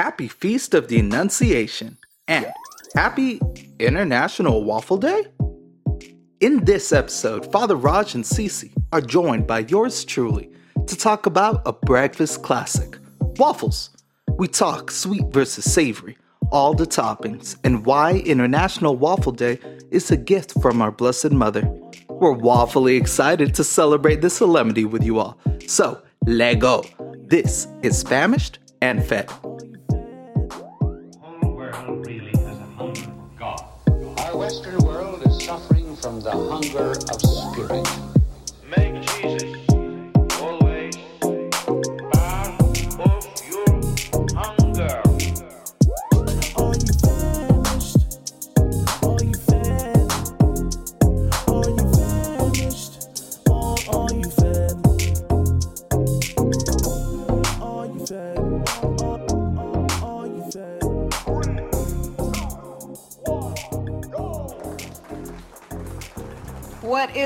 [0.00, 2.46] Happy Feast of the Annunciation and
[2.94, 3.38] Happy
[3.78, 5.26] International Waffle Day?
[6.40, 10.50] In this episode, Father Raj and Cece are joined by yours truly
[10.86, 12.96] to talk about a breakfast classic
[13.36, 13.90] waffles.
[14.38, 16.16] We talk sweet versus savory,
[16.50, 19.58] all the toppings, and why International Waffle Day
[19.90, 21.70] is a gift from our Blessed Mother.
[22.08, 25.38] We're waffly excited to celebrate this solemnity with you all.
[25.66, 26.84] So, Lego.
[27.26, 29.30] This is Famished and Fed.
[34.50, 37.99] Western world is suffering from the hunger of spirit.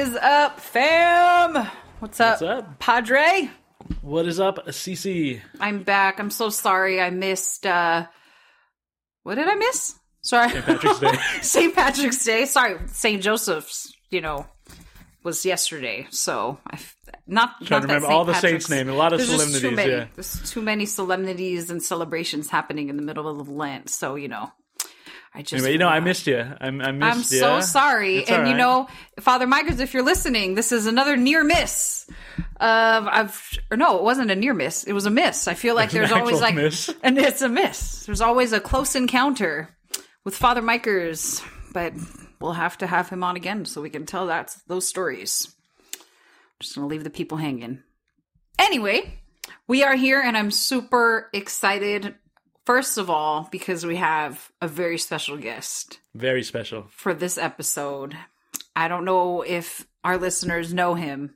[0.04, 1.66] Is up, fam?
[2.00, 2.78] What's up, What's up?
[2.78, 3.50] Padre?
[4.02, 5.40] What is up, CC?
[5.60, 6.18] I'm back.
[6.20, 8.06] I'm so sorry I missed uh
[9.22, 9.94] what did I miss?
[10.20, 10.50] Sorry.
[10.50, 10.64] St.
[10.64, 11.18] Patrick's Day.
[11.42, 11.74] St.
[11.74, 12.44] Patrick's Day.
[12.46, 13.22] Sorry, St.
[13.22, 14.46] Joseph's, you know,
[15.22, 16.06] was yesterday.
[16.10, 16.78] So I
[17.26, 18.88] not Trying not to remember all the Patrick's- saints' name.
[18.90, 19.90] A lot of just too solemnities, many.
[19.92, 20.06] yeah.
[20.14, 23.88] There's too many solemnities and celebrations happening in the middle of Lent.
[23.88, 24.52] So, you know,
[25.34, 26.38] I just Anyway, you know, I missed you.
[26.38, 27.22] I, I missed I'm you.
[27.24, 28.18] so sorry.
[28.18, 32.08] It's and all you know, Father Migers, if you're listening, this is another near miss.
[32.60, 34.84] Of I've or no, it wasn't a near miss.
[34.84, 35.48] It was a miss.
[35.48, 36.88] I feel like there's always like miss.
[37.02, 38.06] and it's a miss.
[38.06, 39.76] There's always a close encounter
[40.24, 41.92] with Father Mikers, but
[42.40, 45.52] we'll have to have him on again so we can tell that those stories.
[46.60, 47.82] Just gonna leave the people hanging.
[48.56, 49.18] Anyway,
[49.66, 52.14] we are here and I'm super excited.
[52.66, 56.86] First of all, because we have a very special guest Very special.
[56.90, 58.16] for this episode.
[58.74, 61.34] I don't know if our listeners know him,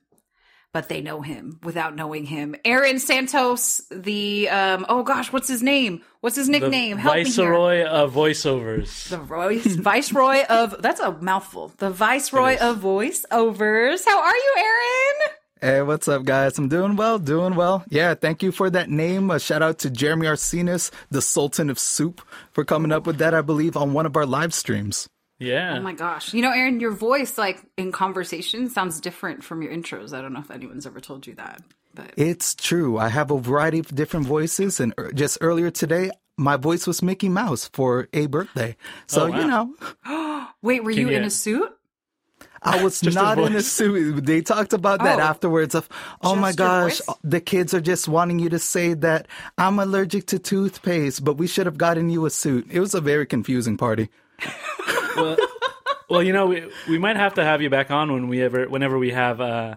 [0.72, 2.54] but they know him without knowing him.
[2.64, 6.02] Aaron Santos, the um oh gosh, what's his name?
[6.20, 6.96] What's his The nickname?
[6.98, 7.30] Help me here.
[7.30, 9.08] Viceroy of voiceovers.
[9.08, 11.72] The Roy, Viceroy of that's a mouthful.
[11.78, 14.04] The Viceroy of voiceovers.
[14.06, 15.34] How are you, Aaron?
[15.60, 16.56] Hey, what's up, guys?
[16.58, 17.84] I'm doing well, doing well.
[17.88, 19.30] Yeah, thank you for that name.
[19.30, 22.20] A shout out to Jeremy Arsenis, the Sultan of Soup,
[22.52, 25.08] for coming up with that, I believe, on one of our live streams.
[25.40, 25.76] yeah.
[25.76, 26.32] Oh my gosh.
[26.32, 30.12] You know, Aaron, your voice like in conversation sounds different from your intros.
[30.12, 31.60] I don't know if anyone's ever told you that.
[31.94, 32.96] But It's true.
[32.98, 37.02] I have a variety of different voices, and er- just earlier today, my voice was
[37.02, 38.76] Mickey Mouse for a birthday.
[39.08, 39.40] So, Oh, wow.
[39.40, 39.46] you
[40.06, 41.68] know, wait, were you you- in a suit?
[42.62, 44.26] I was not in a suit.
[44.26, 45.22] They talked about that Oh.
[45.22, 45.88] afterwards of,
[46.22, 49.78] oh my Just your gosh, the kids are just wanting you to say that I'm
[49.78, 52.66] allergic to toothpaste, but we should have gotten you a suit.
[52.70, 54.08] It was a very confusing party.
[55.16, 55.36] well,
[56.08, 58.68] well, you know, we we might have to have you back on when we ever,
[58.68, 59.74] whenever we have uh,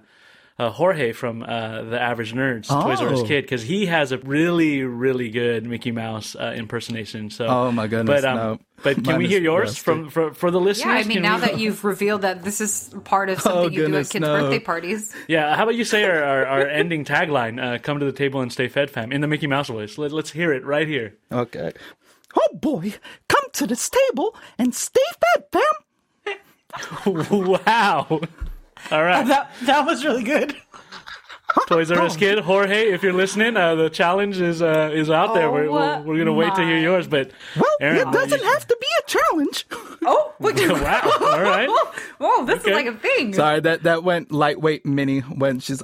[0.61, 3.25] uh, Jorge from uh, the Average Nerds, Toys R Us Oh.
[3.25, 7.29] Kid, because he has a really, really good Mickey Mouse uh, impersonation.
[7.31, 8.59] So, Oh, my goodness, But um, no.
[8.83, 9.81] but can Mine we hear yours rusty.
[9.81, 10.85] from for, for the listeners?
[10.93, 13.59] Yeah, I mean, Can now we- that you've revealed that this is part of something
[13.59, 14.39] Oh, you do at goodness, kids' no.
[14.39, 15.15] birthday parties.
[15.27, 18.41] Yeah, how about you say our, our, our ending tagline, uh, come to the table
[18.41, 19.97] and stay fed, fam, in the Mickey Mouse voice.
[19.97, 21.15] Let, let's hear it right here.
[21.31, 21.71] Okay.
[22.37, 22.93] Oh boy,
[23.27, 25.01] come to this table and stay
[25.33, 26.37] fed, fam.
[27.05, 28.21] wow.
[28.89, 29.25] All right.
[29.27, 30.55] That that was really good.
[31.67, 35.33] Toys R Us Kid, Jorge, if you're listening, uh, the challenge is uh, is out
[35.33, 35.51] there.
[35.51, 38.39] We're, we're, Oh, we're going to wait to hear yours, but Well, Aaron, it doesn't
[38.39, 39.65] you- have to be a challenge.
[40.03, 41.11] Oh, look at Wow.
[41.21, 41.69] All right.
[42.17, 42.71] Whoa, this Okay.
[42.71, 43.35] is like a thing.
[43.35, 45.83] Sorry, that that went lightweight mini when she's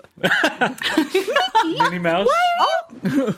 [1.64, 2.28] Minnie Mouse.
[2.60, 3.38] Oh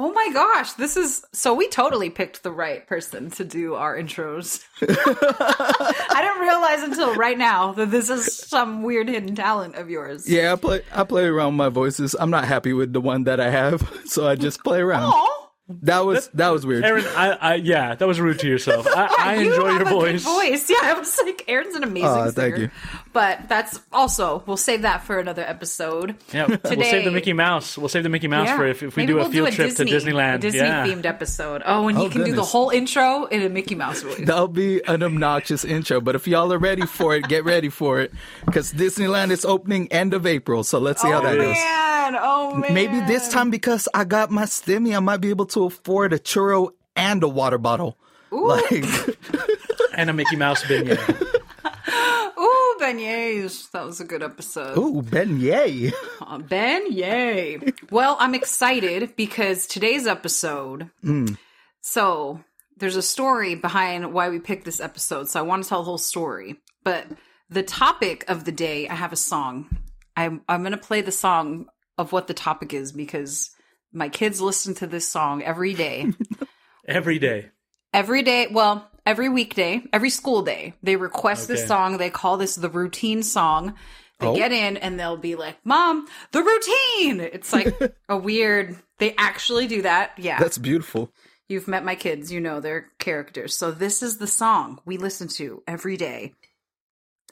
[0.00, 3.96] Oh my gosh, this is so we totally picked the right person to do our
[3.96, 4.62] intros.
[4.80, 10.30] I didn't realize until right now that this is some weird hidden talent of yours.
[10.30, 12.14] Yeah, I play I play around with my voices.
[12.16, 15.02] I'm not happy with the one that I have, so I just play around.
[15.12, 15.47] Aw.
[15.82, 16.84] That was that was weird.
[16.84, 18.86] Aaron, I, I, yeah, that was rude to yourself.
[18.88, 20.24] I, I You enjoy have your a good voice.
[20.24, 20.70] voice.
[20.70, 22.32] Yeah, I was like, Aaron's an amazing Aw, singer.
[22.32, 22.70] thank you.
[23.12, 26.16] But that's also we'll save that for another episode.
[26.32, 27.76] Yeah, we'll save Today- the Mickey Mouse.
[27.76, 29.68] We'll save the Mickey Mouse for if, if we Maybe do a we'll field trip
[29.76, 30.34] Disney, to Disneyland.
[30.36, 30.86] a Disney yeah.
[30.86, 31.62] themed episode.
[31.66, 34.18] Oh, and Oh, you can do the whole intro in a Mickey Mouse voice.
[34.24, 38.00] That'll be an obnoxious intro, but if y'all are ready for it, get ready for
[38.00, 38.12] it
[38.46, 40.64] because Disneyland is opening end of April.
[40.64, 41.54] So let's see how oh that goes.
[41.54, 42.16] man!
[42.20, 42.72] Oh man!
[42.72, 46.18] Maybe this time because I got my stimmy, I might be able to afford a
[46.18, 47.98] churro and a water bottle.
[48.30, 48.70] Like,
[49.94, 50.98] and a Mickey Mouse beignet.
[52.38, 53.70] Ooh, beignets.
[53.72, 54.76] That was a good episode.
[54.78, 55.92] ooh, beignet.
[56.20, 57.58] Uh, Ben, yay.
[57.90, 61.36] well, I'm excited because today's episode Mm.
[61.80, 62.44] So
[62.76, 65.28] there's a story behind why we picked this episode.
[65.28, 66.56] So I want to tell the whole story.
[66.84, 67.06] But
[67.48, 69.68] the topic of the day, I have a song.
[70.16, 71.66] I'm I'm gonna play the song
[71.96, 73.50] of what the topic is because
[73.92, 76.06] my kids listen to this song every day.
[76.86, 77.50] Every day.
[77.92, 81.98] every day well every weekday every school day they request this song.
[81.98, 83.74] They call this the routine song.
[84.20, 84.34] They Oh.
[84.34, 87.20] get in and they'll be like mom the routine!
[87.20, 90.12] It's like a weird they actually do that.
[90.16, 90.38] Yeah.
[90.38, 91.12] That's beautiful.
[91.48, 92.32] you've met my kids.
[92.32, 93.54] You know their characters.
[93.54, 96.32] So this is the song we listen to every day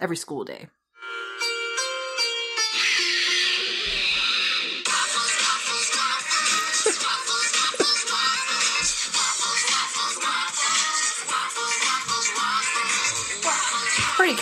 [0.02, 0.68] every school day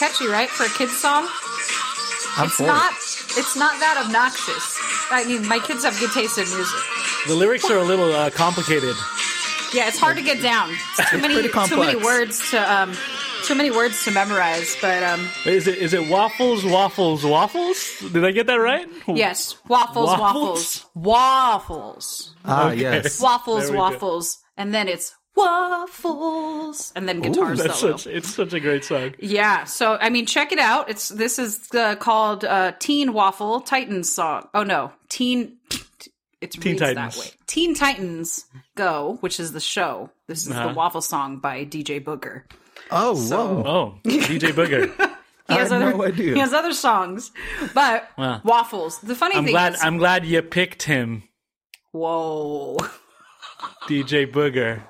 [0.04, 1.26] catchy right for a kid's song
[2.36, 3.38] I'm it's for not it.
[3.40, 4.78] it's not that obnoxious
[5.10, 6.80] i mean my kids have good taste in music
[7.26, 8.94] The lyrics are a little uh, complicated.
[9.72, 12.92] yeah it's hard to get down it's too many too many words to um
[13.44, 17.78] too many words to memorize but um Is it is it waffles, waffles, waffles?
[18.12, 18.86] Did I get that right?
[19.08, 20.94] yes waffles waffles Waffles?
[20.94, 22.80] waffles Ah, Okay.
[22.80, 23.20] yes.
[23.20, 23.82] waffles There we go.
[23.84, 28.84] waffles and then it's waffles and then guitar That's solo such it's such a great
[28.84, 29.14] song.
[29.18, 33.60] yeah so i mean check it out it's this is uh, called uh teen waffle
[33.60, 35.56] titans song oh no teen
[36.40, 37.14] it's Teen reads Titans.
[37.16, 38.44] that way teen titans
[38.76, 40.68] go which is the show this is Uh-huh.
[40.68, 42.42] the waffle song by dj booger
[42.90, 43.98] Oh, So- whoa.
[44.04, 44.92] Oh, DJ Booger.
[45.48, 46.34] he has I other no idea.
[46.34, 47.32] he has other songs
[47.72, 48.42] but Wow.
[48.44, 51.22] waffles the funny I'm thing glad is I'm glad you picked him,
[51.92, 52.76] whoa
[53.88, 54.82] DJ Booger.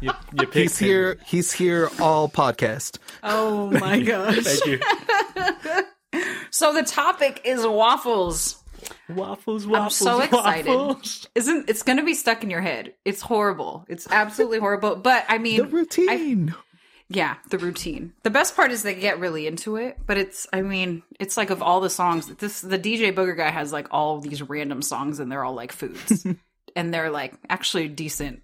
[0.00, 0.86] You, you picked He's him.
[0.88, 1.18] here.
[1.26, 2.98] He's here all podcast.
[3.22, 4.80] oh my gosh Thank you.
[6.50, 8.62] so the topic is waffles
[9.08, 10.66] Waffles, waffles, I'm so excited.
[10.74, 11.26] waffles.
[11.34, 15.38] isn't it's gonna be stuck in your head it's horrible it's absolutely horrible but i
[15.38, 16.54] mean The routine.
[17.08, 20.62] yeah the routine the best part is they get really into it but it's i
[20.62, 24.20] mean it's like of all the songs this the dj booger guy has like all
[24.20, 26.26] these random songs and they're all like foods
[26.76, 28.42] and they're like actually decent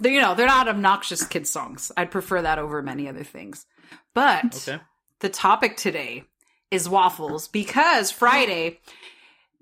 [0.00, 3.66] they're, you know they're not obnoxious kid songs i'd prefer that over many other things
[4.14, 4.82] but Okay.
[5.20, 6.24] the topic today
[6.70, 8.80] is waffles because Friday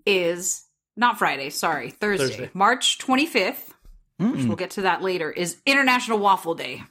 [0.07, 0.65] is
[0.97, 2.51] not Friday, sorry, Thursday, Thursday.
[2.55, 3.71] March 25th,
[4.19, 6.83] which we'll get to that later, is International Waffle Day,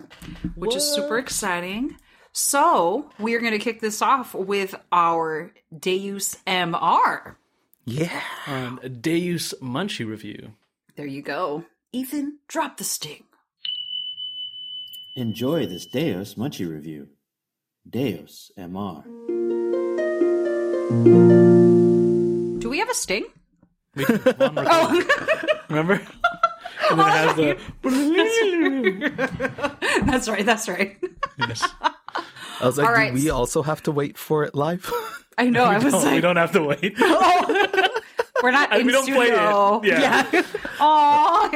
[0.55, 1.95] which is super exciting.
[2.33, 7.35] So, we are going to kick this off with our Deus MR.
[7.85, 8.21] yeah.
[8.47, 10.53] Um, a Deus Munchie review.
[10.95, 11.65] There you go.
[11.91, 13.23] Ethan, drop the sting.
[15.15, 17.09] Enjoy this Deus Munchie review.
[17.89, 19.03] Deus MR.
[22.59, 23.25] Do we have a sting?
[23.95, 24.67] We did one more time.
[24.69, 25.61] Oh.
[25.69, 26.01] Remember?
[26.89, 27.57] And then it has the.
[30.05, 30.97] That's right, that's right.
[31.37, 31.63] Yes.
[32.59, 34.91] I was like, All do we also have to wait for it live?
[35.37, 36.95] I know, I was like, we don't have to wait.
[36.99, 37.99] Oh.
[38.43, 39.79] we're not in we don't play studio.
[39.83, 39.87] it.
[39.87, 40.41] Yeah.
[40.81, 41.49] Aw.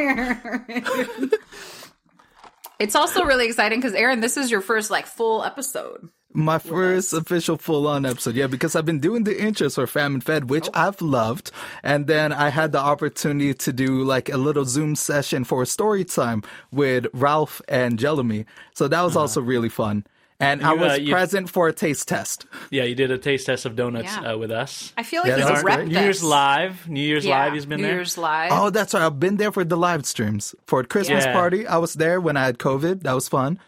[2.79, 6.09] It's also really exciting because Aaron, this is your first like full episode.
[6.33, 8.35] My first official full on episode.
[8.35, 10.71] Yeah, because I've been doing the intros for Famine Fed, which oh.
[10.73, 11.51] I've loved.
[11.81, 16.03] And then I had the opportunity to do like a little Zoom session for story
[16.03, 18.45] time with Ralph and Jelemy.
[18.73, 19.21] So that was uh-huh.
[19.21, 20.05] also really fun.
[20.39, 22.45] And I was uh, you- present for a taste test.
[22.69, 24.33] Yeah, you did a taste test of donuts Yeah.
[24.33, 24.91] uh, with us.
[24.97, 25.85] I feel like Yeah, he's that a was rep.
[25.87, 26.89] New Year's Live.
[26.89, 27.91] New Year's Yeah, Live, he's been New there.
[27.93, 28.51] New Year's Live.
[28.53, 29.03] Oh, that's right.
[29.03, 30.53] I've been there for the live streams.
[30.67, 31.31] For a Christmas Yeah.
[31.33, 33.03] party, I was there when I had COVID.
[33.03, 33.59] That was fun.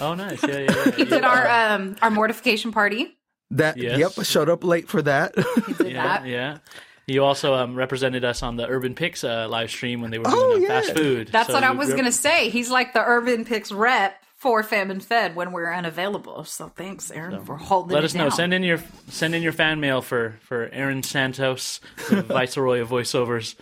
[0.00, 0.42] Oh, nice.
[0.42, 0.90] Yeah, yeah, yeah.
[0.96, 3.16] he did our um our mortification party.
[3.50, 3.98] That Yes.
[3.98, 5.34] yep, I showed up late for that.
[5.66, 6.26] He did yeah, that.
[6.26, 6.58] yeah.
[7.06, 10.24] You also um, represented us on the Urban Picks uh, live stream when they were
[10.24, 10.68] doing Oh, yeah.
[10.80, 11.28] fast food.
[11.30, 12.48] That's So what I was gonna say.
[12.48, 16.44] He's like the Urban Picks rep for Fam and Fed when we're unavailable.
[16.44, 18.24] So thanks, Aaron, for holding Let it us know.
[18.24, 18.30] down.
[18.32, 22.90] Send in your send in your fan mail for for Aaron Santos, the Viceroy of
[22.90, 23.54] voiceovers.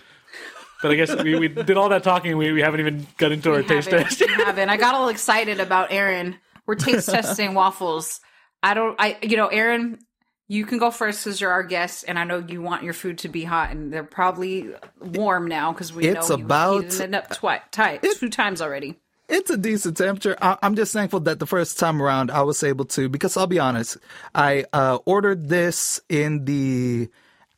[0.83, 2.37] But I guess we, we did all that talking.
[2.37, 4.21] We, we haven't even got into our taste test.
[4.21, 4.69] We haven't.
[4.71, 6.35] I got all excited about Aaron.
[6.67, 8.19] We're taste testing waffles.
[8.61, 8.97] I don't.
[8.99, 10.01] I you know, Aaron,
[10.49, 13.19] you can go first because you're our guest, and I know you want your food
[13.19, 17.01] to be hot, and they're probably warm now because we It's know you about- heated
[17.03, 18.99] it up twice, tight, two times already.
[19.29, 20.37] It's a decent temperature.
[20.43, 23.47] I- I'm just thankful that the first time around I was able to, because I'll
[23.47, 23.97] be honest,
[24.35, 27.09] I uh, ordered this in the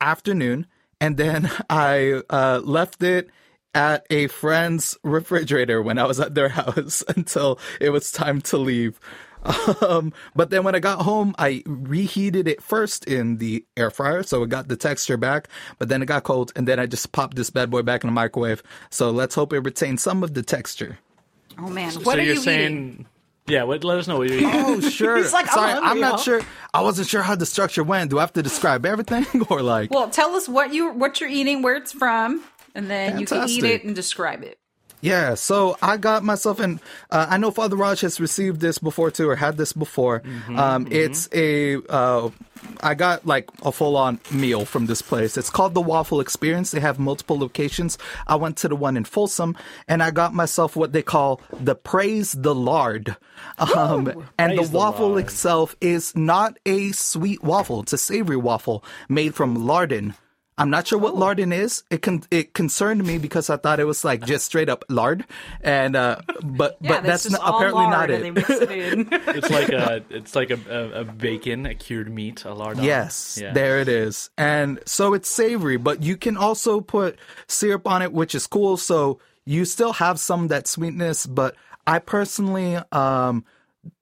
[0.00, 0.66] afternoon
[1.00, 3.30] and then I uh, left it
[3.74, 8.58] at a friend's refrigerator when I was at their house until it was time to
[8.58, 9.00] leave.
[9.82, 14.22] Um, but then when I got home, I reheated it first in the air fryer,
[14.22, 15.48] so it got the texture back.
[15.78, 18.08] But then it got cold, and then I just popped this bad boy back in
[18.08, 18.62] the microwave.
[18.88, 20.98] So let's hope it retains some of the texture.
[21.58, 23.06] Oh man, what so are you're you saying, eating?
[23.46, 23.62] yeah?
[23.64, 24.50] What, let us know what you're eating.
[24.52, 25.16] Oh, sure.
[25.16, 26.40] He's like, I'm Sorry, I'm not sure.
[26.72, 28.10] I wasn't sure how the structure went.
[28.10, 29.90] Do I have to describe everything, or like?
[29.90, 32.42] Well, tell us what you what you're eating, where it's from,
[32.74, 34.58] and then you can eat it and describe it.
[35.04, 36.80] Yeah, so I got myself in.
[37.10, 40.22] Uh, I know Father Raj has received this before too, or had this before.
[40.56, 41.76] um, It's a.
[41.88, 42.30] Uh,
[42.82, 45.36] I got like a full on meal from this place.
[45.36, 46.70] It's called the Waffle Experience.
[46.70, 47.98] They have multiple locations.
[48.26, 49.56] I went to the one in Folsom,
[49.86, 53.14] and I got myself what they call the Praise the Lard.
[53.58, 54.06] Um,
[54.38, 57.80] and the waffle itself is not a sweet waffle.
[57.82, 60.14] It's a savory waffle made from lardon.
[60.56, 61.02] I'm not sure Oh.
[61.02, 61.82] what lardon is.
[61.90, 65.24] It con- it concerned me because I thought it was like just straight up lard,
[65.60, 68.22] and uh, but Yeah, but that's just not, apparently not it.
[68.24, 69.08] it.
[69.36, 72.84] It's like a it's like a, a, a bacon, a cured meat, a lardon.
[72.84, 73.52] Yes, Yeah.
[73.52, 74.30] there it is.
[74.38, 77.18] And so it's savory, but you can also put
[77.48, 78.76] syrup on it, which is cool.
[78.76, 81.56] So you still have some of that sweetness, but
[81.86, 83.44] I personally um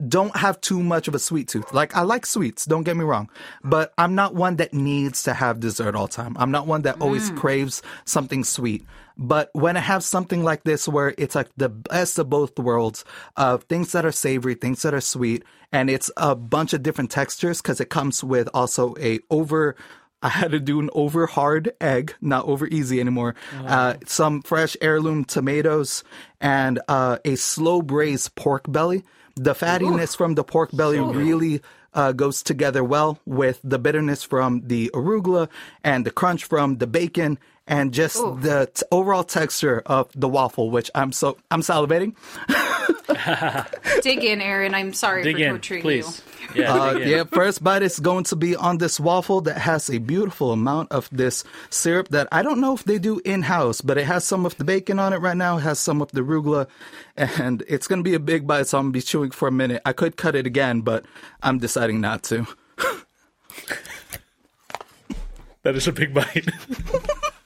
[0.06, 1.72] don't have too much of a sweet tooth.
[1.72, 3.30] Like I like sweets, don't get me wrong,
[3.62, 6.36] but I'm not one that needs to have dessert all the time.
[6.38, 8.84] I'm not one that always craves something sweet.
[9.18, 13.04] But when I have something like this where it's like the best of both worlds
[13.36, 17.10] of things that are savory, things that are sweet, and it's a bunch of different
[17.10, 19.76] textures because it comes with also a over
[20.22, 23.34] I had to do an over hard egg, not over easy anymore.
[23.66, 26.04] Uh, some fresh heirloom tomatoes
[26.40, 29.02] and uh, a slow braised pork belly.
[29.36, 31.62] The fattiness from the pork belly really
[31.94, 35.48] uh, goes together well with the bitterness from the arugula
[35.82, 40.70] and the crunch from the bacon and just the t- overall texture of the waffle,
[40.70, 42.14] which I'm so I'm salivating.
[44.02, 44.74] Dig in, Aaron.
[44.74, 46.22] I'm sorry Dig for in, torturing please.
[46.54, 46.62] you.
[46.62, 49.98] Yeah, Uh, yeah, first bite is going to be on this waffle that has a
[49.98, 53.96] beautiful amount of this syrup that I don't know if they do in house, but
[53.96, 55.56] it has some of the bacon on it right now.
[55.58, 56.66] It has some of the arugula,
[57.16, 59.48] and it's going to be a big bite, so I'm going to be chewing for
[59.48, 59.80] a minute.
[59.86, 61.04] I could cut it again, but
[61.42, 62.46] I'm deciding not to.
[65.64, 66.48] That is a big bite.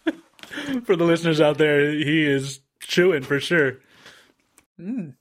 [0.84, 3.78] for the listeners out there, he is chewing for sure.
[4.80, 5.14] Mm.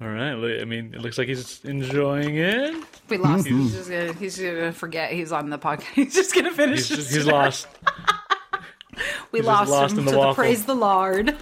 [0.00, 0.60] All right.
[0.60, 2.74] I mean, it looks like he's enjoying it.
[3.08, 3.46] We lost.
[3.46, 4.12] He's just gonna.
[4.14, 5.82] He's gonna forget he's on the podcast.
[5.94, 6.78] He's just gonna finish.
[6.88, 7.66] He's, just, he's lost.
[9.32, 10.34] We he's lost, lost him in the to the waffle.
[10.34, 11.36] praise the Lord.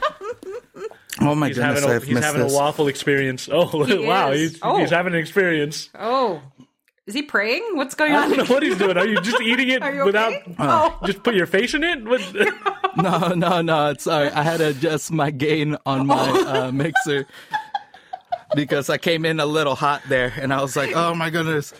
[1.21, 2.53] Oh my He's goodness, having a, I've he's missed having this.
[2.53, 3.49] a waffle experience.
[3.51, 4.79] Oh He wow, he's, Oh.
[4.79, 5.91] he's having an experience.
[5.99, 6.41] oh,
[7.11, 7.65] is he praying?
[7.75, 8.23] What's going on?
[8.33, 8.97] I don't know what he's doing.
[8.97, 10.55] Are you just eating it Are without okay?
[10.61, 12.05] oh, just put your face in it?
[12.05, 12.23] What?
[12.97, 13.95] No, no, no.
[13.99, 14.31] Sorry.
[14.31, 17.25] I had to adjust my gain on my uh, mixer
[18.57, 21.73] because I came in a little hot there, and I was like, "Oh my goodness!"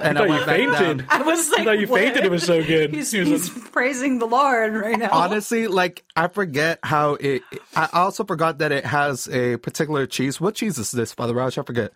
[0.00, 0.98] And I, thought you went back fainted.
[0.98, 1.06] down.
[1.10, 2.00] I was like, I thought you what?
[2.00, 2.24] fainted.
[2.24, 2.94] It was so good.
[2.94, 5.10] He's, He was he's praising the Lord right now.
[5.10, 7.42] Honestly, like I forget how it.
[7.74, 10.40] I also forgot that it has a particular cheese.
[10.40, 11.58] What cheese is this, Father Raj?
[11.58, 11.92] I forget.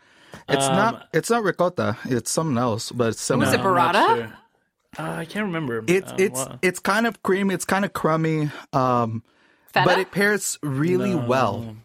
[0.49, 1.09] It's not.
[1.13, 1.97] It's not ricotta.
[2.05, 3.47] It's something else, but it's similar.
[3.47, 4.17] Was it burrata?
[4.17, 4.39] sure.
[4.99, 5.85] Uh, I can't remember.
[5.87, 7.55] It's Uh, it's what- it's kind of creamy.
[7.55, 8.51] It's kind of crummy.
[8.73, 9.23] Um,
[9.73, 9.85] Feta?
[9.87, 11.77] but it pairs really well.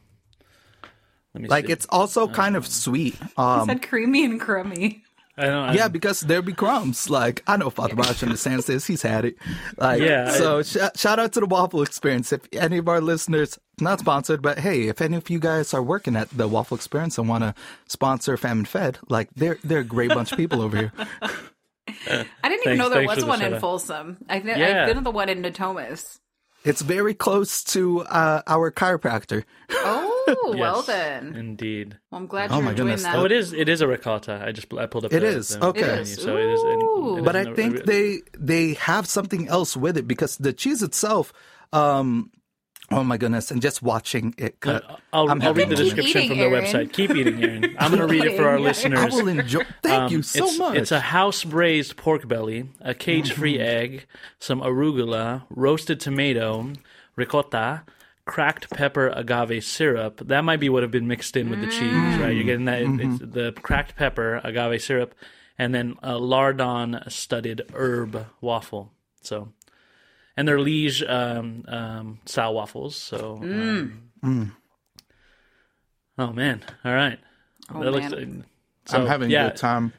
[1.33, 1.73] let me Like see.
[1.73, 3.15] it's also kind of sweet.
[3.37, 5.03] Um, said creamy and crummy.
[5.37, 7.09] I don't, I, yeah, because there be crumbs.
[7.09, 8.85] Like I know Father Raj understands this.
[8.85, 9.35] He's had it.
[9.77, 12.31] Like Yeah, So sh- shout out to the waffle experience.
[12.33, 15.81] If any of our listeners, not sponsored, but hey, if any of you guys are
[15.81, 17.55] working at the waffle experience and want to
[17.87, 20.93] sponsor Famine Fed, like they're they're a great bunch of people over here.
[21.21, 23.59] I didn't even Thanks- know there was the one in.
[23.59, 24.17] Folsom.
[24.29, 24.81] I th- Yeah.
[24.83, 26.19] I've been to the one in Natomas.
[26.63, 29.43] It's very close to uh, our chiropractor.
[29.71, 31.35] Oh, well then.
[31.35, 31.97] indeed.
[32.11, 33.03] Well, I'm glad Oh you're my enjoying goodness.
[33.03, 33.15] that.
[33.15, 33.51] Oh, it is.
[33.53, 34.43] It is a ricotta.
[34.45, 35.13] I just I pulled up.
[35.13, 35.81] It the, is, the okay.
[35.81, 36.21] menu, It is.
[36.21, 36.61] So it is.
[36.61, 37.15] in- Ooh.
[37.15, 40.37] it is But I in a- think they they have something else with it because
[40.37, 41.33] the cheese itself.
[41.73, 42.31] Um,
[42.91, 43.51] oh my goodness!
[43.51, 44.83] And just watching it cut,
[45.13, 46.65] I'll, I'm I'll read the description eating, from their Aaron.
[46.65, 46.93] website.
[46.93, 47.75] Keep eating, Aaron.
[47.79, 48.65] I'm going to read it for our eating.
[48.65, 48.99] listeners.
[48.99, 49.63] I will enjoy.
[49.83, 50.77] Thank Um, you so it's, much.
[50.77, 53.61] It's a house braised pork belly, a cage free Mm-hmm.
[53.93, 54.05] egg,
[54.39, 56.71] some arugula, roasted tomato,
[57.15, 57.83] ricotta,
[58.25, 60.21] cracked pepper agave syrup.
[60.27, 62.29] That might be what have been mixed in with the cheese, right?
[62.35, 63.11] You're getting that Mm-hmm.
[63.23, 65.15] it's the cracked pepper agave syrup,
[65.57, 68.91] and then a lardon studded herb waffle.
[69.21, 69.49] So,
[70.37, 72.95] and they're Liege um, um, style waffles.
[72.95, 74.51] So, um, Mm.
[76.17, 77.19] oh man, all right.
[77.73, 78.45] Oh, That looks- man.
[78.85, 79.93] so, I'm having yeah, a good time.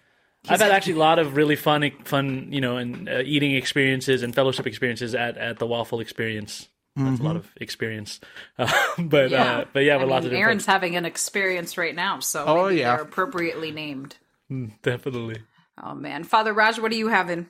[0.48, 4.22] I've had actually a lot of really fun, fun, you know, and uh, eating experiences
[4.24, 6.68] and fellowship experiences at, at the Waffle Experience.
[6.96, 8.20] That's a lot of experience,
[8.58, 10.42] uh, but uh, but yeah, I with lots mean, of different.
[10.44, 12.96] Aaron's having an experience right now, so Oh, maybe yeah.
[12.96, 14.16] they're appropriately named.
[14.82, 15.40] definitely.
[15.82, 17.48] Oh man, Father Raj, what are you having?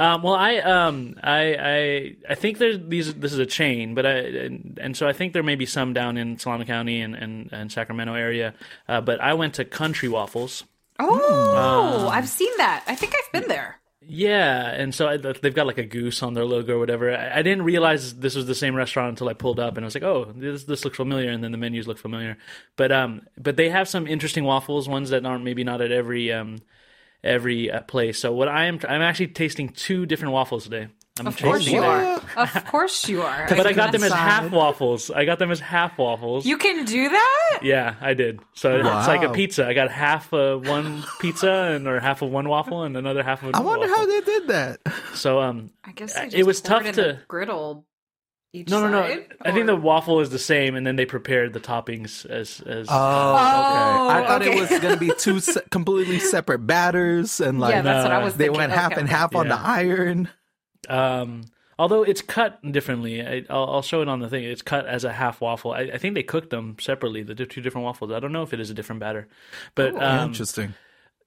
[0.00, 3.12] Um, well, I um, I I I think there's these.
[3.12, 5.92] This is a chain, but I and, and so I think there may be some
[5.92, 8.54] down in Solano County and and, and Sacramento area.
[8.88, 10.64] Uh, but I went to Country Waffles.
[10.98, 12.82] Oh, I've seen that.
[12.86, 13.80] I think I've been there.
[14.00, 17.14] Yeah, and so I, they've got like a goose on their logo or whatever.
[17.14, 19.86] I, I didn't realize this was the same restaurant until I pulled up and I
[19.86, 22.38] was like, "Oh, this this looks familiar." And then the menus look familiar,
[22.76, 26.32] but um, but they have some interesting waffles, ones that aren't maybe not at every
[26.32, 26.60] um,
[27.24, 28.18] every uh, place.
[28.18, 30.88] So what I am, I'm actually tasting two different waffles today.
[31.18, 31.84] I'm Of course you them.
[31.90, 32.22] are.
[32.56, 33.46] Of course you are.
[33.48, 35.10] But I got them as half waffles.
[35.10, 36.46] I got them as half waffles.
[36.46, 37.58] You can do that?
[37.62, 38.40] yeah, I did.
[38.54, 39.66] So it's like a pizza.
[39.66, 43.42] I got half of one pizza and or half of one waffle and another half
[43.42, 43.54] of.
[43.54, 43.96] I wonder waffle.
[43.96, 44.80] how they did that.
[45.14, 47.84] So um, I guess they it was tough in to- a griddle.
[48.52, 49.02] Each no, no, no.
[49.06, 52.60] side, I think the waffle is the same, and then they prepared the toppings as
[52.66, 52.88] as.
[52.90, 52.94] Oh, okay.
[52.94, 54.56] I thought okay.
[54.56, 58.12] it was going to be two se- completely separate batters, and like yeah, that's what
[58.12, 58.24] I No.
[58.24, 58.34] was.
[58.34, 58.58] they thinking.
[58.58, 59.14] went half and okay.
[59.14, 60.28] half on the iron.
[60.88, 61.42] Um,
[61.78, 64.42] although it's cut differently, I, I'll, I'll show it on the thing.
[64.42, 65.72] It's cut as a half waffle.
[65.72, 67.22] I, I think they cooked them separately.
[67.22, 68.10] The two different waffles.
[68.10, 69.28] I don't know if it is a different batter,
[69.76, 70.74] but um, Interesting.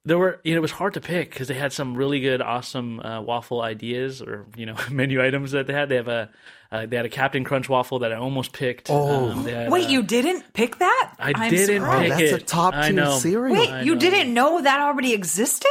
[0.03, 2.41] there were you know it was hard to pick because they had some really good
[2.41, 6.29] awesome uh, waffle ideas or you know menu items that they had they have a
[6.73, 9.29] uh, they had a captain crunch waffle that i almost picked Oh.
[9.31, 11.13] Um, had, Wait, uh, you didn't pick that?
[11.19, 12.01] i I'm didn't surprised.
[12.15, 13.17] pick That's a it top I tier know.
[13.19, 13.55] cereal.
[13.55, 13.99] Wait, I you know.
[14.01, 15.69] didn't know that already existed?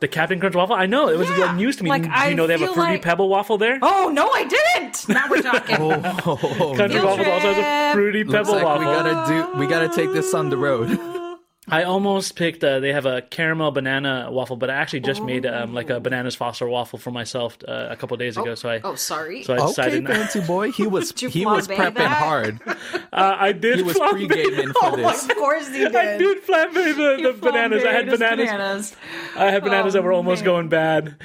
[0.00, 1.54] the captain crunch waffle i know it was Yeah.
[1.56, 3.56] news to me Like, do you I know they have a fruity like- pebble waffle
[3.58, 5.08] there Oh no, I didn't.
[5.08, 5.76] Now we're talking.
[5.80, 7.94] Oh, country Field waffles also has a trip.
[7.94, 9.58] fruity looks pebble like waffle we gotta do.
[9.60, 10.88] We gotta take this on the road.
[11.66, 12.62] I almost picked.
[12.62, 15.98] Uh, they have a caramel banana waffle, but I actually just made um, like a
[15.98, 18.54] bananas Foster waffle for myself uh, a couple days ago.
[18.54, 19.42] so I, oh, sorry.
[19.44, 20.06] so I Okay, decided.
[20.06, 20.72] fancy boy.
[20.72, 22.08] He was he was prepping that?
[22.18, 22.60] hard.
[22.66, 23.76] uh, I did.
[23.76, 25.24] He was flambe- pre-gaming for this.
[25.24, 25.96] of course he did.
[25.96, 27.82] I did flambe the, the bananas.
[27.84, 28.50] I had bananas.
[28.50, 28.96] bananas.
[29.36, 30.44] I had bananas Oh, that were almost man.
[30.46, 31.16] going bad.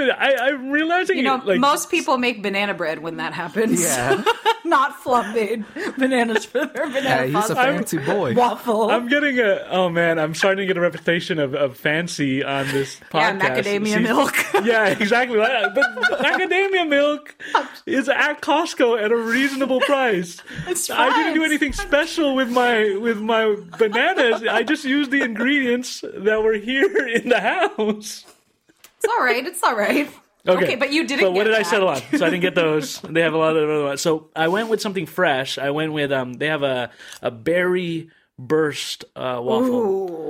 [0.18, 3.82] I, I'm realizing, You know, like, most people make banana bread when that happens.
[3.82, 4.22] Yeah.
[4.64, 5.64] Not flambéed
[5.96, 8.34] bananas for their banana Yeah, he's a pasta fancy boy.
[8.36, 8.90] waffle.
[8.90, 9.64] I'm getting a.
[9.70, 13.40] Oh man, I'm starting to get a reputation of, of fancy on this podcast.
[13.42, 14.34] yeah, macadamia See- milk.
[14.66, 15.38] Yeah, exactly.
[15.38, 17.34] Like, But macadamia milk
[17.86, 20.42] is at Costco at a reasonable price.
[20.66, 24.42] It's I didn't do anything special with my with my bananas.
[24.50, 28.26] I just used the ingredients that were here in the house.
[28.98, 29.46] It's all right.
[29.46, 30.08] It's all right.
[30.46, 31.20] Okay, but you didn't.
[31.20, 31.66] So what get did I that.
[31.66, 31.96] settle on?
[32.16, 33.00] So I didn't get those.
[33.02, 34.00] They have a lot of other ones.
[34.00, 35.58] So I went with something fresh.
[35.58, 36.32] I went with um.
[36.34, 38.08] They have a a berry
[38.38, 39.74] burst uh, waffle,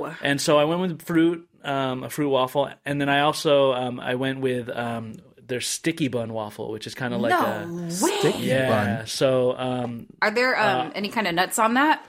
[0.07, 0.11] Ooh.
[0.21, 3.99] and so I went with fruit um a fruit waffle, and then I also um
[4.01, 5.13] I went with um
[5.45, 8.33] their sticky bun waffle, which is kind of like no a way.
[8.39, 8.97] yeah.
[8.97, 9.07] bun.
[9.07, 12.03] So um Are there Uh, um, any kind of nuts on that?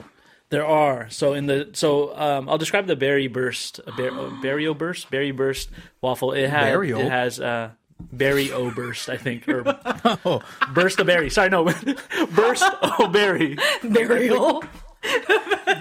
[0.51, 4.71] There are so in the so um I'll describe the berry burst ber, uh, berry
[4.73, 5.69] burst berry burst
[6.01, 6.33] waffle.
[6.33, 6.99] It has Berry-o?
[6.99, 7.71] it has uh
[8.11, 9.63] berry o burst I think or
[10.73, 11.29] burst of berry.
[11.29, 11.63] Sorry, no
[12.35, 14.63] burst o berry Burial.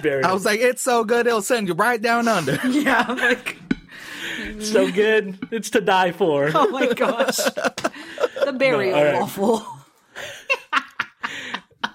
[0.02, 0.24] berry.
[0.24, 2.58] I was like, it's so good, it'll send you right down under.
[2.68, 3.58] yeah, like
[4.60, 5.38] so good.
[5.50, 6.50] It's to die for.
[6.54, 9.20] oh my gosh, the burial all right.
[9.20, 9.66] waffle.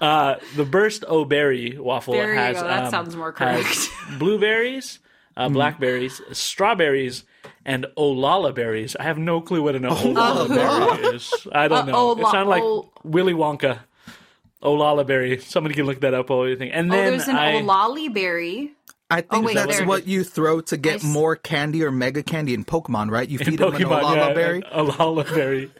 [0.00, 2.64] Uh, the burst o berry waffle There you has go.
[2.66, 3.88] That um, sounds more correct.
[4.18, 4.98] blueberries,
[5.36, 7.24] uh, blackberries, strawberries,
[7.64, 8.96] and olala berries.
[8.96, 11.32] I have no clue what an olala berry is.
[11.52, 11.96] I don't Uh, know.
[11.96, 13.80] ola- it sounded like ol- Willy Wonka.
[14.62, 15.38] Olala berry.
[15.38, 16.72] Somebody can look that up or anything.
[16.72, 18.72] And Oh, then there's an I, olali berry.
[19.10, 20.08] I think oh, wait, that's there it what is.
[20.08, 23.28] you throw to get I s- more candy or mega candy in Pokemon, right?
[23.28, 24.56] You in feed them an Pokemon, Olala yeah, berry.
[24.72, 25.70] an olala berry.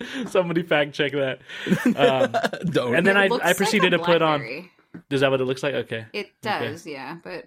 [0.28, 1.38] Somebody fact check that.
[2.72, 2.94] Don't.
[2.96, 4.40] And then I, looks I proceeded like a to put on.
[4.40, 4.70] blackberry.
[5.10, 5.74] Is that what it looks like?
[5.74, 6.06] Okay.
[6.12, 7.46] It does, yeah, but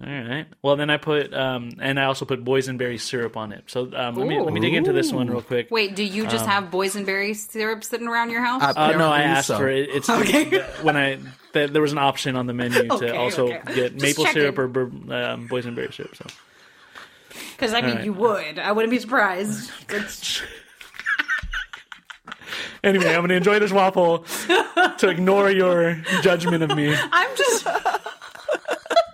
[0.00, 0.46] All right.
[0.62, 3.64] Well, then I put um, and I also put boysenberry syrup on it.
[3.66, 5.68] So um, let me let me dig into this one real quick.
[5.70, 8.62] wait, do you just have boysenberry syrup sitting around your house?
[8.62, 9.58] Uh, Uh, no, I asked so.
[9.58, 9.88] for it.
[9.90, 10.60] It's okay.
[10.82, 11.18] when I
[11.52, 13.74] th- there was an option on the menu to Okay, also okay.
[13.74, 14.40] get Just maple checking.
[14.42, 14.82] syrup or bur-
[15.14, 16.14] um, boysenberry syrup.
[16.14, 16.26] So
[17.56, 18.04] Because I mean, right.
[18.04, 18.58] you would.
[18.60, 19.70] I wouldn't be surprised.
[22.48, 24.20] It's, anyway, I'm going to enjoy this waffle
[24.98, 26.94] to ignore your judgment of me.
[26.94, 27.66] I'm just.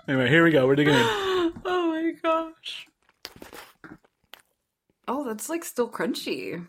[0.09, 0.67] Anyway, here we go.
[0.67, 1.01] We're digging in.
[1.03, 1.53] Oh
[1.93, 2.87] my gosh.
[5.09, 6.67] Oh, that's like still crunchy.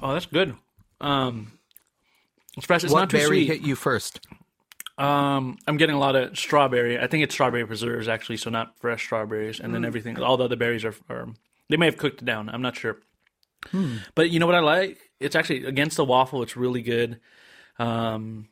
[0.00, 0.54] Oh, that's good.
[1.00, 1.52] Um,
[2.56, 2.84] it's fresh.
[2.84, 3.46] It's what not too berry sweet.
[3.46, 4.20] hit you first?
[4.98, 6.98] Um, I'm getting a lot of strawberry.
[6.98, 9.58] I think it's strawberry preserves actually, so not fresh strawberries.
[9.60, 9.74] And Mm.
[9.76, 11.28] then everything, all the other berries are, are
[11.68, 12.48] they may have cooked it down.
[12.50, 12.98] I'm not sure.
[13.70, 13.96] Hmm.
[14.14, 14.98] But you know what I like?
[15.22, 16.42] It's actually against the waffle.
[16.42, 17.20] It's really good.
[17.78, 18.48] Um,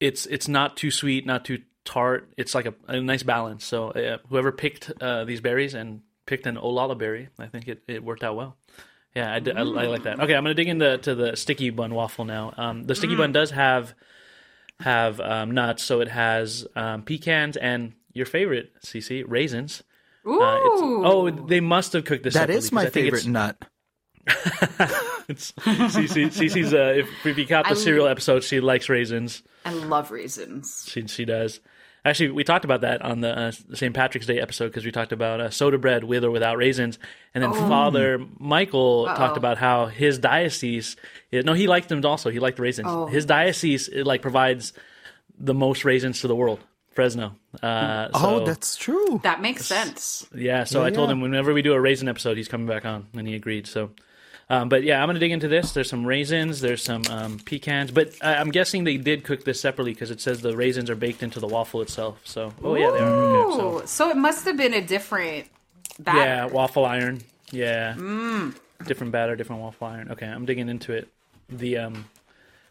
[0.00, 2.32] it's it's not too sweet, not too tart.
[2.36, 3.64] It's like a, a nice balance.
[3.64, 7.28] So uh, whoever picked uh, these berries and picked an Olala berry.
[7.38, 8.56] I think it, it worked out well.
[9.14, 10.20] Yeah, I, did- I, I like that.
[10.20, 12.54] Okay, I'm gonna dig into to the sticky bun waffle now.
[12.56, 13.94] Um, the sticky bun does have
[14.80, 19.82] have um, nuts, so it has um, pecans and your favorite, CC, raisins.
[20.26, 20.40] Ooh.
[20.40, 20.58] Uh,
[21.04, 22.34] oh, they must have cooked this.
[22.34, 23.56] That separately, is my 'cause I favorite nut.
[25.28, 26.74] It's, it's CC, CC's.
[26.74, 29.42] Uh, if, if you caught the I- cereal episode, she likes raisins.
[29.64, 30.84] I love raisins.
[30.88, 31.60] She she does.
[32.04, 33.94] Actually, we talked about that on the uh, St.
[33.94, 36.98] Patrick's Day episode because we talked about uh, soda bread with or without raisins,
[37.32, 40.96] and then Father Michael talked about how his diocese.
[41.32, 42.30] No, he liked them also.
[42.30, 42.88] He liked the raisins.
[42.90, 43.06] Oh.
[43.06, 44.72] His diocese it, like provides
[45.38, 46.58] the most raisins to the world.
[46.90, 47.36] Fresno.
[47.62, 49.20] Uh, Oh, so- that's true.
[49.22, 50.26] That makes sense.
[50.34, 53.06] yeah, so I told him whenever we do a raisin episode, he's coming back on,
[53.16, 53.66] and he agreed.
[53.68, 53.92] So,
[54.52, 55.72] um, but yeah, I'm gonna dig into this.
[55.72, 59.58] There's some raisins, there's some um, pecans, but I I'm guessing they did cook this
[59.60, 62.20] separately because it says the raisins are baked into the waffle itself.
[62.24, 63.08] So, oh yeah, they are.
[63.08, 65.46] Okay, so, Ooh, so it must have been a different
[65.98, 66.18] batter.
[66.18, 67.22] yeah, waffle iron.
[67.50, 67.94] Yeah,
[68.86, 70.10] different batter, different waffle iron.
[70.12, 71.08] Okay, I'm digging into it.
[71.48, 72.04] The um,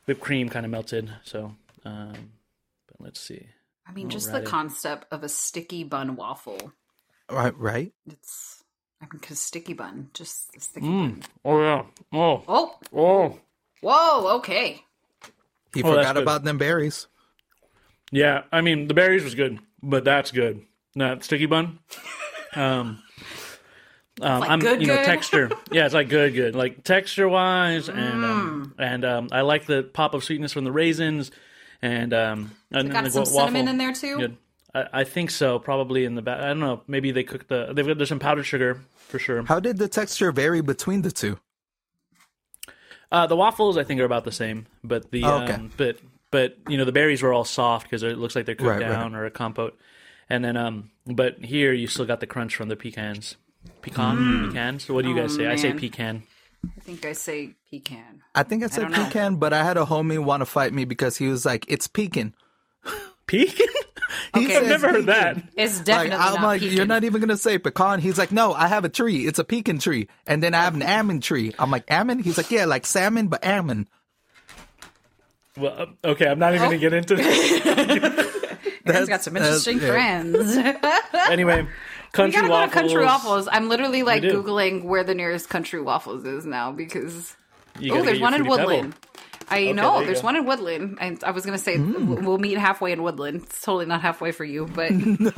[0.05, 1.11] whipped cream kind of melted.
[1.23, 2.13] So, um,
[2.87, 3.47] but let's see.
[3.87, 4.45] I mean, just the Alrighty.
[4.45, 6.73] concept of a sticky bun waffle.
[7.29, 7.91] Right, right.
[8.07, 8.60] It's,
[9.01, 11.09] I mean, because sticky bun, just sticky Mm.
[11.21, 11.23] bun.
[11.43, 11.83] Oh yeah.
[12.13, 12.43] Oh.
[12.47, 13.39] Oh, Oh.
[13.81, 14.83] whoa, okay.
[15.73, 17.07] He Oh, forgot about them berries.
[18.11, 20.65] Yeah, I mean the berries was good, but that's good.
[20.95, 21.79] That sticky bun.
[22.53, 23.01] Um,
[24.19, 25.05] um, like I'm good, you know good?
[25.05, 25.49] texture.
[25.71, 29.83] Yeah, it's like good, good, like texture wise, and um, and um, I like the
[29.83, 31.31] pop of sweetness from the raisins,
[31.81, 34.17] and um, and Got the some wa- cinnamon in there too.
[34.17, 34.37] Good.
[34.73, 35.59] I, I think so.
[35.59, 36.39] Probably in the back.
[36.41, 36.81] I don't know.
[36.87, 37.71] Maybe they cooked the.
[37.73, 39.43] They've got there's some powdered sugar for sure.
[39.43, 41.39] How did the texture vary between the two?
[43.11, 45.53] Uh, the waffles I think are about the same, but the Oh, okay.
[45.53, 45.97] um, but
[46.31, 48.81] but you know the berries were all soft because it looks like they're cooked Right,
[48.81, 48.89] right.
[48.89, 49.77] down or a compote,
[50.29, 53.35] and then um but here you still got the crunch from the pecans,
[53.81, 54.87] pecan pecans.
[54.89, 55.47] What do you guys say?
[55.47, 55.79] I say Mm.
[55.79, 56.23] pecan.
[56.77, 58.21] I think I say pecan.
[58.33, 59.03] I think I said don't know.
[59.05, 61.87] pecan, but I had a homie want to fight me because he was like, "It's
[61.87, 62.33] pecan."
[63.31, 63.67] Pecan?
[64.33, 64.57] He Okay.
[64.57, 65.35] I've never heard that.
[65.35, 65.49] pecan.
[65.55, 66.75] It's Like, definitely I'm not like, pecan.
[66.77, 67.99] you're not even gonna say pecan.
[68.01, 69.25] He's like, no, I have a tree.
[69.25, 71.53] It's a pecan tree, and then I have an almond tree.
[71.57, 72.25] I'm like, almond.
[72.25, 73.87] He's like, yeah, like salmon, but almond.
[75.57, 77.65] Well, uh, okay, I'm not even gonna get into this.
[78.85, 79.87] Aaron's got some That's- interesting yeah.
[79.87, 80.57] friends.
[81.29, 81.67] anyway, we
[82.11, 82.71] country gotta go waffles.
[82.73, 83.47] to Country Waffles.
[83.51, 87.35] I'm literally like googling where the nearest Country Waffles is now because
[87.89, 88.93] oh, there's one in Woodland.
[88.93, 89.10] Pebble.
[89.51, 89.79] Woodland.
[89.79, 90.25] I there know you there's go.
[90.25, 90.97] one in Woodland.
[91.01, 92.23] I, I was gonna say Mm.
[92.23, 93.43] we'll meet halfway in Woodland.
[93.43, 95.31] It's totally not halfway for you, but no,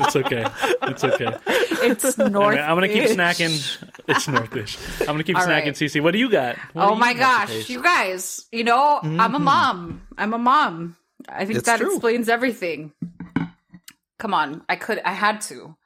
[0.00, 0.46] It's okay.
[0.82, 1.36] It's okay.
[1.46, 2.58] it's north.
[2.58, 3.54] I'm gonna keep snacking.
[4.08, 4.78] It's northish.
[5.00, 5.48] I'm gonna keep All snacking.
[5.48, 5.74] right.
[5.74, 6.56] CC, what do you got?
[6.72, 8.46] What Oh my got to gosh, you guys!
[8.52, 10.02] You know I'm a mom.
[10.18, 10.96] I'm a mom.
[11.28, 11.92] I think It's that true.
[11.94, 12.92] explains everything.
[14.18, 15.00] Come on, I could.
[15.04, 15.76] I had to.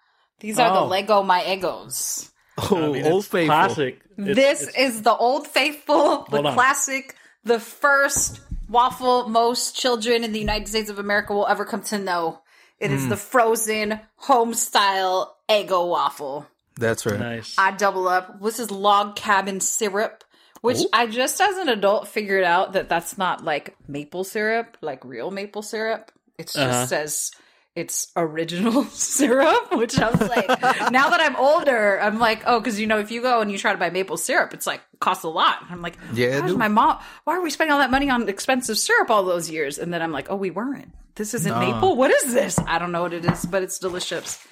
[0.41, 0.89] These are the Oh.
[0.89, 2.31] Leggo My Eggos.
[2.71, 3.47] Oh, I mean, old it's faithful.
[3.55, 4.01] Classic.
[4.19, 10.33] It's- this it's- is the old faithful, the classic, the first waffle most children in
[10.33, 12.41] the United States of America will ever come to know.
[12.81, 12.97] It Hmm.
[12.97, 16.47] is the frozen home style Eggo waffle.
[16.79, 17.19] That's right.
[17.19, 17.55] nice.
[17.59, 18.41] I double up.
[18.43, 20.23] This is log cabin syrup,
[20.61, 25.05] which I just as an adult figured out that that's not like maple syrup, like
[25.05, 26.13] real maple syrup.
[26.39, 26.87] It just Uh-huh.
[26.87, 27.31] says
[27.79, 30.49] it's original syrup, which I was like,
[30.91, 33.57] now that I'm older, I'm like, oh, because you know, if you go and you
[33.57, 35.59] try to buy maple syrup, it's like costs a lot.
[35.71, 38.77] I'm like, Yeah, gosh, my mom, why are we spending all that money on expensive
[38.77, 39.79] syrup all those years?
[39.79, 40.93] And then I'm like, oh, we weren't.
[41.15, 41.97] This isn't maple.
[41.97, 42.59] What is this?
[42.59, 44.45] I don't know what it is, but it's delicious.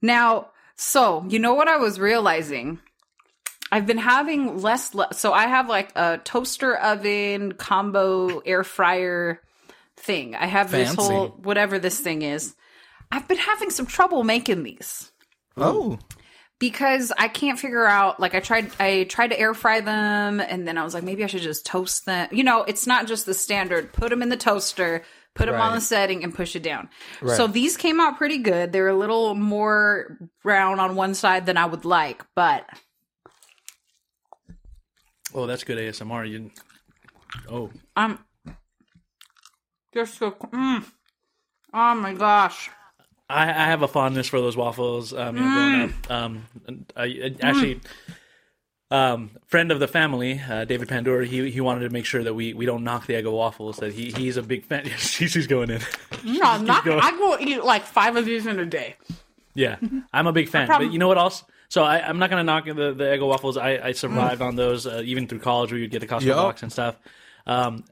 [0.00, 2.80] Now, so you know what I was realizing?
[3.70, 4.92] I've been having less.
[4.94, 9.40] Le- so I have like a toaster oven combo air fryer
[9.96, 10.34] thing.
[10.34, 12.54] I have this whole whatever this thing is.
[13.12, 15.12] I've been having some trouble making these
[15.56, 15.98] Oh,
[16.58, 20.66] because I can't figure out like I tried I tried to air fry them and
[20.66, 22.28] then I was like maybe I should just toast them.
[22.32, 25.02] You know, it's not just the standard put them in the toaster,
[25.34, 26.88] put them on the setting and push it down.
[27.36, 28.72] So these came out pretty good.
[28.72, 32.64] They're a little more brown on one side than I would like, but
[35.34, 36.30] oh, that's good ASMR.
[36.30, 36.50] You.
[37.50, 38.18] Oh, I'm
[39.92, 40.84] just so mm.
[41.74, 42.70] Oh my gosh.
[43.32, 45.12] I, I have a fondness for those waffles.
[45.12, 46.44] Um, you know, growing up, um,
[46.96, 47.80] I, I actually,
[48.90, 52.34] um, friend of the family, uh, David Pandora, he he wanted to make sure that
[52.34, 53.78] we, we don't knock the Eggo waffles.
[53.78, 54.84] That he he's a big fan.
[54.98, 55.80] she's, she's going in.
[56.24, 57.00] No, not, going.
[57.00, 58.96] I go eat like five of these in a day.
[59.54, 59.76] Yeah,
[60.12, 60.66] I'm a big fan.
[60.66, 61.42] problem- But you know what else?
[61.68, 63.56] So I, I'm not gonna knock the the Eggo waffles.
[63.56, 66.36] I, I survived on those uh, even through college, where you'd get the Costco Yup.
[66.36, 66.96] box and stuff.
[67.46, 67.84] Um,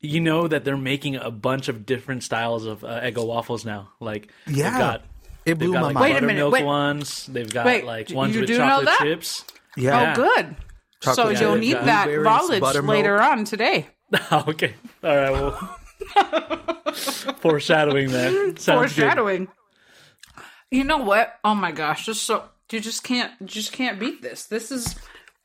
[0.00, 3.90] you know that they're making a bunch of different styles of uh, Eggo waffles now.
[4.00, 4.70] Like Yeah.
[4.70, 5.04] they've got It
[5.44, 6.12] They've blew got my like mind.
[6.14, 6.64] Wait a minute, wait.
[6.64, 7.26] ones.
[7.26, 8.98] They've got Wait, like ones you with do know chocolate that?
[9.00, 9.44] chips.
[9.76, 10.12] Yeah.
[10.12, 10.56] Oh, good.
[11.00, 13.86] so Chocolate you'll need that Blueberries, knowledge later on today.
[14.32, 14.74] okay.
[15.02, 15.30] All right.
[15.32, 15.78] Well,
[17.40, 18.32] foreshadowing that.
[18.58, 19.02] Sounds good.
[19.02, 19.48] Foreshadowing.
[20.70, 21.34] You know what?
[21.44, 22.06] Oh my gosh!
[22.06, 24.44] Just so you just can't you just can't beat this.
[24.46, 24.94] This is,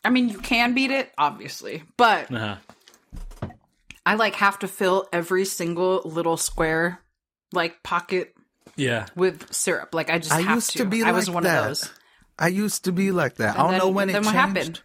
[0.04, 2.56] I mean, you can beat it, obviously, but Uh-huh.
[4.06, 7.00] I like have to fill every single little square,
[7.52, 8.36] like pocket
[8.76, 9.06] Yeah.
[9.16, 9.94] with syrup.
[9.94, 11.60] Like I just I have used to be I was like one that.
[11.60, 11.92] of those.
[12.38, 13.56] I used to be like that.
[13.56, 14.36] I don't And know then- when it then changed.
[14.36, 14.82] what happened?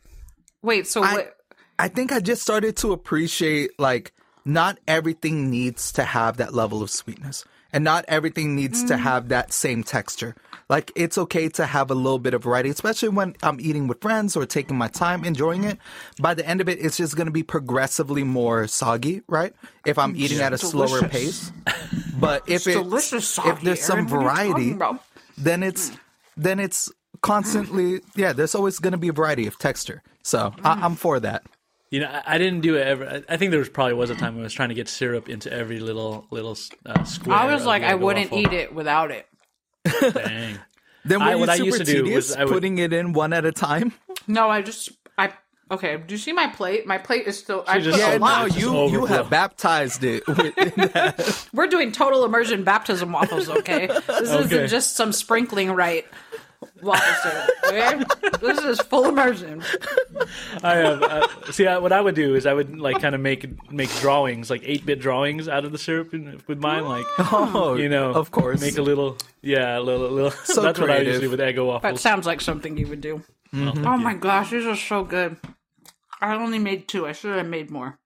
[0.63, 1.35] Wait, so I- what?
[1.81, 4.13] I think I just started to appreciate like
[4.49, 8.89] not everything needs to have that level of sweetness and not everything needs Mm.
[8.89, 10.35] to have that same texture.
[10.71, 14.01] Like it's okay to have a little bit of variety, especially when I'm eating with
[14.01, 15.79] friends or taking my time enjoying it.
[16.19, 19.53] By the end of it, it's just going to be progressively more soggy, right?
[19.85, 20.19] If I'm mm.
[20.19, 21.53] eating at a slower pace.
[22.19, 24.11] But if it delicious soggy, if there's some Aaron.
[24.11, 25.01] What are you talking variety,
[25.37, 25.99] then it's mm.
[26.37, 28.33] then it's constantly yeah.
[28.33, 30.03] There's always going to be a variety of texture.
[30.23, 30.83] So I, mm.
[30.83, 31.45] I'm for that.
[31.91, 33.07] You know, I, I didn't do it ever.
[33.09, 34.89] I- I think there was probably was a time when I was trying to get
[34.89, 37.37] syrup into every little little uh, square.
[37.37, 38.53] I was like, I wouldn't waffle.
[38.55, 39.27] eat it without it.
[40.15, 40.59] Dang.
[41.05, 43.33] Then were I- what I used to do was I would- putting it in one
[43.33, 43.95] at a time?
[44.27, 45.33] No, I just I
[45.71, 45.97] okay.
[45.97, 46.87] Do you see my plate?
[46.87, 47.65] My plate is still.
[47.67, 48.47] I just Yeah, a no, lot.
[48.49, 50.27] just you you have baptized it.
[50.29, 53.49] With, We're doing total immersion baptism waffles.
[53.49, 54.45] Okay, this Okay.
[54.45, 56.05] isn't just some sprinkling right
[56.83, 57.51] waffle syrup.
[57.67, 58.05] Okay,
[58.41, 59.63] this is full immersion.
[60.63, 61.03] I have.
[61.03, 63.91] Uh, see, I, what I would do is I would like kind of make make
[64.01, 67.89] drawings, like eight bit drawings out of the syrup in, with mine, like oh, you
[67.89, 68.61] know, of course.
[68.61, 70.31] make a little, yeah, a little, little.
[70.31, 71.93] So that's what I usually do with Eggo waffles.
[71.93, 73.23] That sounds like something you would do.
[73.53, 73.87] Mm-hmm.
[73.87, 75.37] Oh my gosh, these are so good.
[76.21, 77.07] I only made two.
[77.07, 77.99] I should have made more.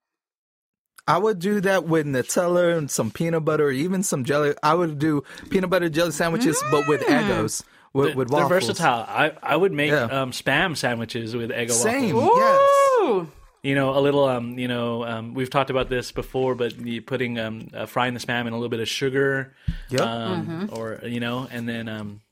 [1.07, 4.55] I would do that with Nutella and some peanut butter, or even some jelly.
[4.62, 9.05] I would do peanut butter jelly sandwiches, but with Eggos, with, with They're versatile.
[9.09, 10.05] I I would make Yeah.
[10.05, 12.37] um, spam sandwiches with Eggo Same, waffles.
[12.39, 13.27] yes.
[13.65, 14.25] You know, a little.
[14.25, 18.13] Um, you know, um, we've talked about this before, but you putting um, uh, frying
[18.15, 19.55] the spam in a little bit of sugar,
[19.91, 20.01] Yep.
[20.01, 22.23] um, or you know, and then um,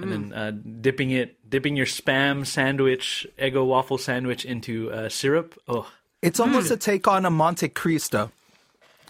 [0.00, 5.54] and then uh, dipping it, dipping your spam sandwich, Eggo waffle sandwich into uh, syrup.
[5.68, 5.88] Oh,
[6.22, 8.32] It's almost a take on a Monte Cristo,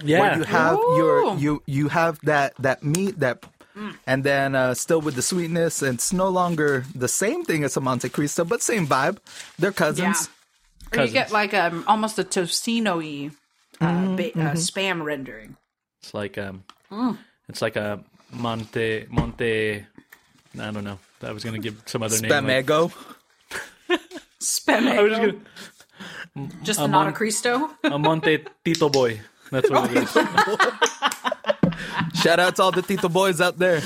[0.03, 0.21] yeah.
[0.21, 3.43] where you have your you you have that that meat that.
[4.07, 7.77] And then uh, still with the sweetness, and it's no longer the same thing as
[7.77, 9.19] a Monte Cristo, but same vibe.
[9.59, 10.29] They're cousins.
[10.93, 13.31] or you get like um almost a tocino-y
[13.81, 15.57] uh, ba- uh, spam rendering.
[16.03, 16.63] It's like um,
[17.49, 17.99] it's like a
[18.31, 19.85] Monte Monte.
[20.61, 20.99] I don't know.
[21.23, 22.31] I was gonna give some other name.
[22.31, 22.93] like- Spamego.
[24.41, 25.09] Spam.
[25.09, 27.71] Just gonna just a not a Cristo.
[27.83, 29.21] a Monte Tito Boy.
[29.51, 30.11] That's what it is.
[32.15, 33.81] Shout out to all the Tito boys out there.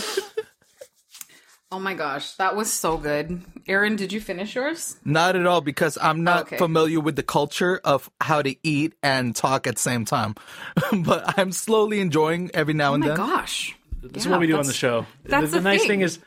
[1.70, 3.42] Oh my gosh, that was so good.
[3.66, 4.96] Aaron, did you finish yours?
[5.04, 6.56] Not at all, because I'm not Okay.
[6.56, 10.34] familiar with the culture of how to eat and talk at the same time.
[11.04, 13.16] but I'm slowly enjoying every now Oh and my then.
[13.18, 13.76] gosh.
[14.02, 15.04] This is what we do on the show.
[15.24, 15.88] that's the, the nice thing.
[15.88, 16.20] thing is,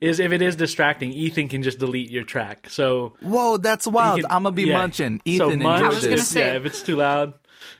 [0.00, 2.70] is if it is distracting, Ethan can just delete your track.
[2.70, 4.20] So Whoa, that's wild.
[4.22, 4.78] can- I'm gonna be yeah.
[4.78, 5.18] munching.
[5.18, 6.28] So Ethan, munch, I enjoy was gonna this.
[6.28, 7.34] say- yeah, if it's too loud.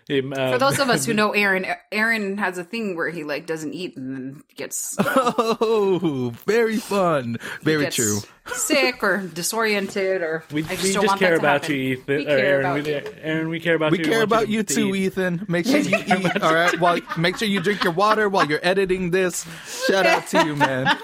[0.08, 3.46] Um, For those of us who know Aaron, Aaron has a thing where he like
[3.46, 7.38] doesn't eat and then gets, Oh, very fun.
[7.62, 8.18] Very gets true.
[8.46, 11.76] sick or disoriented or we, I we just, don't just want care that about happen.
[11.76, 12.16] you, Ethan.
[12.16, 13.02] We or care Aaron, about we, you.
[13.22, 14.04] Aaron, we care about We you.
[14.04, 15.02] care want you about you too, eat.
[15.06, 15.44] Ethan.
[15.48, 16.42] Make sure you eat.
[16.42, 16.78] All right.
[16.80, 19.44] While make sure you drink your water while you're editing this.
[19.88, 20.96] Shout out to you, man.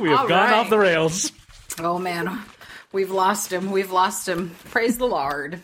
[0.00, 0.52] We have All gone right.
[0.54, 1.30] off the rails.
[1.78, 2.40] Oh man,
[2.92, 3.70] we've lost him.
[3.70, 4.50] We've lost him.
[4.70, 5.62] Praise the Lord.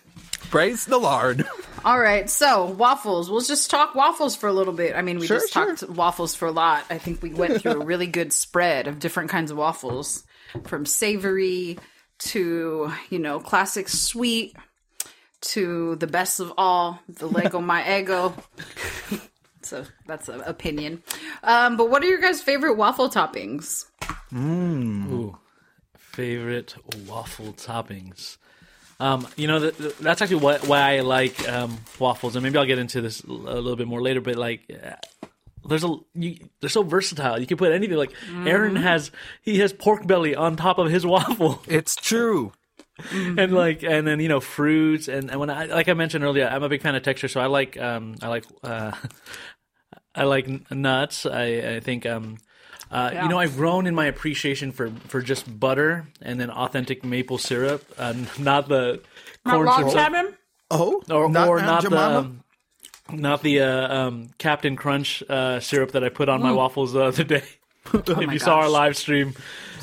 [0.50, 1.46] Praise the Lord.
[1.84, 3.30] All right, so waffles.
[3.30, 4.96] We'll just talk waffles for a little bit.
[4.96, 5.74] I mean, we Sure, just sure.
[5.76, 6.84] talked waffles for a lot.
[6.90, 10.24] I think we went through a really good spread of different kinds of waffles,
[10.66, 11.78] from savory
[12.20, 14.56] to you know classic sweet
[15.40, 18.34] to the best of all, the Lego My Ego.
[19.62, 21.02] so that's an opinion.
[21.44, 23.84] Um, but what are your guys' favorite waffle toppings?
[24.34, 25.38] Ooh,
[25.96, 26.74] favorite
[27.06, 28.38] waffle toppings.
[29.00, 32.58] Um, you know, th- th- that's actually what, why I like um, waffles, and maybe
[32.58, 34.20] I'll get into this a little bit more later.
[34.20, 34.96] But like, uh,
[35.68, 37.38] there's a you, they're so versatile.
[37.38, 37.96] You can put anything.
[37.96, 38.12] Like
[38.44, 42.52] Aaron has, he has pork belly on top of his waffle, It's true.
[43.12, 46.48] and like, and then you know, fruits, and, and when I like I mentioned earlier,
[46.48, 48.90] I'm a big fan of texture, so I like um, I like uh,
[50.16, 51.24] I like nuts.
[51.24, 52.38] I I think um.
[52.90, 53.22] Uh, Yeah.
[53.24, 57.38] You know, I've grown in my appreciation for, for just butter and then authentic maple
[57.38, 59.00] syrup, uh, not the
[59.44, 60.34] corn log syrup, cabin?
[60.70, 62.44] Oh, or not or not the um,
[63.10, 67.02] not the uh, um, Captain Crunch uh, syrup that I put on my waffles the
[67.04, 67.42] other day.
[67.94, 68.70] if Oh my you saw our gosh.
[68.72, 69.34] live stream,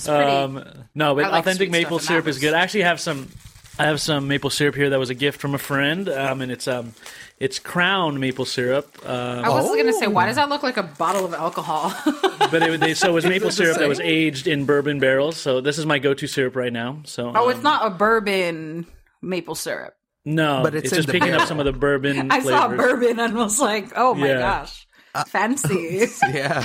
[0.08, 0.64] um,
[0.94, 2.54] no, but like authentic maple syrup is was- good.
[2.54, 3.30] I actually have some.
[3.78, 6.50] I have some maple syrup here that was a gift from a friend, um, and
[6.52, 6.94] it's um,
[7.40, 8.98] it's Crown maple syrup.
[9.06, 10.12] Um, I was gonna say, Oh.
[10.12, 11.94] why does that look like a bottle of alcohol?
[12.52, 15.36] but it, they, so it was maple syrup that was aged in bourbon barrels.
[15.36, 17.00] So this is my go-to syrup right now.
[17.04, 18.86] So oh, it's um, not a bourbon
[19.22, 19.94] maple syrup.
[20.24, 21.42] no, But it's it's, just picking barrel.
[21.42, 22.32] up some of the bourbon.
[22.32, 24.40] I saw bourbon and was like, oh my Yeah.
[24.40, 24.88] gosh,
[25.28, 26.08] fancy.
[26.34, 26.64] Yeah.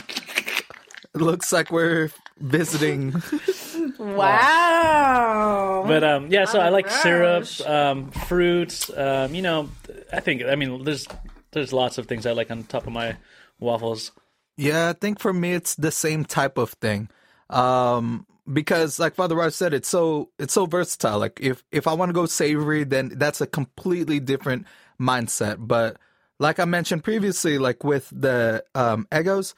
[1.13, 2.11] It looks like we're
[2.41, 3.23] visiting.
[3.99, 5.85] wow.
[5.87, 7.03] But um, yeah, so I like gosh.
[7.03, 8.91] syrups, um, fruits.
[8.97, 9.71] Um, you know,
[10.13, 11.07] I think I mean there's
[11.53, 13.17] there's lots of things I like on top of my
[13.59, 14.13] waffles.
[14.57, 17.09] Yeah, I think for me it's the same type of thing.
[17.49, 21.19] Um because like Father Raj said, it's so it's so versatile.
[21.19, 24.67] Like if if I want to go savory, then that's a completely different
[25.01, 25.57] mindset.
[25.61, 25.97] But
[26.39, 29.55] like I mentioned previously, like with the um Eggos,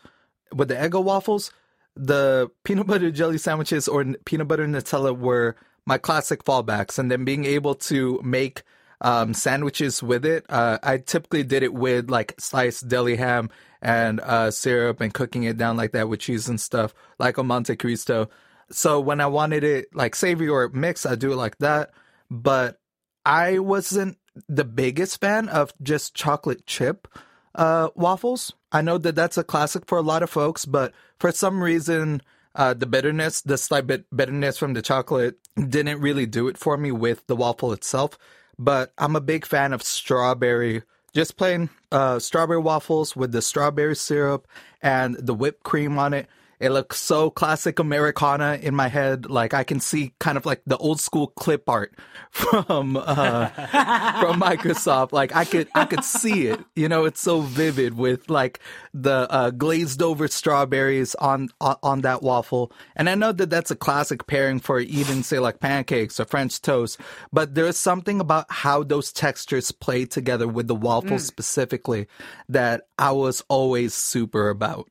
[0.54, 1.52] with the Eggo waffles,
[1.94, 7.24] the peanut butter jelly sandwiches or peanut butter Nutella were my classic fallbacks, and then
[7.24, 8.62] being able to make
[9.00, 10.46] um, sandwiches with it.
[10.48, 13.50] Uh, I typically did it with like sliced deli ham
[13.82, 17.42] and uh, syrup and cooking it down like that with cheese and stuff, like a
[17.42, 18.30] Monte Cristo.
[18.70, 21.90] So when I wanted it like savory or mixed, I do it like that.
[22.30, 22.78] But
[23.26, 27.08] I wasn't the biggest fan of just chocolate chip
[27.54, 28.54] uh, waffles.
[28.72, 32.22] I know that that's a classic for a lot of folks, but for some reason,
[32.54, 36.76] uh, the bitterness, the slight bit bitterness from the chocolate, didn't really do it for
[36.76, 38.18] me with the waffle itself.
[38.58, 40.82] But I'm a big fan of strawberry,
[41.14, 44.48] just plain uh, strawberry waffles with the strawberry syrup
[44.80, 46.26] and the whipped cream on it.
[46.62, 49.28] It looks so classic Americana in my head.
[49.28, 51.92] Like I can see kind of like the old school clip art
[52.30, 55.10] from uh, from Microsoft.
[55.10, 56.60] Like I could I could see it.
[56.76, 58.60] You know, it's so vivid with like
[58.94, 62.70] the uh, glazed over strawberries on, on on that waffle.
[62.94, 66.62] And I know that that's a classic pairing for even say like pancakes or French
[66.62, 67.00] toast.
[67.32, 72.06] But there's something about how those textures play together with the waffle specifically
[72.48, 74.86] that I was always super about.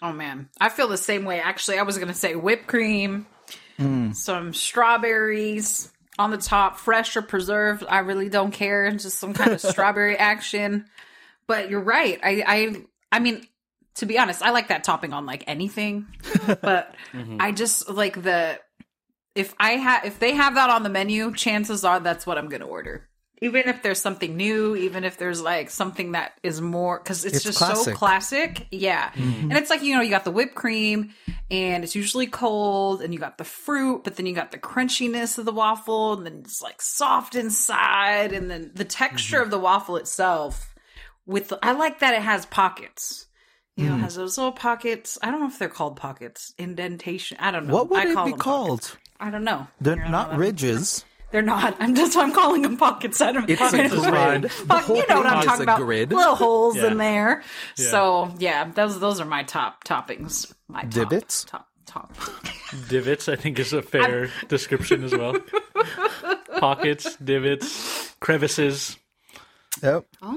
[0.00, 1.40] Oh man, I feel the same way.
[1.40, 3.26] Actually, I was gonna say whipped cream,
[4.14, 7.84] some strawberries on the top, fresh or preserved.
[7.88, 8.90] I really don't care.
[8.90, 10.86] Just some kind of strawberry action.
[11.46, 12.18] But you're right.
[12.22, 12.76] I, I,
[13.10, 13.46] I mean,
[13.94, 16.06] to be honest, I like that topping on like anything.
[16.46, 17.36] But mm-hmm.
[17.40, 18.58] I just like the
[19.34, 22.48] if I have if they have that on the menu, chances are that's what I'm
[22.48, 23.07] gonna order.
[23.40, 27.36] Even if there's something new, even if there's like something that is more because it's,
[27.36, 27.94] It's just so classic.
[27.94, 29.10] classic, yeah.
[29.10, 29.50] Mm-hmm.
[29.50, 31.14] And it's like you know you got the whipped cream,
[31.50, 35.38] and it's usually cold, and you got the fruit, but then you got the crunchiness
[35.38, 39.44] of the waffle, and then it's like soft inside, and then the texture mm-hmm.
[39.44, 40.74] of the waffle itself.
[41.26, 43.26] With the, I like that it has pockets.
[43.76, 44.00] You know, it mm.
[44.00, 45.18] has those little pockets.
[45.22, 46.52] I don't know if they're called pockets.
[46.58, 47.36] Indentation.
[47.38, 47.74] I don't know.
[47.74, 48.80] What would I it be called?
[48.80, 48.96] pockets.
[49.20, 49.68] I don't know.
[49.80, 51.04] They're know, not ridges.
[51.30, 51.76] They're not.
[51.80, 52.16] I'm just.
[52.16, 53.20] I'm calling them pockets.
[53.20, 53.48] I don't.
[53.48, 53.94] It's a pockets.
[53.94, 54.42] grid.
[54.42, 55.78] The you know what I'm talking about?
[55.80, 56.12] grid.
[56.12, 56.86] Little holes Yeah.
[56.88, 57.42] in there.
[57.74, 60.52] So yeah, those those are my top toppings.
[60.68, 61.44] My top, Divots?
[61.44, 62.14] Top top.
[62.88, 65.34] Divots, I think, is a fair description as well.
[66.60, 68.96] Pockets, divots, crevices.
[69.82, 70.06] Yep.
[70.22, 70.32] Oh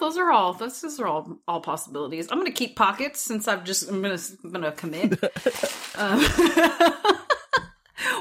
[0.00, 0.54] yeah, those are all.
[0.54, 2.28] Those, those are all all possibilities.
[2.30, 5.22] I'm gonna keep pockets since I've just I'm gonna I'm gonna commit.
[5.96, 6.24] um,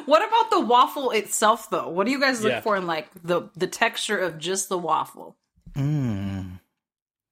[0.06, 1.90] what about the waffle itself though?
[1.90, 2.62] What do you guys look Yeah.
[2.62, 5.36] for in like the the texture of just the waffle?
[5.76, 6.42] Hmm.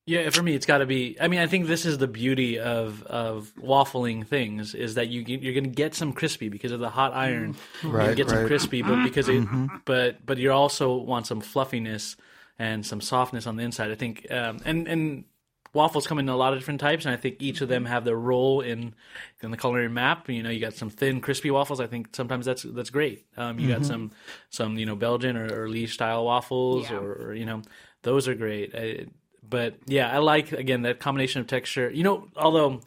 [0.08, 1.18] Yeah, for me, it's got to be.
[1.20, 5.24] I mean, I think this is the beauty of of waffling things is that you
[5.26, 7.56] you're going to get some crispy because of the hot iron.
[7.56, 7.88] Mm-hmm.
[7.88, 9.78] you Right, get some crispy, but because it, mm-hmm.
[9.84, 12.16] but but you also want some fluffiness
[12.60, 13.90] and some softness on the inside.
[13.90, 15.24] I think, um, and and
[15.76, 18.06] waffles come in a lot of different types, and I think each of them have
[18.06, 18.96] their role in
[19.42, 20.30] in the culinary map.
[20.30, 21.80] You know, you got some thin, crispy waffles.
[21.80, 23.26] I think sometimes that's that's great.
[23.38, 24.12] Um, you got some
[24.50, 26.98] some you know Belgian or, or Liège style waffles, Yeah.
[26.98, 27.62] or, or you know
[28.02, 28.74] those are great.
[28.74, 29.06] I,
[29.48, 31.92] but yeah, I like again that combination of texture.
[31.92, 32.82] You know, although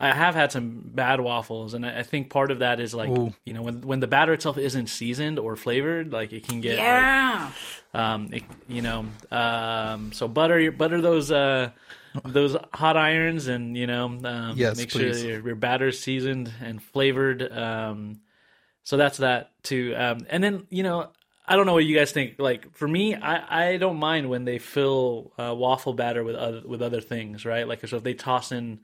[0.00, 3.10] I have had some bad waffles, and I, think part of that is like
[3.44, 6.76] you know when when the batter itself isn't seasoned or flavored, like it can get
[6.78, 7.50] like, Yeah.
[7.94, 11.70] um, it, you know, um, so butter butter those uh,
[12.24, 15.20] those hot irons, and you know, um, Yes, make please.
[15.20, 17.50] sure your, your batter's seasoned and flavored.
[17.52, 18.20] Um,
[18.84, 19.94] so that's that too.
[19.96, 21.08] Um, and then you know,
[21.46, 22.36] I don't know what you guys think.
[22.38, 26.62] Like for me, I, I don't mind when they fill uh, waffle batter with other
[26.64, 27.66] with other things, right?
[27.68, 28.80] Like so if they toss in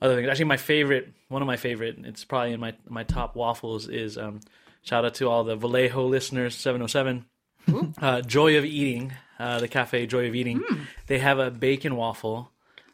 [0.00, 0.28] other things.
[0.28, 4.16] Actually, my favorite, one of my favorite, it's probably in my my top waffles is
[4.18, 4.40] um,
[4.82, 7.24] shout out to all the Vallejo listeners, seven oh seven.
[8.00, 10.82] Uh, Joy of Eating uh, the cafe Joy of Eating, Hmm.
[11.06, 12.50] they have a bacon waffle.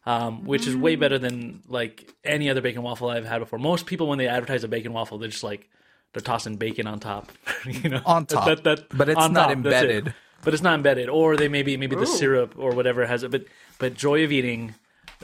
[0.07, 3.59] Um, which is way better than like any other bacon waffle I've had before.
[3.59, 5.69] Most people, when they advertise a bacon waffle, they're just like
[6.13, 7.33] they're tossing bacon on top,
[7.65, 8.63] you know, On top.
[8.63, 9.55] But it's not top, that's it.
[9.57, 10.15] embedded.
[10.43, 13.31] But it's not embedded, or they maybe maybe the syrup or whatever has it.
[13.31, 13.45] But
[13.79, 14.75] but Joy of Eating,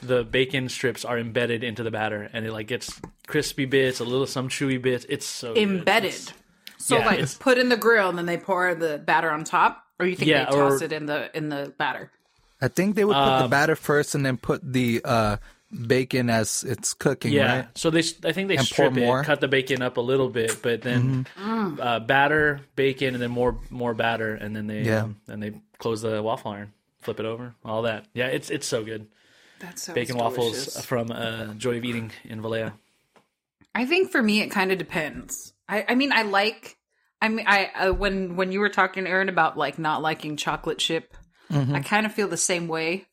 [0.03, 4.05] the bacon strips are embedded into the batter, and it like gets crispy bits, a
[4.05, 5.05] little some chewy bits.
[5.11, 5.55] It's so.
[5.55, 6.14] Embedded.
[6.14, 6.33] It's-
[6.78, 9.45] So Yeah, like it's- put in the grill and then they pour the batter on
[9.45, 12.11] top, or you think Yeah, they toss or- it in the in the batter?
[12.61, 15.37] I think they would put the Um, batter first and then put the uh,
[15.87, 17.57] bacon as it's cooking, Yeah.
[17.57, 17.69] right?
[17.79, 19.17] So they, I think they And strip pour it, more?
[19.19, 19.27] Mm-hmm.
[19.27, 23.59] cut the bacon up a little bit, but then uh, batter, bacon, and then more
[23.71, 25.05] more batter, and then they Yeah.
[25.05, 28.07] um, and they close the waffle iron, flip it over, all that.
[28.15, 29.07] Yeah, it's it's so good.
[29.61, 32.73] That sounds Bacon waffles from uh, Joy of Eating in Vallejo.
[33.75, 35.53] I think for me it kind of depends.
[35.69, 36.77] I, I mean, I like.
[37.23, 40.79] I mean, I uh, when when you were talking, Aaron, about like not liking chocolate
[40.79, 41.15] chip,
[41.51, 41.74] Mm-hmm.
[41.74, 43.07] I kind of feel the same way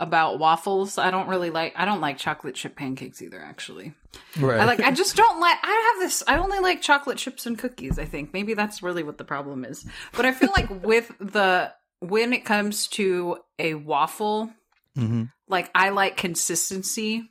[0.00, 0.98] about waffles.
[0.98, 1.74] I don't really like.
[1.76, 3.40] I don't like chocolate chip pancakes either.
[3.40, 3.94] Actually,
[4.38, 4.60] Right.
[4.60, 4.80] I like.
[4.80, 5.58] I just don't like.
[5.62, 6.22] I have this.
[6.26, 7.98] I only like chocolate chips and cookies.
[7.98, 9.84] I think maybe that's really what the problem is.
[10.14, 14.50] But I feel like with the when it comes to a waffle,
[15.48, 17.30] like I like consistency.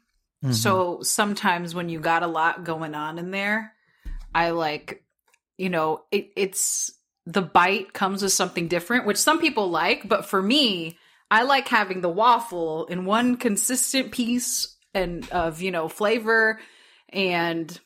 [0.51, 3.73] So sometimes when you got a lot going on in there,
[4.33, 5.03] I like,
[5.57, 6.91] you know, it, it's
[7.28, 10.97] the bite comes with something different, which some people like, but for me,
[11.30, 16.59] I like having the waffle in one consistent piece and of, you know, flavor
[17.09, 17.78] and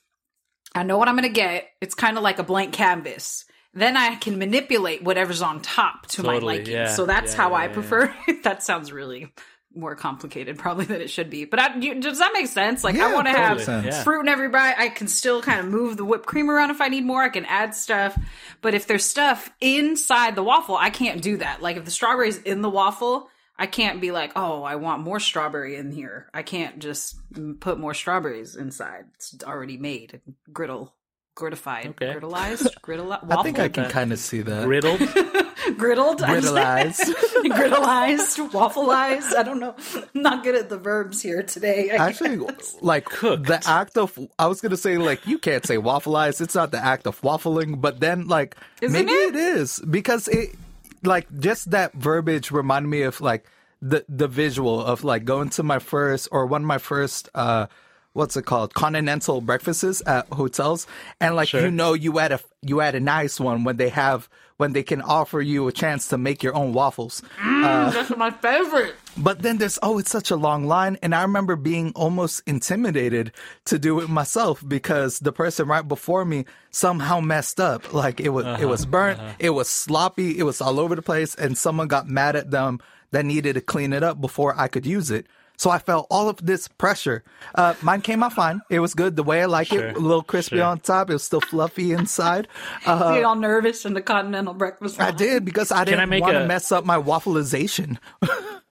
[0.76, 1.68] I know what I'm going to get.
[1.82, 3.46] It's kind of like a blank canvas.
[3.74, 6.74] Then I can manipulate whatever's on top to my liking.
[6.74, 8.14] yeah, so that's yeah, how yeah, I prefer.
[8.44, 9.34] that sounds really
[9.76, 11.45] more complicated probably than it should be.
[11.45, 12.84] But I, you, does that make sense?
[12.84, 14.03] Like I want to have Yeah.
[14.03, 14.76] fruit in every bite.
[14.78, 17.22] I can still kind of move the whipped cream around if I need more.
[17.24, 18.17] I can add stuff.
[18.61, 21.61] But if there's stuff inside the waffle, I can't do that.
[21.61, 25.19] Like if the strawberry's in the waffle, I can't be like, oh, I want more
[25.19, 26.28] strawberry in here.
[26.34, 27.15] I can't just
[27.59, 29.05] put more strawberries inside.
[29.15, 30.95] It's already made and griddle,
[31.36, 32.14] gritified, Okay.
[32.14, 33.12] griddleized, griddle.
[33.14, 34.68] I think I can kind of see that.
[34.68, 34.98] Griddled?
[35.78, 36.56] griddled, I'm saying.
[36.56, 37.14] Griddleized.
[37.46, 39.36] griddleized, waffleized.
[39.36, 39.76] I don't know.
[39.96, 41.92] I'm not good at the verbs here today.
[41.92, 42.46] I Actually,
[42.82, 46.42] like the act of, I was gonna say like you can't say waffleize.
[46.42, 49.36] It's not the act of waffling, but then like Isn't maybe it?
[49.36, 50.56] it is because it,
[51.04, 53.46] like just that verbiage reminded me of like
[53.82, 57.66] the the visual of like going to my first or one of my first uh
[58.14, 60.88] what's it called continental breakfasts at hotels
[61.20, 61.62] and like Sure.
[61.62, 64.84] you know you had a you had a nice one when they have when they
[64.84, 68.95] can offer you a chance to make your own waffles mm, uh, That's my favorite.
[69.18, 73.32] but then there's oh, it's such a long line, and I remember being almost intimidated
[73.66, 77.93] to do it myself because the person right before me somehow messed up.
[77.93, 79.34] Like it was, it was uh-huh, burnt, uh-huh.
[79.39, 82.80] it was sloppy, it was all over the place, and someone got mad at them
[83.12, 85.26] that needed to clean it up before I could use it.
[85.62, 87.24] So I felt all of this pressure.
[87.53, 88.62] Uh, mine came out fine.
[88.72, 90.66] It was good the way I like Sure, it, a little crispy sure.
[90.66, 91.12] on top.
[91.12, 92.47] It was still fluffy inside.
[92.88, 94.99] Uh, Get all nervous in the continental breakfast.
[94.99, 97.99] I did because I I didn't want to mess up my waffleization.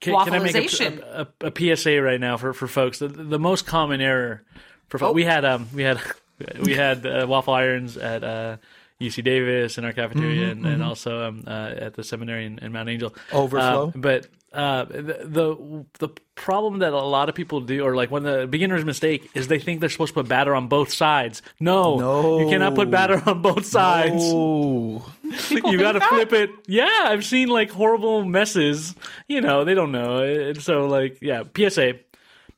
[0.01, 0.99] Can, can I make Waffleization.
[1.01, 2.99] a, a, a PSA right now for, for folks?
[2.99, 4.43] The, the most common error
[4.89, 5.13] for Oh.
[5.13, 5.97] we had um we had
[6.61, 8.57] we had uh, waffle irons at uh,
[9.01, 12.59] UC Davis in our cafeteria Mm-hmm, and, and also um, uh, at the seminary in,
[12.59, 13.13] in Mount Angel.
[13.33, 13.87] Overflow.
[13.89, 18.11] Uh, but uh, the, the the problem that a lot of people do, or like
[18.11, 21.41] when the beginner's mistake, is they think they're supposed to put batter on both sides.
[21.59, 22.39] No, No.
[22.39, 24.15] you cannot put batter on both sides.
[24.19, 25.09] Oh.
[25.49, 26.49] you got to flip it.
[26.67, 28.93] Yeah, I've seen like horrible messes.
[29.29, 30.21] You know, they don't know.
[30.23, 31.93] And so like, yeah, PSA,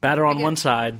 [0.01, 0.97] batter on one side,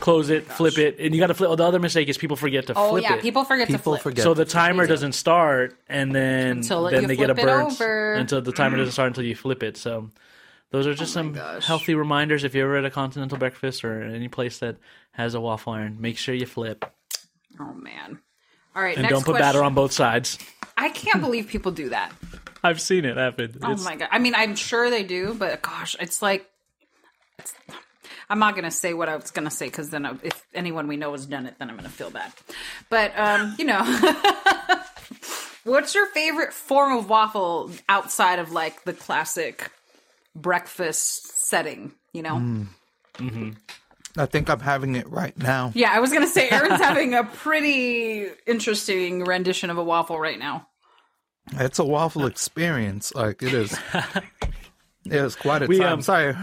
[0.00, 1.50] close it, flip it, and you got to flip.
[1.50, 3.22] Oh, the other mistake is people forget to Oh flip yeah, it.
[3.22, 4.02] people forget to People flip.
[4.02, 4.22] forget.
[4.22, 7.46] so the timer doesn't start, and then Until then you they get a flip
[7.78, 9.76] burnt until the timer doesn't start until you flip it.
[9.76, 10.10] So
[10.70, 11.64] those are just oh some gosh.
[11.66, 12.44] healthy reminders.
[12.44, 14.76] If you're ever at a continental breakfast or any place that
[15.12, 16.84] has a waffle iron, make sure you flip
[17.58, 18.18] Oh man.
[18.74, 19.46] All right, and next don't put question.
[19.46, 20.38] batter on both sides.
[20.76, 22.12] I can't believe people do that.
[22.62, 23.58] I've seen it happen.
[23.62, 24.08] Oh It's- my god.
[24.12, 26.46] I mean, I'm sure they do, but gosh, it's like
[27.38, 27.54] it's,
[28.28, 30.96] I'm not gonna say what I was gonna say because then I- if anyone we
[30.96, 32.32] know has done it, then I'm gonna feel bad.
[32.90, 33.82] But um, you know,
[35.64, 39.70] what's your favorite form of waffle outside of like the classic
[40.34, 41.92] breakfast setting?
[42.12, 42.66] You know.
[44.18, 45.72] I think I'm having it right now.
[45.74, 50.38] Yeah, I was gonna say Aaron's having a pretty interesting rendition of a waffle right
[50.38, 50.66] now.
[51.52, 53.14] It's a waffle experience.
[53.14, 53.78] Like it is.
[55.08, 55.92] It is quite a We, time.
[55.92, 56.34] um, Sorry.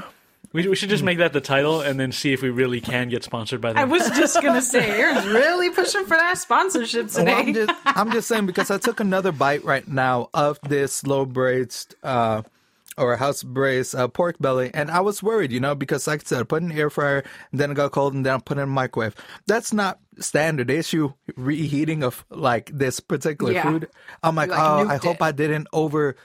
[0.54, 3.10] We, we should just make that the title and then see if we really can
[3.10, 7.26] get sponsored by I was just gonna say Aaron's really pushing for that sponsorship Well,
[7.26, 7.34] today.
[7.34, 11.26] I'm just I'm just saying because I took another bite right now of this low
[11.26, 12.44] braised uh
[12.96, 16.24] or house braised uh, pork belly, and I was worried, you know, because like I
[16.26, 18.36] said, I put it in the air fryer, and then it got cold, and then
[18.36, 19.16] I put it in the microwave.
[19.48, 23.64] That's not standard issue reheating of like this particular Yeah.
[23.64, 23.90] food.
[24.22, 25.22] I'm like, like, oh, I hope it.
[25.24, 26.16] I didn't over.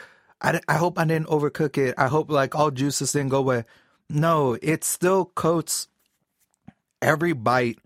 [0.43, 1.95] I, I hope I didn't overcook it.
[1.97, 3.65] I hope like all juices didn't go away.
[4.11, 5.89] No, it still coats
[7.03, 7.79] every bite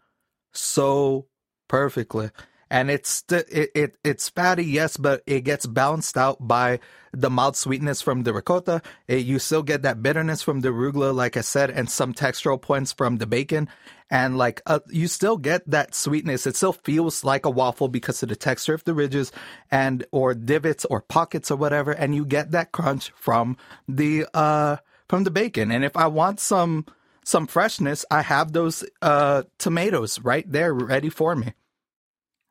[0.52, 1.26] so
[1.68, 2.30] perfectly.
[2.70, 6.80] And it's st- it, it it's fatty, yes, but it gets balanced out by
[7.12, 8.80] the mild sweetness from the ricotta.
[9.06, 12.60] It, you still get that bitterness from the arugula, like I said, and some textural
[12.60, 13.68] points from the bacon.
[14.10, 16.46] And like uh, you still get that sweetness.
[16.46, 19.32] It still feels like a waffle because of the texture of the ridges
[19.70, 21.92] and or divots or pockets or whatever.
[21.92, 24.76] And you get that crunch from the uh
[25.12, 25.70] from the bacon.
[25.70, 26.86] And if I want some
[27.22, 31.52] some freshness, I have those uh tomatoes right there ready for me.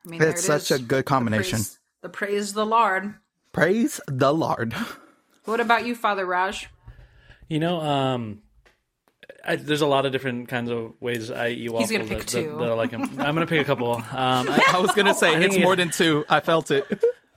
[0.06, 0.78] I mean, It's it such is.
[0.78, 1.58] a good combination.
[1.58, 3.14] The praise, the praise the Lord.
[3.52, 4.74] Praise the Lord.
[5.44, 6.68] What about you, Father Raj?
[7.48, 8.42] You know, um,
[9.44, 11.90] I, there's a lot of different kinds of ways I eat waffles.
[11.90, 12.50] gonna pick that, two.
[12.52, 13.02] That, that I like 'em.
[13.18, 13.94] I'm gonna pick a couple.
[13.96, 16.24] Um, I, I was gonna say it's more than two.
[16.28, 16.86] I felt it.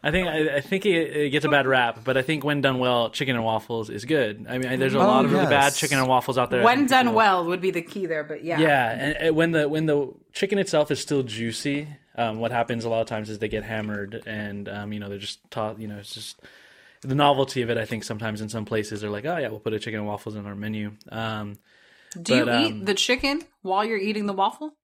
[0.05, 2.61] I think I, I think it, it gets a bad rap, but I think when
[2.61, 4.45] done well, chicken and waffles is good.
[4.47, 6.61] I mean, there's a Oh, lot of really bad chicken and waffles out there.
[6.63, 8.59] When done people- well would be the key there, but yeah.
[8.59, 12.85] Yeah, and, and when the when the chicken itself is still juicy, um, what happens
[12.85, 15.79] a lot of times is they get hammered, and um, you know they're just taught.
[15.79, 16.39] You know, it's just
[17.01, 17.77] the novelty of it.
[17.79, 20.07] I think sometimes in some places they're like, oh yeah, we'll put a chicken and
[20.07, 20.91] waffles in our menu.
[21.11, 21.57] Um,
[22.21, 24.75] Do you eat um, the chicken while you're eating the waffle?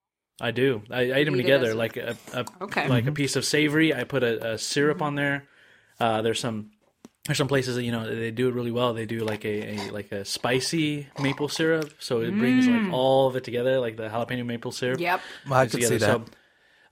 [0.42, 0.82] I do.
[0.89, 2.88] I, I eat them eat together, as- like a, a Okay.
[2.88, 3.94] like a piece of savory.
[3.94, 5.46] I put a, a syrup on there.
[6.00, 6.72] Uh, there's some
[7.26, 8.94] there's some places that you know they do it really well.
[8.96, 13.28] They do like a, a like a spicy maple syrup, so it brings like all
[13.28, 15.00] of it together, like the jalapeno maple syrup.
[15.00, 15.22] Yep.
[15.52, 16.22] I mixed could see that.
[16.22, 16.26] So,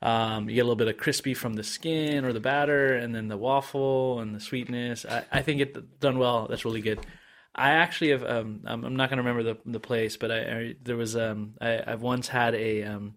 [0.02, 3.14] um, you get a little bit of crispy from the skin or the batter, and
[3.14, 5.06] then the waffle and the sweetness.
[5.06, 6.48] I, I think it done well.
[6.48, 7.00] That's really good.
[7.56, 8.24] I actually have.
[8.24, 11.18] Um, I'm, I'm not going to remember the the place, but I, I there was.
[11.18, 13.16] Um, I, I've once had a um,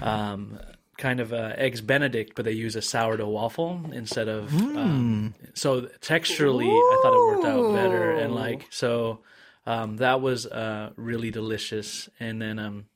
[0.00, 0.58] um,
[0.96, 4.52] kind of uh, eggs Benedict, but they use a sourdough waffle instead of.
[4.54, 9.20] Um, so texturally, I thought it worked out better, and like so,
[9.66, 12.08] um, that was uh, really delicious.
[12.18, 12.86] And then, um,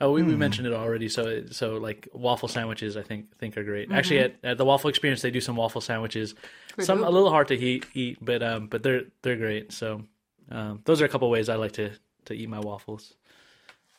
[0.00, 1.08] oh, we, we mentioned it already.
[1.08, 3.90] So, so like waffle sandwiches, I think think are great.
[3.90, 6.34] Actually, at, at the Waffle Experience, they do some waffle sandwiches.
[6.78, 9.72] Some a little hard to eat, eat, but um, but they're they're great.
[9.72, 10.04] So,
[10.50, 11.90] um, those are a couple ways I like to
[12.26, 13.14] to eat my waffles.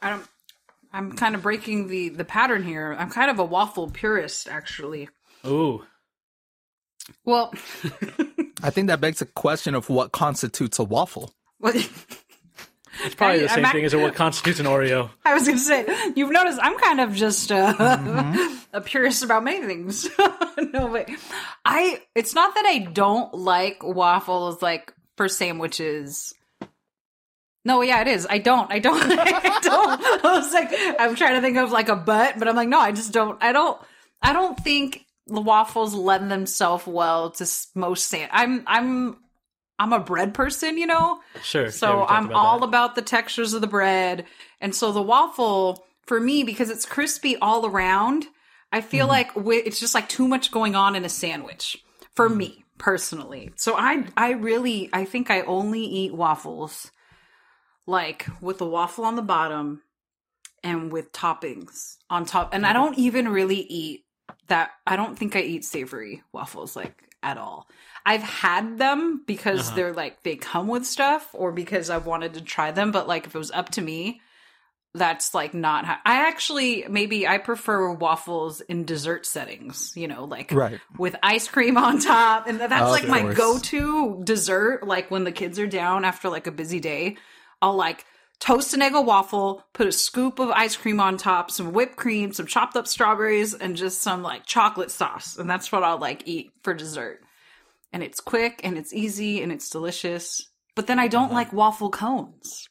[0.01, 0.25] I don't,
[0.91, 2.95] I'm kind of breaking the the pattern here.
[2.97, 5.09] I'm kind of a waffle purist, actually.
[5.45, 5.83] Ooh,
[7.25, 7.53] Well,
[8.63, 11.33] I think that begs a question of what constitutes a waffle.
[11.59, 15.09] well, it's probably I- the same I'm thing as what constitutes an Oreo.
[15.25, 15.85] I was going to say,
[16.15, 20.09] you've noticed I'm kind of just uh, a purist about many things.
[20.73, 21.09] no, but
[21.63, 26.33] I, it's not that I don't like waffles like for sandwiches.
[27.65, 28.25] No, yeah, it is.
[28.29, 28.71] I don't.
[28.71, 29.01] I don't.
[29.03, 30.25] I don't.
[30.25, 32.79] I was like, I'm trying to think of like a butt, but I'm like, no,
[32.79, 33.41] I just don't.
[33.43, 33.79] I don't.
[34.21, 38.29] I don't think the waffles lend themselves well to most sand.
[38.33, 38.63] I'm.
[38.67, 39.17] I'm.
[39.81, 41.21] I'm a bread person, you know.
[41.41, 41.69] Sure.
[41.71, 42.65] So talked I'm about all that.
[42.65, 44.25] about the textures of the bread.
[44.59, 48.25] And so the waffle, for me, because it's crispy all around,
[48.73, 49.47] I feel Mm-hmm.
[49.47, 51.77] like it's just like too much going on in a sandwich
[52.13, 52.35] for Mm.
[52.35, 53.51] me personally.
[53.55, 56.91] So I, I really, I think I only eat waffles
[57.89, 59.81] like with the waffle on the bottom
[60.63, 62.53] and with toppings on top.
[62.53, 64.05] And I don't even really eat
[64.47, 64.71] that.
[64.85, 67.67] I don't think I eat savory waffles like at all.
[68.05, 69.75] I've had them because Uh-huh.
[69.75, 73.25] they're like they come with stuff or because I've wanted to try them, but like
[73.25, 74.21] if it was up to me,
[74.95, 80.23] that's like not how I actually maybe I prefer waffles in dessert settings, you know,
[80.25, 80.79] like Right.
[80.97, 82.47] with ice cream on top.
[82.47, 84.85] And that's Of like my go to dessert.
[84.87, 87.17] Like when the kids are down after like a busy day,
[87.61, 88.05] I'll like
[88.39, 91.95] toast an egg a waffle, put a scoop of ice cream on top, some whipped
[91.97, 95.37] cream, some chopped up strawberries, and just some like chocolate sauce.
[95.37, 97.21] And that's what I'll like eat for dessert.
[97.91, 100.47] And it's quick and it's easy and it's delicious.
[100.75, 101.33] But then I don't Uh-huh.
[101.33, 102.67] like waffle cones.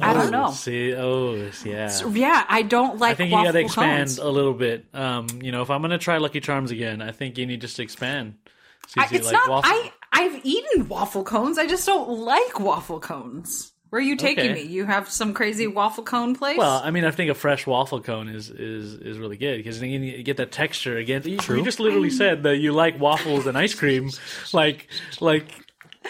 [0.00, 0.52] I don't know.
[0.52, 1.88] See, oh, yeah.
[1.88, 4.18] So, yeah, I don't like I think you got to expand cones.
[4.18, 4.86] a little bit.
[4.94, 7.76] Um, you know, if I'm gonna try Lucky Charms again, I think you need just
[7.76, 8.36] to expand.
[8.86, 9.48] See, I, it's like not.
[9.48, 11.58] waffle- I I've eaten waffle cones.
[11.58, 13.71] I just don't like waffle cones.
[13.92, 14.54] Where are you taking Okay.
[14.54, 14.62] me?
[14.62, 16.56] You have some crazy waffle cone place?
[16.56, 19.80] Well, I mean, I think a fresh waffle cone is is is really good because
[19.80, 21.20] then you get that texture again.
[21.26, 24.08] You, you just literally said that you like waffles and ice cream,
[24.54, 24.88] like
[25.20, 25.44] like.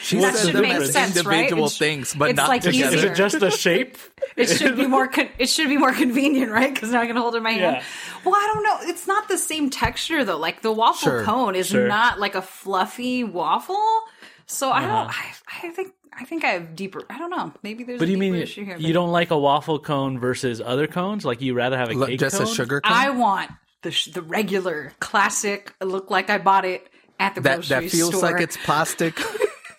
[0.00, 1.38] She That said them as sense, right?
[1.40, 2.96] individual things, but it's not like together.
[2.96, 3.98] Is it just the shape?
[4.36, 5.08] it should be more.
[5.08, 6.72] Con- it should be more convenient, right?
[6.72, 7.76] Because now I can hold it in my hand.
[7.78, 7.84] Yeah.
[8.24, 8.78] Well, I don't know.
[8.90, 10.38] It's not the same texture though.
[10.38, 11.88] Like the waffle Sure, cone is sure.
[11.88, 13.76] not like a fluffy waffle.
[14.46, 15.08] So I don't.
[15.08, 15.32] I,
[15.64, 17.02] I think I think I have deeper.
[17.08, 17.52] I don't know.
[17.62, 17.96] Maybe there's.
[17.96, 17.98] Uh-huh.
[18.00, 20.60] But a do you mean issue here, you but don't like a waffle cone versus
[20.60, 21.24] other cones?
[21.24, 22.46] Like you rather have a cake just cone?
[22.46, 22.92] a sugar cone.
[22.92, 23.50] I want
[23.82, 25.74] the sh- the regular classic.
[25.82, 26.86] Look like I bought it
[27.18, 28.30] at the that grocery that feels store.
[28.32, 29.18] like it's plastic.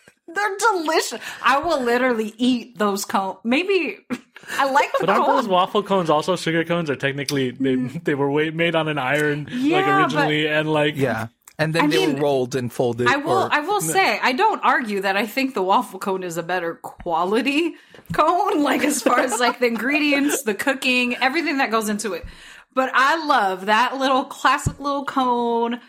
[0.27, 1.19] They're delicious.
[1.43, 3.37] I will literally eat those cones.
[3.43, 3.97] Maybe
[4.57, 5.35] I like the But aren't cone.
[5.35, 6.89] those waffle cones also sugar cones?
[6.89, 11.27] Are technically they they were made on an iron like Yeah, originally, and like yeah,
[11.63, 13.07] and then I they mean, were rolled and folded.
[13.07, 13.31] I will.
[13.43, 16.43] or- I will say I don't argue that I think the waffle cone is a
[16.43, 17.75] better quality
[18.13, 22.25] cone, like as far as like the ingredients, the cooking, everything that goes into it.
[22.73, 25.79] But I love that little classic little cone.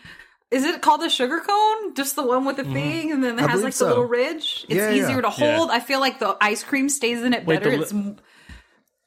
[0.51, 1.95] Is it called a sugar cone?
[1.95, 2.73] Just the one with the mm-hmm.
[2.73, 3.85] thing, and then it I has like so.
[3.85, 4.65] the little ridge.
[4.69, 5.03] It's Yeah, yeah.
[5.03, 5.57] easier to Yeah.
[5.57, 5.71] hold.
[5.71, 7.75] I feel like the ice cream stays in it Wait, better.
[7.75, 8.15] the it's li-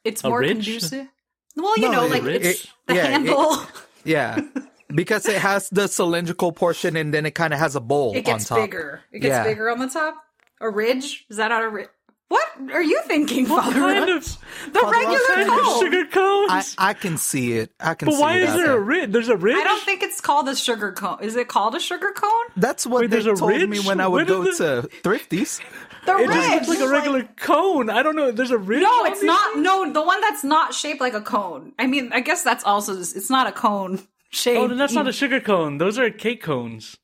[0.03, 0.51] it's A more ridge?
[0.65, 1.07] conducive.
[1.55, 3.57] Well, you No, know, it- like it- it's it- the yeah, it- handle.
[4.03, 4.39] yeah,
[4.93, 8.25] because it has the cylindrical portion, and then it kind of has a bowl It
[8.25, 8.65] gets on top.
[8.65, 9.01] bigger.
[9.11, 9.43] It gets Yeah.
[9.43, 10.15] bigger on the top.
[10.61, 11.25] A ridge?
[11.29, 11.87] Is that not a ridge?
[12.27, 13.71] What are you thinking, Father?
[13.73, 14.09] kind Rudd?
[14.09, 14.37] of
[14.71, 15.79] the regular kind of cone.
[15.79, 16.75] sugar cones.
[16.77, 17.71] I, I can see it.
[17.79, 18.13] I can see it.
[18.13, 19.11] but see why it is out there a ridge?
[19.11, 19.55] There's a ridge.
[19.57, 21.17] I don't think it's called a sugar cone.
[21.21, 22.45] Is it called a sugar cone?
[22.55, 24.89] That's what Wait, they there's a told me when I would Where go did to
[25.01, 25.59] Thrifties.
[26.05, 26.35] The It ridge.
[26.35, 27.89] just looks like a regular cone.
[27.89, 28.31] I don't know.
[28.31, 28.83] There's a ridge.
[28.83, 29.53] no, on it's these not.
[29.53, 29.63] things?
[29.63, 31.73] No, the one that's not shaped like a cone.
[31.79, 34.57] I mean, I guess that's also just, it's not a cone shape.
[34.57, 35.77] Oh, then that's not a sugar cone.
[35.77, 36.97] Those are cake cones.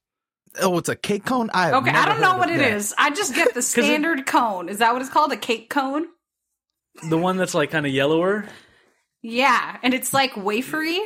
[0.62, 1.50] Oh, it's a cake cone.
[1.54, 2.74] I have Okay, I don't know what of it that.
[2.74, 2.94] is.
[2.98, 4.70] I just get the standard cone.
[4.70, 5.32] Is that what it's called?
[5.34, 6.06] A cake cone?
[7.10, 8.46] The one that's like kind of yellower.
[9.22, 11.00] Yeah, and it's like wafery.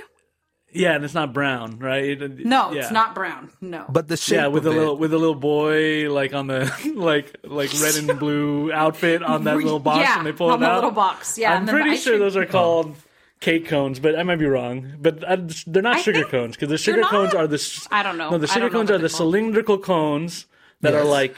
[0.72, 2.22] Yeah, and it's not brown, right?
[2.22, 2.82] It- No, yeah.
[2.82, 3.50] it's not brown.
[3.60, 3.86] No.
[3.90, 6.46] But the shape Yeah, with of a it, little with a little boy like on
[6.46, 10.50] the like like red and blue outfit on that little box, yeah, and they pull
[10.52, 10.76] on it the out.
[10.76, 11.40] little box.
[11.40, 12.96] Yeah, I'm and then the pretty sure those are called
[13.40, 14.94] cake cones, but I might be wrong.
[15.00, 15.38] But I,
[15.68, 17.44] they're not I sugar cones because the sugar cones not?
[17.44, 18.32] are the I don't know.
[18.32, 19.12] No, the sugar cones are the called.
[19.12, 20.46] cylindrical cones
[20.82, 21.36] that are like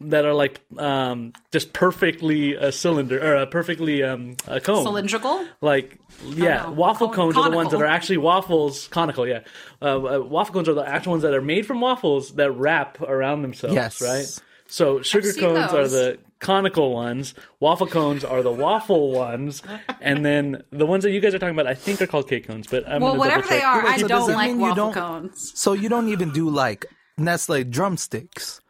[0.00, 5.44] that are like um just perfectly a cylinder or a perfectly um a cone cylindrical.
[5.60, 6.70] like yeah know.
[6.70, 9.40] waffle Con- cones are the ones that are actually waffles conical yeah
[9.82, 13.00] uh, uh, waffle cones are the actual ones that are made from waffles that wrap
[13.00, 14.00] around themselves Yes.
[14.00, 19.62] right so sugar seen cones are the conical ones waffle cones are the waffle ones
[20.00, 22.46] and then the ones that you guys are talking about i think are called cake
[22.46, 23.84] cones but I'm Well, gonna whatever they double-check.
[23.84, 25.52] are, I So don't like mean you waffle don't- cones.
[25.54, 26.86] So you don't even do like
[27.16, 28.60] Nestle drumsticks.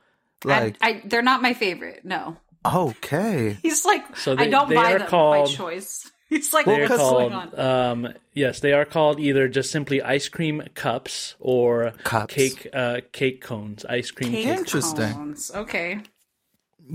[0.45, 2.05] Like I, they're not my favorite.
[2.05, 6.11] No, okay, he's like So I don't they buy are them called- by choice.
[6.31, 8.05] He's like They're what's going called, on?
[8.05, 12.35] um, yes, they are called either just simply ice cream cups or Cups.
[12.35, 14.59] cake, uh, cake cones, ice cream Cake cake.
[14.59, 15.13] Interesting.
[15.15, 15.51] cones.
[15.55, 16.01] Okay,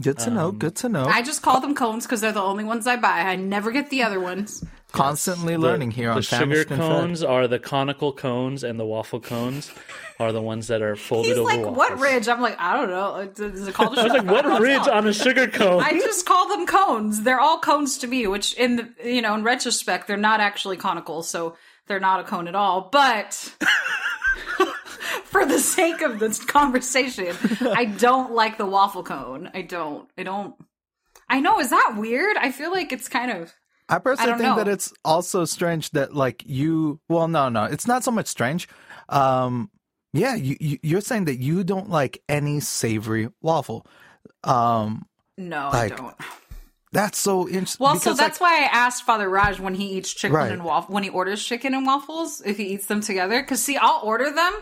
[0.01, 0.51] good to Um, know.
[0.51, 1.05] Good to know.
[1.05, 3.21] I just call them cones because they're the only ones I buy.
[3.21, 4.63] I never get the other ones.
[4.91, 6.91] Constantly learning here on the sugar Famished and Fed.
[6.91, 9.71] cones are the conical cones, and the waffle cones
[10.19, 11.77] are the ones that are folded He's over like, waffles.
[11.77, 13.45] "What ridge?" I'm like, "I don't know.
[13.47, 15.81] Is it called a I was like, what ridge on a sugar cone?
[15.81, 17.23] I just call them cones.
[17.23, 20.77] They're all cones to me, which in the you know, in retrospect, they're not actually
[20.77, 21.55] conical, so
[21.87, 22.89] they're not a cone at all.
[22.91, 23.51] But
[25.25, 29.49] for the sake of this conversation, I don't like the waffle cone.
[29.53, 30.09] I don't.
[30.17, 30.55] I don't.
[31.29, 31.59] I know.
[31.59, 32.37] Is that weird?
[32.37, 33.53] I feel like it's kind of.
[33.89, 34.63] I personally don't think know.
[34.63, 36.99] that it's also strange that like you.
[37.09, 38.67] Well, no, no, it's not so much strange.
[39.09, 39.69] Um,
[40.13, 43.85] yeah, you, you you're saying that you don't like any savory waffle.
[44.43, 45.05] Um,
[45.37, 46.15] No, Like, I don't.
[46.91, 47.83] that's so interesting.
[47.83, 50.51] Well, so that's why I asked Father Raj when he eats chicken Right.
[50.51, 53.41] and waffle when he orders chicken and waffles if he eats them together.
[53.41, 54.53] Because see, I'll order them,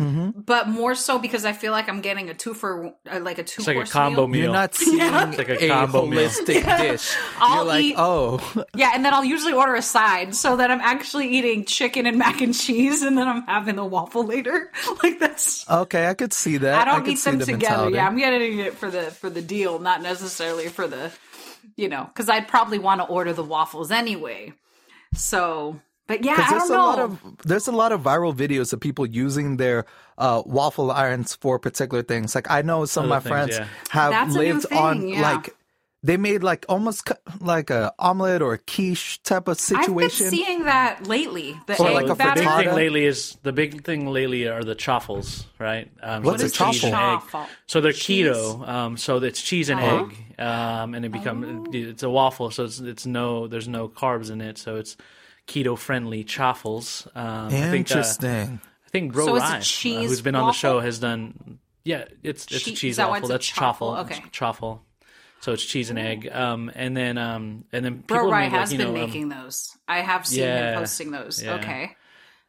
[0.00, 0.40] Mm-hmm.
[0.46, 3.44] but more so because I feel like I'm getting a two for uh, like a
[3.44, 4.28] two It's like a combo meal.
[4.28, 4.40] meal.
[4.44, 6.20] you're not seeing like a a, combo meal.
[6.28, 7.14] holistic dish.
[7.38, 10.70] I'll you're like, eat- oh, Yeah, and then I'll usually order a side so that
[10.70, 14.72] I'm actually eating chicken and mac and cheese, and then I'm having the waffle later.
[15.02, 15.68] Like that's.
[15.70, 16.74] okay, I could see that.
[16.80, 17.60] I don't could eat them the together.
[17.90, 17.96] mentality.
[17.96, 21.10] Yeah, I'm getting it for the for the deal, not necessarily for the,
[21.76, 24.52] you know, because I'd probably want to order the waffles anyway.
[25.14, 25.80] So,
[26.10, 26.84] but yeah, I don't there's a know.
[26.90, 27.10] lot of
[27.48, 29.78] there's a lot of viral videos of people using their
[30.18, 32.34] uh, waffle irons for particular things.
[32.34, 33.66] Like I know some of my things, friends yeah.
[33.90, 35.22] have That's lived thing, on yeah.
[35.28, 35.54] like
[36.02, 37.20] they made like almost cu-
[37.52, 40.26] like a omelet or a quiche type of situation.
[40.26, 41.48] I've been seeing that lately.
[41.66, 42.40] The Or egg like a the batter.
[42.40, 45.90] big thing lately is the big thing lately are the chaffles, right?
[46.02, 46.80] Um, What's so a they're egg.
[46.92, 47.46] chaffle?
[47.66, 48.26] So they're Cheese?
[48.32, 48.66] keto.
[48.66, 50.06] Um, so it's cheese and Uh-huh.
[50.06, 51.38] egg, um, and it become
[51.68, 51.70] Oh.
[51.72, 52.50] it's a waffle.
[52.50, 54.56] So it's it's no there's no carbs in it.
[54.56, 54.96] So it's
[55.50, 57.06] keto friendly chaffles.
[57.14, 58.60] Um, I think, uh, Interesting.
[58.86, 61.58] I think Bro So it's Rye, uh, who's been on the show, has done.
[61.84, 63.28] Yeah, it's it's Che- a cheese is that waffle.
[63.28, 63.96] That's chaffle?
[63.96, 64.16] chaffle.
[64.16, 64.24] Okay.
[64.32, 64.82] Chaffle.
[65.40, 66.28] So it's cheese and egg.
[66.30, 69.00] Um, and then um, and then people Bro Rye make, like, has you been know,
[69.00, 69.76] um, making those.
[69.88, 71.42] I have seen yeah, him posting those.
[71.42, 71.54] yeah.
[71.54, 71.96] Okay.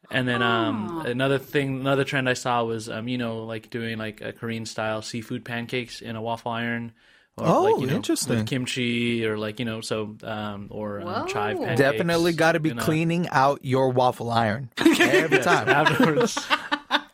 [0.10, 3.98] And then um, another thing, another trend I saw was um, you know, like doing
[3.98, 6.92] like a Korean style seafood pancakes in a waffle iron.
[7.42, 8.38] Or Oh, like, you know, interesting.
[8.38, 11.80] With kimchi or like you know, so um, or um, chive pancakes.
[11.80, 15.68] Definitely got to be in a- cleaning out your waffle iron every time.
[15.68, 16.38] afterwards.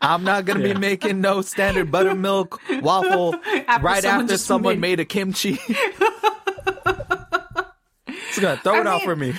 [0.02, 3.32] I'm not gonna be making no standard buttermilk waffle
[3.82, 5.58] right someone after someone made- made a kimchi.
[8.08, 9.34] it's gonna throw I it out for me.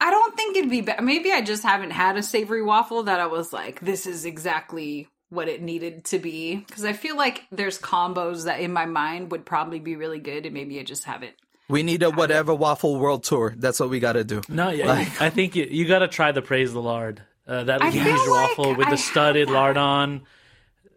[0.00, 1.02] I don't think it'd be bad.
[1.04, 5.08] Maybe I just haven't had a savory waffle that I was like, this is exactly
[5.32, 6.56] what it needed to be.
[6.56, 10.44] Because I feel like there's combos that in my mind would probably be really good,
[10.44, 11.32] and maybe I just haven't.
[11.68, 13.54] We need a whatever waffle world tour.
[13.56, 14.42] That's what we got to do.
[14.48, 17.22] No, yeah, I think you, you got to try the praise the lard.
[17.46, 20.22] Uh, that I huge like waffle with I the studded lard on.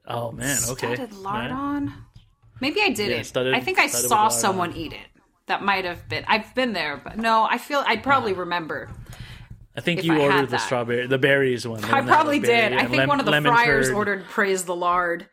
[0.06, 0.96] Oh man, okay.
[0.96, 1.94] Studded lard on?
[2.60, 3.18] Maybe I didn't.
[3.18, 4.78] Yeah, studded- I think I saw someone on.
[4.78, 5.08] eat it.
[5.48, 6.26] That might have been.
[6.28, 8.90] I've been there, but no, I feel I'd probably remember.
[9.78, 11.82] I think if you I ordered the strawberry, the berries one.
[11.82, 12.74] the I one that probably berry did.
[12.74, 13.96] I and think lem- one of the lemon friars curd.
[13.96, 15.28] ordered praise the lard,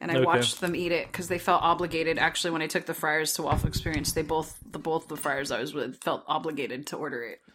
[0.00, 0.24] and I Okay.
[0.24, 2.18] watched them eat it because they felt obligated.
[2.18, 5.50] Actually, when I took the friars to Waffle Experience, they both the both the friars
[5.50, 7.40] I was with felt obligated to order it.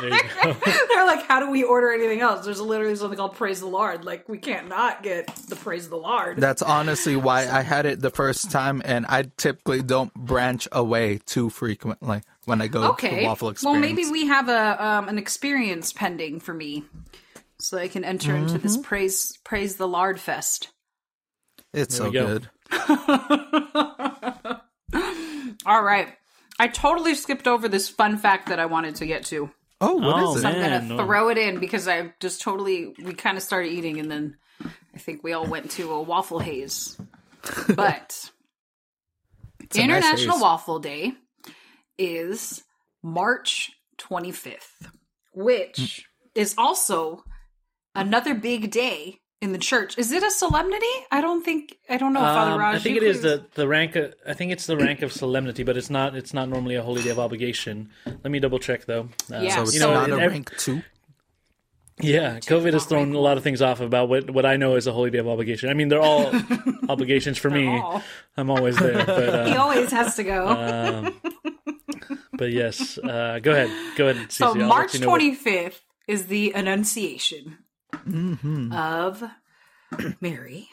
[0.00, 0.52] There you go.
[0.88, 4.04] They're like, "How do we order anything else?" There's literally something called praise the lard.
[4.04, 6.36] Like we can't not get the praise the lard.
[6.38, 11.18] That's honestly why I had it the first time, and I typically don't branch away
[11.26, 13.24] too frequently when I go to okay.
[13.24, 16.84] waffle Well, maybe we have a um, an experience pending for me,
[17.60, 18.62] so I can enter into Mm-hmm.
[18.62, 20.68] this praise praise the lard fest.
[21.72, 22.26] it's so go.
[22.26, 22.48] good.
[25.66, 26.08] All right.
[26.58, 29.50] I totally skipped over this fun fact that I wanted to get to.
[29.80, 30.52] Oh, what is Oh, it?
[30.52, 30.72] man.
[30.72, 31.04] I'm gonna no.
[31.04, 34.36] throw it in because I just totally we kind of started eating and then
[34.94, 36.96] I think we all went to a waffle haze.
[37.74, 38.30] But
[39.60, 40.40] a nice International.
[40.40, 41.12] Waffle Day
[41.98, 42.62] is
[43.02, 44.90] March 25th,
[45.32, 47.24] which is also
[47.94, 49.96] another big day in the church.
[49.98, 50.86] Is it a solemnity?
[51.12, 52.76] I don't think I don't know, Father Um, Raj.
[52.76, 53.94] I think you it is please- the, the rank.
[53.96, 56.16] Of, I think it's the rank of solemnity, but it's not.
[56.16, 57.90] It's not normally a holy day of obligation.
[58.06, 59.08] Let me double check though.
[59.32, 60.82] Uh, Yeah, So it's you know, not a ev- rank two.
[62.00, 64.86] Yeah, COVID has thrown a lot of things off about what, what I know is
[64.86, 65.68] a holy day of obligation.
[65.68, 66.32] I mean, they're all
[66.88, 67.66] obligations for me.
[67.66, 68.02] all.
[68.36, 70.48] I'm always there, but He uh, always has to go.
[72.08, 74.30] um, but yes, uh, go ahead, go ahead.
[74.30, 77.58] So I'll March you know 25th is the Annunciation
[78.06, 78.70] Mm-hmm.
[78.72, 79.24] of
[80.20, 80.68] Mary.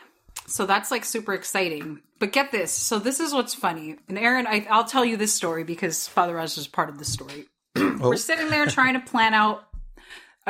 [0.47, 2.01] So that's like super exciting.
[2.19, 2.71] But get this.
[2.71, 3.97] So this is what's funny.
[4.07, 7.05] And Aaron, I, I'll tell you this story because Father Raj is part of the
[7.05, 7.45] story.
[7.77, 8.09] Oh.
[8.09, 9.65] We're sitting there trying to plan out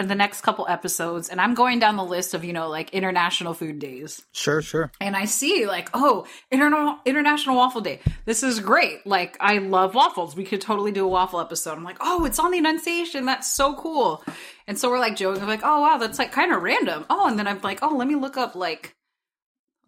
[0.04, 3.54] the next couple episodes, and I'm going down the list of you know like international
[3.54, 4.92] food days Sure, sure.
[5.00, 8.00] and I see like, oh, Interna- International Waffle Day.
[8.26, 9.08] This is great.
[9.08, 10.36] Like, I love waffles.
[10.36, 11.78] We could totally do a waffle episode.
[11.78, 13.26] I'm like, oh, it's on the Annunciation.
[13.26, 14.24] That's so cool.
[14.68, 15.42] And so we're like joking.
[15.42, 17.06] I'm like, oh wow, that's like kind of random.
[17.10, 18.96] Oh, and then I'm like, oh, let me look up like,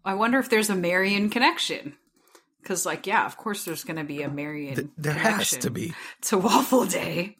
[0.04, 1.96] I wonder if there's a Marian connection.
[2.62, 4.90] Because like, yeah, of course there's going to be a Marian.
[4.96, 5.94] There has to be.
[6.22, 7.36] to Waffle Day.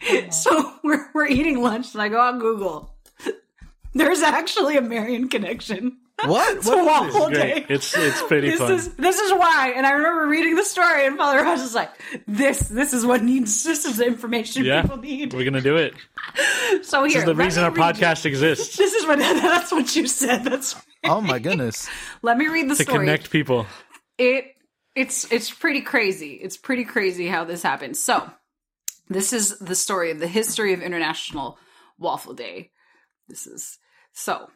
[0.30, 2.94] so we're we're eating lunch, and I go on Google.
[3.94, 6.62] There's actually a Marian connection What?
[6.62, 6.78] to What
[7.08, 7.34] is Waffle it?
[7.34, 7.50] Day.
[7.52, 7.66] Great.
[7.70, 8.72] It's it's pretty This fun.
[8.72, 11.90] is this is why, and I remember reading the story, and Father Raj is like,
[12.28, 13.64] "This this is what needs.
[13.64, 15.94] This is the information yeah, people need." we're gonna do it.
[16.84, 19.72] So here, This is the reason our read you- podcast exists This is what that's
[19.72, 20.44] what you said.
[20.44, 21.88] That's Oh my goodness.
[22.22, 22.98] let me read the to story.
[22.98, 23.66] connect people.
[24.18, 24.54] it
[24.94, 26.32] it's it's pretty crazy.
[26.34, 27.96] It's pretty crazy how this happened.
[27.96, 28.30] So,
[29.10, 31.58] this is the story of the history of International
[31.98, 32.70] Waffle Day.
[33.28, 33.78] This is
[34.12, 34.48] so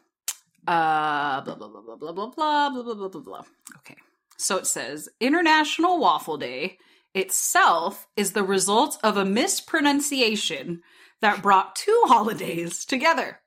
[0.67, 3.43] uh blah blah blah blah blah blah blah blah blah blah blah.
[3.77, 3.97] Okay.
[4.37, 6.79] So it says International Waffle Day
[7.13, 10.81] itself is the result of a mispronunciation
[11.21, 13.39] that brought two holidays together.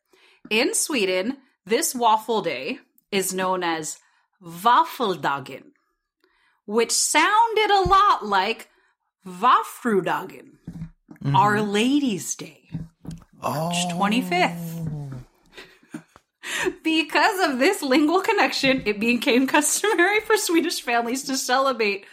[0.50, 1.36] In Sweden,
[1.66, 2.78] this waffle day
[3.12, 3.98] is known as
[4.42, 5.72] Waffeldagen,
[6.64, 8.68] which sounded a lot like
[9.26, 10.56] Vafrudagen,
[11.24, 12.70] Our Lady's Day,
[13.42, 14.76] March 25th.
[16.82, 22.06] Because of this lingual connection, it became customary for Swedish families to celebrate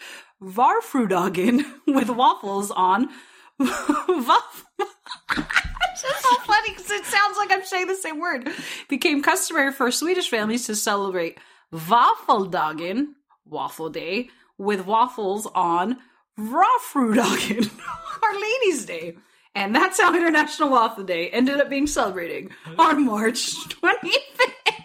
[0.44, 3.10] Varfrudagen with waffles on
[3.62, 4.64] Vaff.
[5.92, 8.50] It's just so funny because it sounds like I'm saying the same word.
[8.90, 11.38] Became customary for Swedish families to celebrate
[11.74, 13.14] Waffeldagen,
[13.46, 15.98] Waffle Day, with waffles on
[16.38, 17.72] Vafrudagen,
[18.24, 19.18] Our Lady's Day.
[19.54, 24.84] And that's how International Waffle Day ended up being celebrating on March 25th.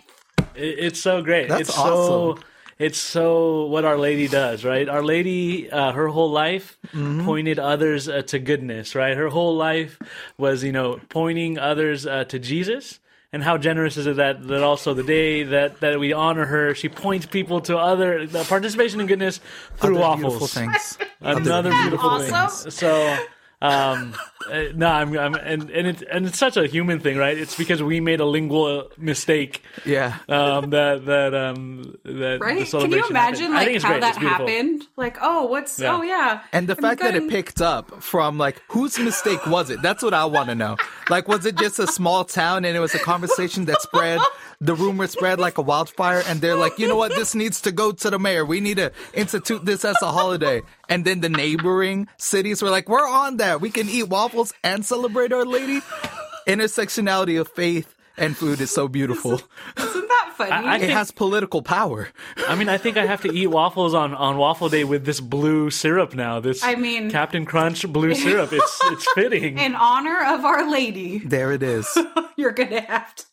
[0.55, 1.49] It's so great.
[1.49, 2.37] That's it's awesome.
[2.37, 2.39] so
[2.79, 4.89] it's so what Our Lady does, right?
[4.89, 7.25] Our Lady, uh, her whole life Mm-hmm.
[7.25, 9.17] pointed others uh, to goodness, right?
[9.17, 9.97] Her whole life
[10.39, 12.99] was, you know, pointing others uh, to Jesus.
[13.33, 16.75] And how generous is it that that also the day that that we honor her,
[16.75, 19.41] she points people to other the participation in goodness
[19.77, 20.23] through Other waffles.
[20.39, 20.99] beautiful things.
[21.21, 22.49] Another beautiful awesome?
[22.65, 22.71] thing.
[22.71, 23.17] So.
[23.63, 24.15] Um,
[24.51, 27.37] uh, no, I'm, I'm, and and it's and it's such a human thing, right?
[27.37, 30.17] It's because we made a lingual mistake Yeah.
[30.31, 32.67] um, that that um that the Right?
[32.67, 33.75] Can you imagine happened.
[33.75, 34.01] Like how great.
[34.01, 34.83] that happened?
[34.97, 35.97] Like, oh, what's Yeah.
[35.97, 36.41] oh yeah.
[36.53, 39.83] And the Have fact you that it picked up from like whose mistake was it?
[39.83, 40.77] That's what I want to know.
[41.11, 44.21] Like, was it just a small town and it was a conversation that spread?
[44.63, 47.13] The rumor spread like a wildfire, and they're like, you know what?
[47.15, 48.45] This needs to go to the mayor.
[48.45, 50.61] We need to institute this as a holiday.
[50.89, 53.63] And then the neighboring cities were like, we're on that.
[53.63, 55.81] We can eat waffles and celebrate Our Lady.
[56.47, 59.35] Intersectionality of faith and food is so beautiful.
[59.79, 60.51] Isn't that funny?
[60.51, 62.09] I- I It think- has political power.
[62.49, 65.21] I mean, I think I have to eat waffles on, on waffle day with this
[65.21, 66.39] blue syrup now.
[66.41, 68.53] This I mean- Captain Crunch blue syrup.
[68.53, 69.57] It's it's fitting.
[69.59, 71.87] In honor of Our Lady, There it is.
[72.37, 73.25] you're gonna have to.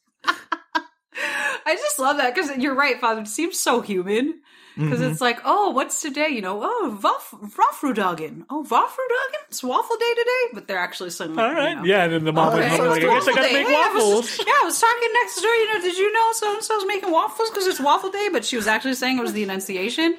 [1.65, 3.22] I just love that because you're right, Father.
[3.22, 4.39] It seems so human
[4.76, 5.11] because Mm-hmm.
[5.11, 6.28] it's like, oh, what's today?
[6.30, 8.45] You know, oh, Waffrudagen.
[8.49, 9.41] Oh, Waffrudagen?
[9.49, 12.03] It's waffle day today, but they're actually saying, like, All you know, yeah.
[12.03, 13.53] And then the mom Okay, went home so like, I guess I gotta day.
[13.53, 14.38] make Hey, I was- waffles.
[14.45, 15.51] yeah, I was talking next door.
[15.51, 18.30] You know, did you know so and so's making waffles because it's waffle day?
[18.32, 20.18] But she was actually saying it was the Annunciation.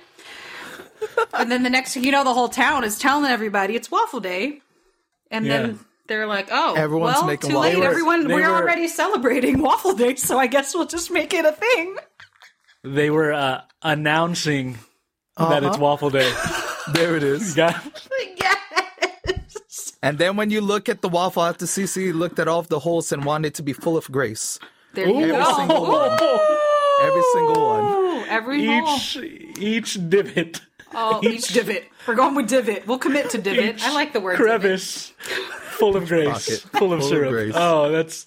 [1.34, 4.20] and then the next thing you know, the whole town is telling everybody it's waffle
[4.20, 4.61] day,
[5.30, 5.59] and Yeah.
[5.62, 5.78] then
[6.09, 7.74] they're like, "Oh, Everyone's well, making too waffles.
[7.74, 7.80] late.
[7.82, 11.44] Were- Everyone, we're were- already celebrating waffle day, so I guess we'll just make it
[11.44, 11.96] a thing."
[12.84, 14.78] They were uh, announcing
[15.36, 15.68] that Uh-huh.
[15.68, 16.32] it's waffle day.
[16.94, 17.54] There it is.
[17.54, 17.78] Yeah.
[18.40, 19.92] yes.
[20.02, 22.78] And then when you look at the waffle after CC looked at all of the
[22.78, 24.59] holes and wanted it to be full of grace.
[24.94, 25.56] There you Every go.
[25.56, 26.18] single one.
[27.02, 27.84] Every single one.
[27.84, 28.96] Ooh, every hole.
[28.96, 29.16] Each
[29.59, 30.61] each divot.
[30.95, 31.84] Oh, each divot.
[32.07, 32.86] We're going with divot.
[32.86, 33.82] We'll commit to divot.
[33.84, 34.61] I like the word divot.
[34.61, 35.12] crevice
[35.78, 36.61] full of grace, Pocket.
[36.78, 37.30] full of Full of syrup.
[37.30, 37.55] grace.
[37.57, 38.26] Oh, that's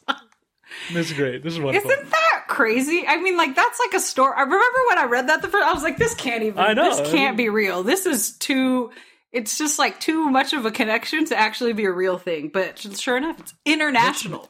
[0.94, 1.44] this is great.
[1.44, 1.90] This is wonderful.
[1.92, 3.06] Isn't that crazy?
[3.08, 4.34] I mean, like that's like a story.
[4.38, 5.66] I remember when I read that the first.
[5.68, 6.60] I was like, this can't even.
[6.60, 6.96] I know.
[6.96, 7.84] This can't be real.
[7.84, 8.92] This is too.
[9.32, 12.50] It's just like too much of a connection to actually be a real thing.
[12.54, 14.50] But sure enough, it's international.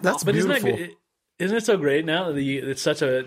[0.00, 0.56] That's But beautiful.
[0.68, 0.96] isn't it,
[1.42, 2.32] isn't it so great now?
[2.32, 3.24] The, it's such a,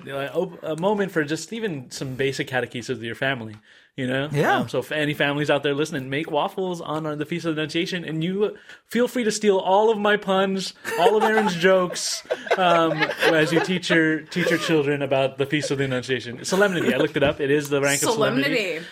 [0.63, 3.55] a moment for just even some basic catechesis with your family.
[3.97, 4.57] You know, Yeah.
[4.57, 7.55] Um, so if any families out there listening, make waffles on uh, the Feast of
[7.55, 8.57] the Annunciation, and you
[8.87, 12.21] feel free to steal all of my puns, all of Aaron's jokes,
[12.57, 16.43] um, as you teach your teach your children about the Feast of the Annunciation.
[16.43, 16.93] Solemnity.
[16.93, 17.39] I looked it up.
[17.39, 18.55] It is the rank of solemnity.
[18.55, 18.85] Solemnity.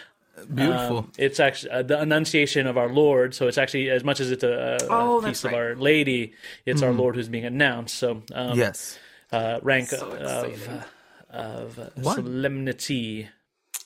[0.53, 0.97] beautiful.
[0.99, 3.35] Um, it's actually uh, the Annunciation of our Lord.
[3.35, 5.59] So it's actually as much as it's a, a Oh, feast that's of.
[5.59, 6.31] Our Lady,
[6.65, 7.95] it's our Lord who's being announced.
[7.95, 8.97] So um, yes.
[9.33, 10.21] Uh, rank So of
[10.53, 10.83] exciting.
[11.29, 12.15] of uh, What?
[12.15, 13.27] solemnity.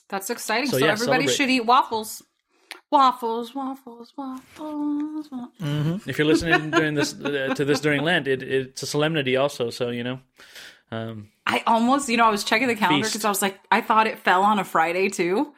[0.08, 0.70] That's exciting.
[0.70, 1.36] So, So, yeah, everybody celebrate.
[1.36, 2.22] should eat waffles.
[2.90, 5.28] Waffles, waffles, waffles.
[5.30, 6.06] waffles.
[6.06, 9.68] If you're listening during this uh, to this during Lent, it, it's a solemnity also.
[9.70, 10.20] So you know,
[10.90, 13.80] um, I almost, you know, I was checking the calendar because I was like, I
[13.82, 15.52] thought it fell on a Friday too.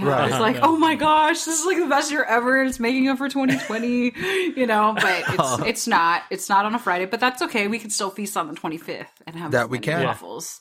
[0.00, 2.60] And I was like, oh my gosh, this is like the best year ever.
[2.60, 4.12] and It's making up for 2020,
[4.56, 6.22] you know, but it's it's not.
[6.30, 7.68] It's not on a Friday, but that's okay.
[7.68, 10.04] We can still feast on the 25th and have That as we many can.
[10.04, 10.60] waffles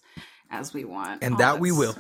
[0.50, 1.24] as we want.
[1.24, 1.96] And Oh, that we will.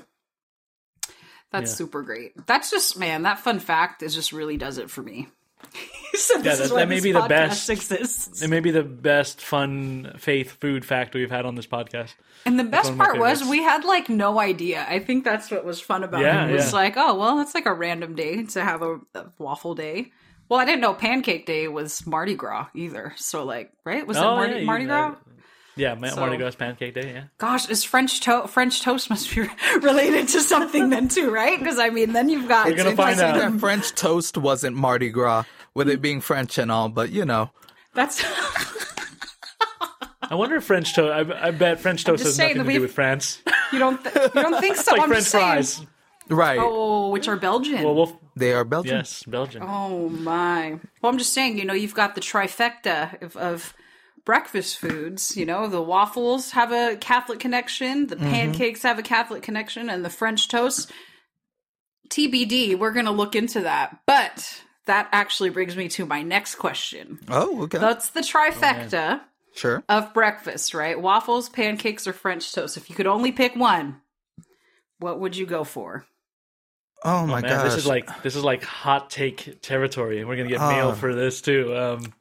[1.52, 1.76] That's Yeah.
[1.76, 2.34] super great.
[2.46, 5.30] That's just man, that fun fact is just really does it for me.
[6.13, 8.41] so Yeah, this that- is why that may this be the best- exists.
[8.41, 12.13] it may be the best fun faith food fact we've had on this podcast.
[12.45, 14.86] And the best one of my part was we had like no idea.
[14.88, 16.51] I think that's what was fun about Yeah, it.
[16.51, 16.78] It was yeah.
[16.80, 20.11] like, oh well, that's like a random day to have a, a waffle day.
[20.49, 23.13] Well, I didn't know Pancake Day was Mardi Gras either.
[23.18, 24.07] So like, right?
[24.07, 25.09] Was it Oh, Mardi, yeah, Mardi Gras?
[25.11, 25.15] uh,
[25.76, 27.11] Yeah, So- Mardi Gras Pancake Day.
[27.13, 27.24] Yeah.
[27.38, 29.41] Gosh, is French toast French toast must be
[29.82, 31.59] related to something then too, right?
[31.59, 33.59] Because I mean, then you've got We're gonna find out.
[33.59, 35.43] French toast wasn't Mardi Gras,
[35.78, 37.52] with it being French and all, but you know.
[37.94, 38.24] That's
[40.24, 41.32] I wonder if French toast.
[41.32, 43.44] I, I bet French toast just has saying nothing to do with France.
[43.72, 44.92] you don't th- you don't think so?
[44.92, 45.44] like I'm French just saying.
[45.46, 45.86] fries.
[46.30, 46.60] Right.
[46.60, 47.84] Oh, which are Belgian.
[47.84, 48.98] Well, we'll They are Belgian.
[48.98, 49.62] yes, Belgian.
[49.64, 50.80] Oh my!
[51.02, 53.74] Well, I'm just saying, you know, you've got the trifecta of, of
[54.26, 55.38] breakfast foods.
[55.38, 58.32] You know, the waffles have a Catholic connection, the mm-hmm.
[58.32, 60.92] pancakes have a Catholic connection, and the French toast.
[62.10, 62.80] TBD.
[62.80, 67.20] We're going to look into that, but that actually brings me to my next question.
[67.30, 67.78] Oh, okay.
[67.78, 69.22] That's the trifecta
[69.56, 69.84] sure.
[69.88, 71.00] of breakfast, right?
[71.00, 72.76] Waffles, pancakes, or French toast.
[72.78, 74.02] If you could only pick one,
[75.00, 76.06] what would you go for?
[77.04, 77.64] Oh my Man, gosh.
[77.64, 80.20] this is like this is like hot take territory.
[80.20, 80.72] And we're gonna get Ah.
[80.72, 81.76] mail for this too.
[81.78, 82.14] Um,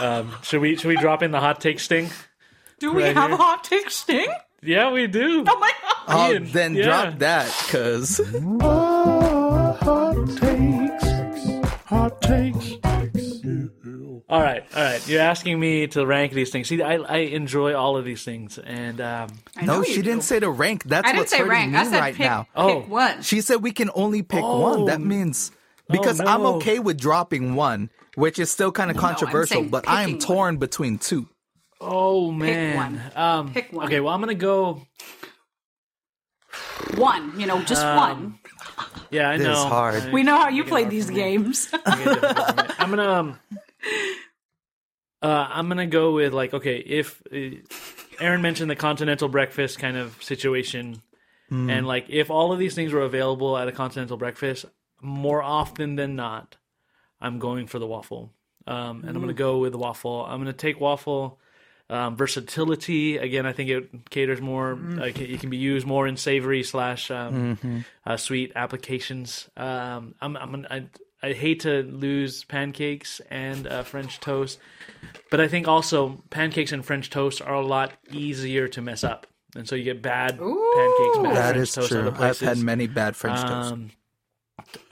[0.00, 2.10] um, should we should we drop in the hot take sting?
[2.80, 3.34] Do we Right have here.
[3.38, 4.28] a hot take sting?
[4.60, 5.44] Yeah, we do.
[5.48, 5.94] Oh my god!
[6.08, 6.82] Oh, Ian, then yeah.
[6.84, 8.20] drop that, cause
[8.60, 10.28] hot
[12.28, 13.08] takes, hot.
[14.30, 15.08] All right, all right.
[15.08, 16.68] You're asking me to rank these things.
[16.68, 19.28] See, I, I enjoy all of these things, and um,
[19.62, 20.84] No, you she didn't say to rank.
[20.84, 21.72] That's I didn't what's say hurting rank.
[21.72, 22.42] me I said right pick, now.
[22.42, 22.80] pick Oh.
[22.80, 23.22] one.
[23.22, 24.84] She said we can only pick one.
[24.84, 25.50] That means
[25.90, 30.02] because I'm okay with dropping one, which is still kind of controversial, saying but I
[30.02, 31.26] am picking torn between two.
[31.80, 33.02] oh man, one.
[33.16, 33.86] Um, Pick one.
[33.86, 34.82] Okay, well, I'm gonna go.
[36.96, 38.38] one, you know, just Um, one.
[39.10, 39.52] Yeah, I This know.
[39.52, 39.94] is hard.
[40.02, 41.68] I- We know how you played these games.
[41.86, 43.02] I'm gonna.
[43.12, 43.38] Um,
[45.22, 46.76] uh, I'm gonna go with like okay.
[46.78, 47.56] If uh,
[48.20, 51.02] Aaron mentioned the continental breakfast kind of situation,
[51.50, 54.66] and like if all of these things were available at a continental breakfast,
[55.00, 56.56] more often than not,
[57.20, 58.32] I'm going for the waffle.
[58.66, 60.26] Um, and I'm gonna go with the waffle.
[60.26, 61.40] I'm gonna take waffle.
[61.90, 64.74] Um, versatility again, I think it caters more.
[64.76, 69.48] Like it can be used more in savory slash um, uh, sweet applications.
[69.56, 70.86] Um, I'm, I'm gonna- I,
[71.26, 74.58] I hate to lose pancakes and uh, French toast,
[75.30, 79.26] but I think also pancakes and French toast are a lot easier to mess up,
[79.56, 82.12] and so you get bad pancakes, bad That French is toast true.
[82.18, 83.72] I've had many bad French toast.
[83.72, 83.90] Um,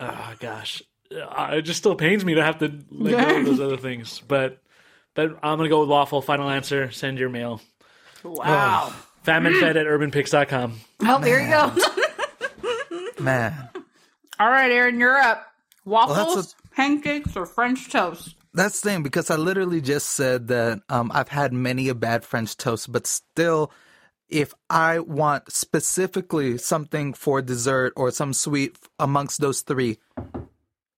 [0.00, 0.82] oh gosh,
[1.12, 4.20] Uh, it just still pains me to have to let go of those other things.
[4.26, 4.60] But
[5.16, 6.22] but I'm gonna go with waffle.
[6.22, 6.92] Final answer.
[6.92, 7.60] Send your mail.
[8.22, 8.94] wow.
[9.24, 10.78] FamineFed at urbanpyx.com.
[11.00, 13.22] Oh, there you go.
[13.22, 13.68] Man,
[14.38, 15.46] All right, Aaron, you're up.
[15.84, 18.36] Waffles, that's pancakes, or French toast?
[18.56, 22.24] that's the thing because I literally just said that um, I've had many a bad
[22.24, 23.70] French toast, but still,
[24.28, 29.98] if I want specifically something for dessert or some sweet amongst those three,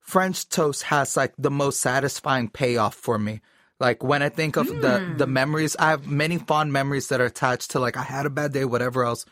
[0.01, 3.41] French toast has like the most satisfying payoff for me.
[3.81, 5.33] Like when I think of the the hmm.
[5.33, 8.53] memories, I have many fond memories that are attached to like I had a bad
[8.53, 9.25] day, whatever else,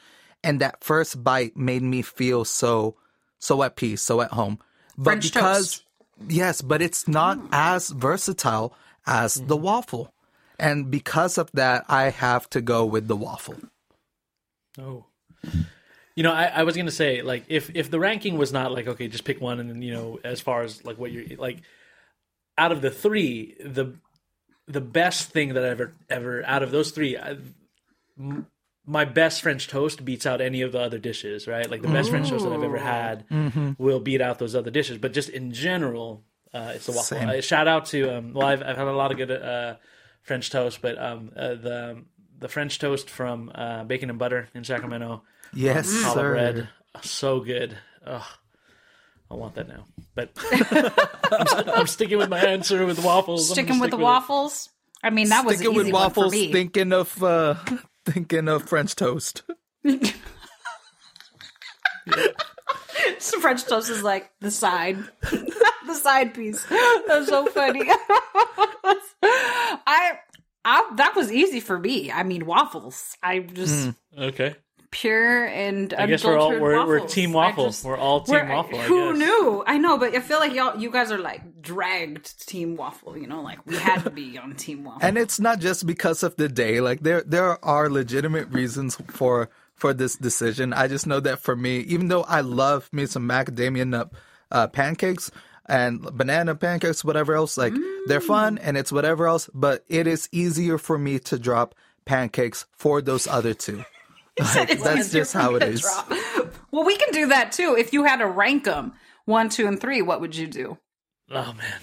[0.45, 2.97] and that first bite made me feel so
[3.39, 4.61] so at peace, so at home.
[4.97, 5.85] But French because toast.
[6.29, 7.49] yes, but it's not hmm.
[7.51, 8.73] as versatile
[9.05, 9.49] as hmm.
[9.49, 10.15] the waffle,
[10.61, 13.57] and because of that, I have to go with the waffle.
[14.79, 15.07] Oh.
[16.15, 18.87] You know, I, I was gonna say like if if the ranking was not like
[18.87, 21.63] okay, just pick one, and then you know as far as like what you're like
[22.57, 23.95] out of the three, the
[24.69, 27.37] the best thing that I ever ever out of those three, I,
[28.19, 28.47] m-
[28.85, 31.69] my best French toast beats out any of the other dishes, right?
[31.69, 33.25] Like the best French toast that I've ever had
[33.79, 34.99] will beat out those other dishes.
[34.99, 36.23] But just in general,
[36.55, 37.19] uh, it's the waffle.
[37.19, 39.77] Uh, shout out to um, well, I've I've had a lot of good uh,
[40.23, 42.05] French toast, but um, uh, the
[42.39, 46.31] the French toast from uh, Bacon and Butter in Sacramento, Yes, challah sir.
[46.33, 46.69] bread,
[47.03, 47.77] so good.
[48.07, 48.23] Ugh,
[49.31, 50.31] I want that now, but
[51.33, 53.51] I'm, st- I'm sticking with my answer with waffles.
[53.51, 54.05] Sticking gonna with the stick it.
[54.05, 54.69] waffles?
[55.03, 56.53] I mean, that was Sticking an easy with one for waffles, me.
[56.53, 57.55] thinking of uh,
[58.07, 59.43] thinking of French toast.
[63.19, 66.65] So French toast is like the side, the side piece.
[67.07, 67.83] That's so funny.
[69.23, 70.19] I,
[70.65, 72.11] I, that was easy for me.
[72.11, 73.17] I mean, waffles.
[73.23, 74.55] I just Okay,
[75.01, 77.13] pure and I guess we're all we're, we're waffles.
[77.15, 77.67] team waffle.
[77.67, 78.79] just- we're all team we're- waffle.
[78.79, 79.19] I Who guess.
[79.19, 79.65] knew?
[79.67, 83.17] I know, but I feel like y'all, you guys are like dragged team waffle.
[83.19, 85.07] You know, like we had to be on team waffle.
[85.07, 86.81] And it's not just because of the day.
[86.81, 90.73] Like there there are legitimate reasons for for this decision.
[90.73, 94.11] I just know that for me, even though I love me some macadamia nut
[94.51, 95.31] uh, pancakes
[95.69, 97.75] and banana pancakes, whatever else, like
[98.07, 101.75] they're fun and it's whatever else, but it is easier for me to drop
[102.07, 103.85] pancakes for those other two.
[104.55, 105.81] Like, It's that's just how me it to is.
[105.81, 106.13] drop.
[106.73, 107.75] Well, we can do that too.
[107.79, 108.93] If you had to rank them
[109.25, 110.77] one, two, and three, what would you do?
[111.31, 111.81] Oh man.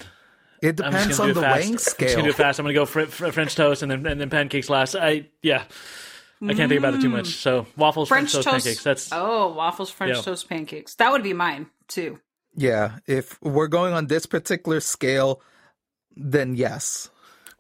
[0.62, 1.56] It I'm just depends gonna on do the it fast.
[1.60, 2.24] weighing I'm just gonna scale.
[2.24, 2.60] do it fast.
[2.60, 4.96] I'm gonna go fr- fr- French toast and then and then pancakes last.
[4.96, 5.64] I yeah.
[6.44, 7.30] I can't think about it too much.
[7.30, 7.42] Mm.
[7.42, 8.66] So waffles, French, French toast, toast.
[8.66, 8.84] pancakes.
[8.84, 10.22] That's Oh, waffles, French Yeah.
[10.22, 10.96] toast, pancakes.
[10.96, 12.20] That would be mine too.
[12.56, 15.42] Yeah, if we're going on this particular scale,
[16.16, 17.10] then yes.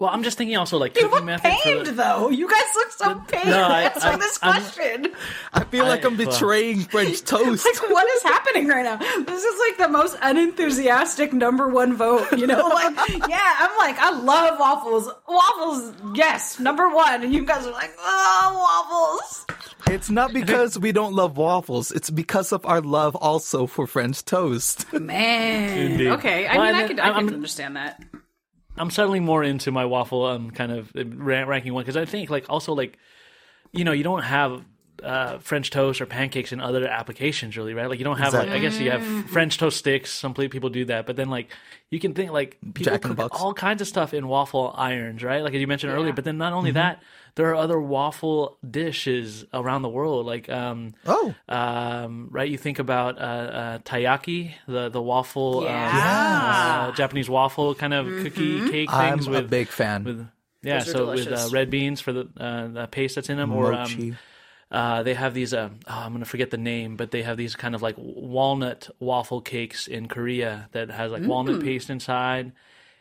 [0.03, 0.11] Well.
[0.13, 1.51] I'm just thinking also like You cooking look method.
[1.51, 2.29] for pained the- though.
[2.29, 5.07] You guys look so pained No, I- answering I- this I'm- question.
[5.53, 7.65] I feel like I- I'm betraying French toast.
[7.65, 8.97] Like, what is happening right now?
[8.97, 12.31] This is like the most unenthusiastic number one vote.
[12.37, 12.95] You know, like,
[13.29, 15.09] yeah, I'm like, I love waffles.
[15.27, 17.23] Waffles, yes, number one.
[17.23, 19.45] And you guys are like, oh, waffles.
[19.87, 21.91] It's not because we don't love waffles.
[21.91, 24.91] It's because of our love also for French toast.
[24.93, 25.77] Man.
[25.91, 26.07] Indeed.
[26.07, 26.47] Okay.
[26.47, 28.01] I Well, mean, and I then could, I I'm- could understand that.
[28.77, 32.45] I'm settling more into my waffle um kind of ranking one because I think like
[32.49, 32.97] also like
[33.71, 34.63] you know you don't have
[35.03, 37.89] uh, French toast or pancakes in other applications, really, right?
[37.89, 40.11] Like you don't have like I guess you have French toast sticks.
[40.11, 41.49] Some people do that, but then like
[41.89, 45.21] you can think like people Jack in cook all kinds of stuff in waffle irons,
[45.23, 45.43] right?
[45.43, 45.97] Like as you mentioned Yeah.
[45.97, 46.13] earlier.
[46.13, 46.75] But then not only Mm-hmm.
[46.75, 47.03] that,
[47.35, 52.49] there are other waffle dishes around the world, like um, Oh, um, right?
[52.49, 56.87] You think about uh, uh, taiyaki, the the waffle, um, Yeah.
[56.89, 60.03] uh, Japanese waffle kind of cookie cake I'm things a with big fan.
[60.05, 60.27] with
[60.63, 63.37] yeah, Those are so with uh, red beans for the uh, the paste that's in
[63.37, 64.11] them, or Mochi.
[64.11, 64.17] um,
[64.71, 65.53] uh, they have these.
[65.53, 68.89] Uh, oh, I'm gonna forget the name, but they have these kind of like walnut
[68.99, 71.63] waffle cakes in Korea that has like walnut Mm.
[71.63, 72.53] paste inside.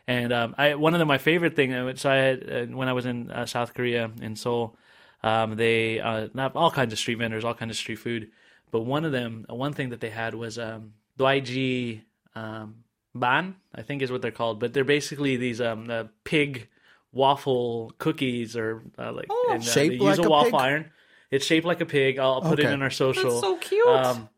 [0.07, 2.89] And um, I one of the, my favorite thing, uh, which I had uh, when
[2.89, 4.75] I was in uh, South Korea in Seoul,
[5.23, 8.29] um, they uh, have all kinds of street vendors, all kinds of street food.
[8.71, 12.01] But one of them, uh, one thing that they had was um, doaiji
[12.35, 12.83] um,
[13.15, 14.59] ban, I think is what they're called.
[14.59, 16.67] But they're basically these um, uh, pig
[17.13, 20.61] waffle cookies, or uh, like and, uh, Shaped they use like a a waffle pig?
[20.61, 20.91] iron.
[21.31, 22.19] It's shaped like a pig.
[22.19, 23.29] I'll, I'll put it in our social.
[23.29, 23.87] That's so cute.
[23.87, 24.29] Um,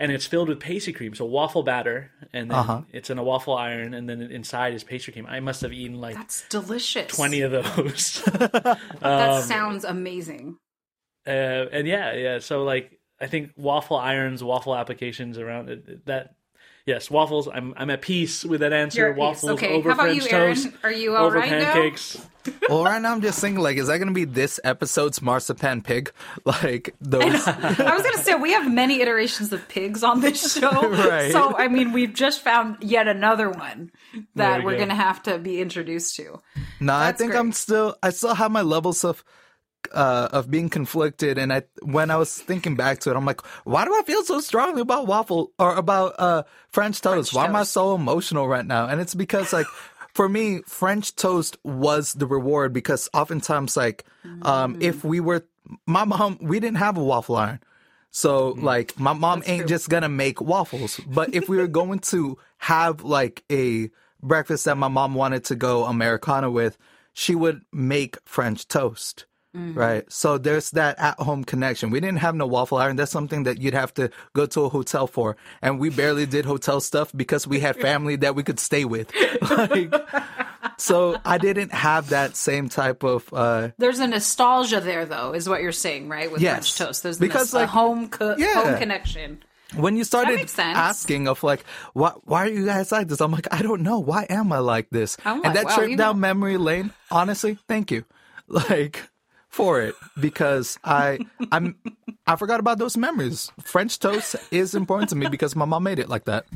[0.00, 2.82] and it's filled with pastry cream, so waffle batter, and then Uh-huh.
[2.92, 5.26] it's in a waffle iron, and then inside is pastry cream.
[5.28, 7.14] I must have eaten like That's delicious.
[7.14, 8.22] twenty of those.
[8.24, 10.56] That Um, sounds amazing.
[11.26, 12.38] uh, and yeah, yeah.
[12.40, 16.34] So like, I think waffle irons, waffle applications around it, that.
[16.86, 17.48] Yes, waffles.
[17.48, 19.00] I'm I'm at peace with that answer.
[19.02, 20.54] You're waffles Okay, over how about French you, Aaron?
[20.54, 21.72] toast, Are you all over right now?
[21.72, 22.26] pancakes.
[22.70, 25.82] well, right now I'm just thinking, like, is that going to be this episode's marzipan
[25.82, 26.10] pig?
[26.46, 27.22] Like those.
[27.46, 31.30] I was going to say we have many iterations of pigs on this show, Right.
[31.32, 33.90] so I mean we've just found yet another one
[34.36, 36.40] that we we're going to have to be introduced to.
[36.80, 37.40] No, I think great.
[37.40, 37.94] I'm still.
[38.02, 39.22] I still have my levels of
[39.92, 43.40] uh of being conflicted, and I when I was thinking back to it, I'm like,
[43.64, 47.32] why do I feel so strongly about waffle or about uh French toast?
[47.32, 48.86] French why am I so emotional right now?
[48.86, 49.66] And it's because like.
[50.12, 54.04] For me, French toast was the reward because oftentimes, like,
[54.42, 54.82] um, Mm.
[54.82, 55.46] if we were,
[55.86, 57.60] my mom, we didn't have a waffle iron.
[58.10, 59.68] So like my mom ain't true.
[59.68, 60.98] just gonna make waffles.
[61.06, 65.54] But if we were going to have like a breakfast that my mom wanted to
[65.54, 66.76] go Americana with,
[67.12, 69.26] she would make French toast.
[69.52, 70.04] Right.
[70.12, 71.90] So there's that at home connection.
[71.90, 72.94] We didn't have no waffle iron.
[72.96, 75.36] That's something that you'd have to go to a hotel for.
[75.60, 79.10] And we barely did hotel stuff because we had family that we could stay with.
[79.50, 79.92] Like
[80.76, 85.48] so I didn't have that same type of uh There's a nostalgia there, though, is
[85.48, 86.30] what you're saying, right?
[86.30, 86.54] With Yes.
[86.54, 88.62] French toast, there's Because, like like- home co- Yeah.
[88.62, 89.42] home connection.
[89.76, 93.46] when you started asking of like why why are you guys like this i'm like
[93.54, 96.18] i don't know why am i like this I'm like, and that wow, trip down
[96.18, 98.02] memory lane honestly thank you
[98.48, 99.09] like
[99.50, 101.18] for it because i
[101.52, 101.76] i'm
[102.26, 105.98] i forgot about those memories french toast is important to me because my mom made
[105.98, 106.46] it like that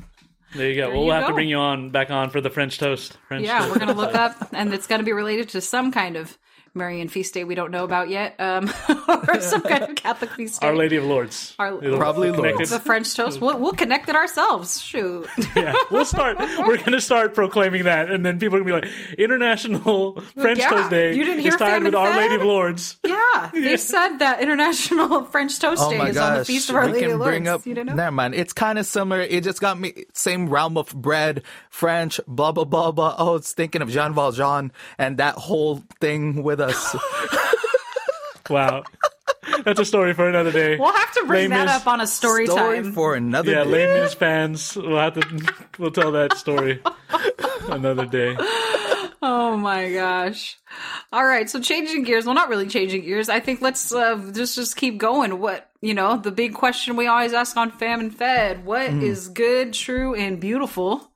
[0.54, 0.86] There you go.
[0.86, 3.18] There we'll you have to bring you on back on for the French toast.
[3.26, 3.72] French Yeah, toast.
[3.72, 6.38] we're gonna look up, and it's gonna be related to some kind of
[6.74, 8.68] Marian feast day we don't know about yet, um,
[9.08, 10.66] or some kind of Catholic feast day.
[10.66, 11.54] Our Lady of Lourdes.
[11.58, 12.70] Our- It'll Probably connect Lourdes.
[12.70, 13.40] the French toast.
[13.40, 14.80] We'll, we'll connect it ourselves.
[14.80, 15.28] Shoot.
[15.54, 16.36] Yeah, we'll start.
[16.38, 20.68] We're gonna start proclaiming that, and then people are gonna be like, "International French Yeah,
[20.70, 22.16] Toast Day you didn't is hear tied Fam with Our Fab?
[22.16, 26.38] Lady of Lourdes." Yeah, they said that International French Toast oh Day my is on
[26.38, 27.60] the Feast of Our we Lady can of bring Lourdes.
[27.62, 27.94] up you didn't know?
[27.94, 32.20] never mind it's kind of similar it just got me same realm of bread french
[32.26, 36.60] blah blah blah blah oh it's thinking of jean valjean and that whole thing with
[36.64, 36.96] us
[38.50, 38.82] Wow,
[39.64, 40.76] that's a story for another day.
[40.76, 42.92] We'll have to bring Les that up on a story, story time.
[42.92, 43.70] for another Yeah, day.
[43.70, 45.54] Les Mis fans, we'll have to.
[45.78, 46.82] We'll tell that story
[47.68, 48.36] another day.
[49.22, 50.58] Oh my gosh.
[51.10, 52.26] All right, so changing gears.
[52.26, 53.30] Well, not really changing gears.
[53.30, 55.40] I think let's uh, just just keep going.
[55.40, 59.28] What you know, the big question we always ask on Fam and Fed: What is
[59.30, 61.10] good, true, and beautiful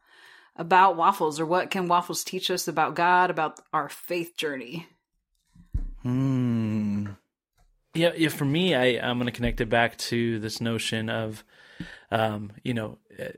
[0.57, 4.87] about waffles, or what can waffles teach us about God, about our faith journey?
[7.95, 8.29] Yeah, yeah.
[8.29, 11.45] For me, I I'm to connect it back to this notion of,
[12.11, 13.33] um, you know, uh,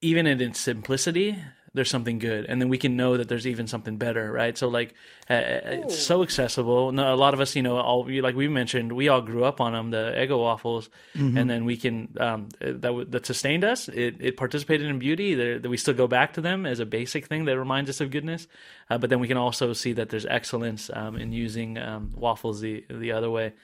[0.00, 1.38] even in its simplicity,
[1.74, 4.56] there's something good, and then we can know that there's even something better, right?
[4.58, 4.94] So like,
[5.30, 6.92] uh, it's so accessible.
[6.92, 9.60] No, a lot of us, you know, all like we mentioned, we all grew up
[9.60, 10.90] on them, the Eggo waffles,
[11.38, 13.88] and then we can um, that that sustained us.
[13.88, 15.34] It, it participated in beauty.
[15.34, 18.10] That we still go back to them as a basic thing that reminds us of
[18.10, 18.46] goodness.
[18.90, 22.60] Uh, but then we can also see that there's excellence um, in using um, waffles
[22.60, 23.54] the the other way.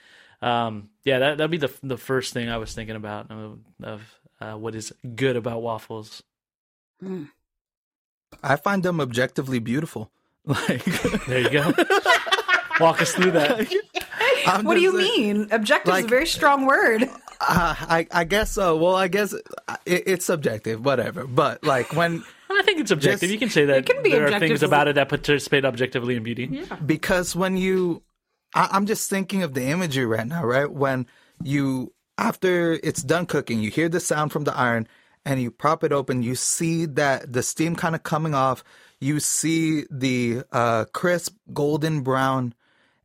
[0.41, 4.19] Um, yeah, that that'd be the the first thing I was thinking about of, of
[4.41, 6.23] uh, what is good about waffles.
[8.43, 10.11] I find them objectively beautiful.
[10.49, 10.83] Like,
[11.27, 11.73] There you go.
[12.81, 13.69] Walk us through that.
[14.47, 15.49] I'm What do you just saying- mean?
[15.51, 17.03] Objective is a very strong word.
[17.41, 18.77] Uh, I I guess so.
[18.77, 21.27] Well, I guess uh, it, it's subjective, whatever.
[21.27, 23.21] But like when I think it's objective.
[23.29, 25.65] Just- you can say that It can be there are things about it that participate
[25.65, 26.65] objectively in beauty.
[26.87, 28.03] because when you
[28.55, 30.71] I, I'm just thinking of the imagery right now, right?
[30.71, 31.07] When
[31.43, 34.89] you after it's done cooking, you hear the sound from the iron,
[35.29, 36.23] and you prop it open.
[36.23, 38.65] You see that the steam kind of coming off.
[38.99, 42.55] You see the uh, crisp golden brown,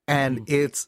[0.08, 0.88] and it's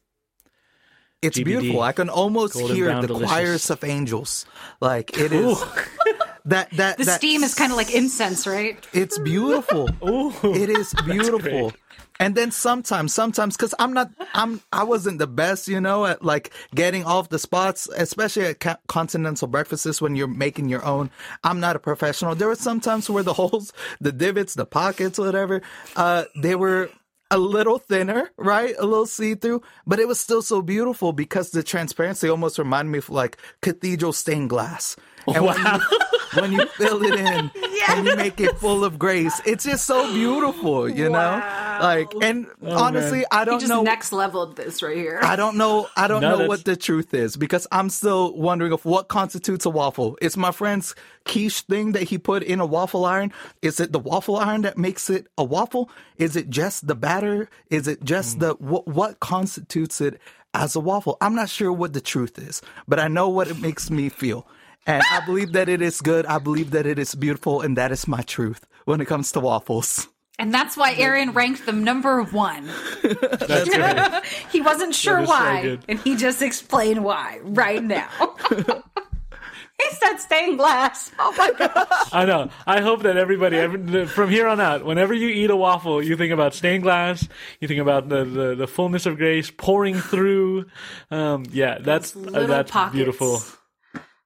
[1.22, 1.44] it's GBD.
[1.46, 1.82] beautiful.
[1.82, 3.32] I can almost Golden hear brown the delicious.
[3.32, 4.46] choirs of angels.
[4.80, 5.60] Like it is
[6.46, 8.80] that that The that steam is kind of like incense, right?
[8.94, 9.90] it's beautiful.
[10.56, 11.74] it is beautiful.
[12.20, 16.24] And then sometimes, sometimes, because I'm not, I'm, I wasn't the best, you know, at
[16.24, 21.10] like getting off the spots, especially at ca- continental breakfasts when you're making your own.
[21.44, 22.36] I'm not a professional.
[22.36, 25.62] There were some times where the holes, the divots, the pockets, whatever,
[25.96, 26.90] uh, they were
[27.32, 28.76] a little thinner, right?
[28.78, 32.92] A little see through, but it was still so beautiful because the transparency almost reminded
[32.92, 34.96] me of like cathedral stained glass.
[35.28, 35.66] And when, you,
[36.36, 37.52] when you fill it in
[37.90, 41.42] and you make it full of grace, it's just so beautiful, you know?
[41.82, 43.84] Like, and oh, honestly, I don't just know.
[43.84, 45.20] next leveled this right here.
[45.22, 45.88] I don't know.
[45.96, 49.08] I don't No, know that's- what the truth is because I'm still wondering of what
[49.08, 50.18] constitutes a waffle.
[50.22, 50.96] It's my friend's
[51.26, 53.34] quiche thing that he put in a waffle iron.
[53.62, 55.90] Is it the waffle iron that makes it a waffle?
[56.18, 57.50] Is it just the batter?
[57.70, 58.40] Is it just hmm.
[58.40, 58.88] the what?
[58.88, 60.20] What constitutes it
[60.54, 61.18] as a waffle?
[61.20, 64.48] I'm not sure what the truth is, but I know what it makes me feel.
[64.88, 66.26] And I believe that it is good.
[66.26, 69.40] I believe that it is beautiful, and that is my truth when it comes to
[69.40, 70.08] waffles.
[70.38, 72.70] And that's why Aaron ranked them number one.
[73.04, 74.24] That's right.
[74.52, 78.10] He wasn't sure is so why, and he just explained why right now.
[78.52, 81.12] he said stained glass.
[81.20, 81.88] Oh my god!
[82.12, 82.50] I know.
[82.68, 86.18] I hope that everybody, every, from here on out, whenever you eat a waffle, you
[86.18, 87.28] think about stained glass.
[87.60, 90.66] You think about the the, the fullness of grace pouring through.
[91.12, 92.96] Um, yeah, that's uh, that's pockets.
[92.96, 93.42] beautiful.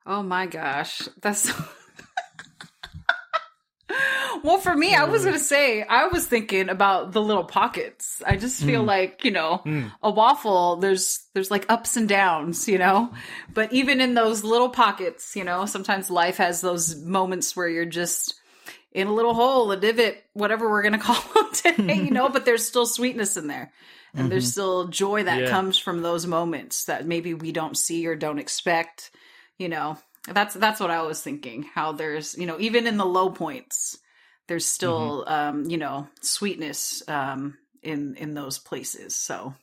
[0.09, 1.51] Oh my gosh, that's.
[4.41, 8.21] Well, for me, I was gonna say I was thinking about the little pockets.
[8.25, 8.87] I just feel hmm.
[8.87, 9.87] like you know hmm.
[10.01, 10.77] a waffle.
[10.77, 13.13] There's there's like ups and downs, you know.
[13.53, 17.83] But even in those little pockets, you know, sometimes life has those moments where you're
[17.83, 18.39] just
[18.93, 22.29] in a little hole, a divot, whatever we're gonna call them today, you know.
[22.29, 23.73] But there's still sweetness in there.
[24.15, 24.51] And there's mm-hmm.
[24.51, 25.49] still joy that Yeah.
[25.49, 29.11] comes from those moments that maybe we don't see or don't expect
[29.59, 29.97] you know
[30.33, 33.99] that's that's what i was thinking how there's you know even in the low points
[34.47, 39.53] there's still um you know sweetness um in in those places so.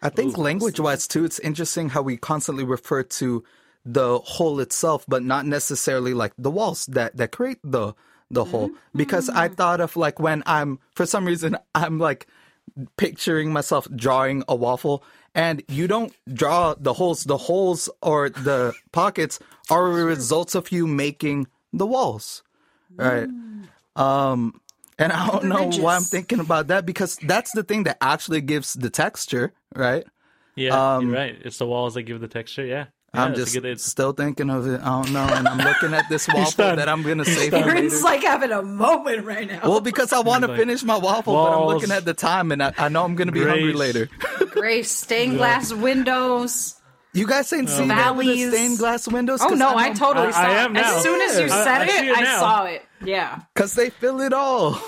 [0.00, 3.42] I think language wise too, it's interesting how we constantly refer to
[3.84, 7.94] the hole itself, but not necessarily like the walls that, that create the
[8.30, 8.70] the hole.
[8.94, 12.28] Because I thought of like when I'm for some reason I'm like
[12.96, 15.02] picturing myself drawing a waffle
[15.34, 17.24] and you don't draw the holes.
[17.24, 19.38] The holes or the pockets
[19.70, 22.42] are a result of you making the walls.
[22.94, 23.28] Right.
[23.96, 24.60] Um
[24.98, 28.40] and I don't know why I'm thinking about that because that's the thing that actually
[28.40, 30.04] gives the texture, right?
[30.56, 31.36] Yeah, Um, you're right.
[31.44, 32.64] It's the walls that give the texture.
[32.64, 34.80] Yeah, Yeah, I'm just still thinking of it.
[34.82, 37.92] I don't know, and I'm looking at this waffle that I'm gonna save for aaron's
[37.94, 38.04] later.
[38.04, 41.32] like having a moment right now Well, because I want to Like, finish my waffle,
[41.32, 44.10] but I'm looking at the time, and I, I know I'm gonna be hungry later.
[44.50, 46.74] grace stained glass windows
[47.14, 49.40] You guys ain't seen that with the stained glass windows?
[49.42, 50.96] oh no i totally I- saw I it am now.
[50.96, 53.72] as soon as you I- said I see it it i saw it yeah because
[53.74, 54.78] they fill it all.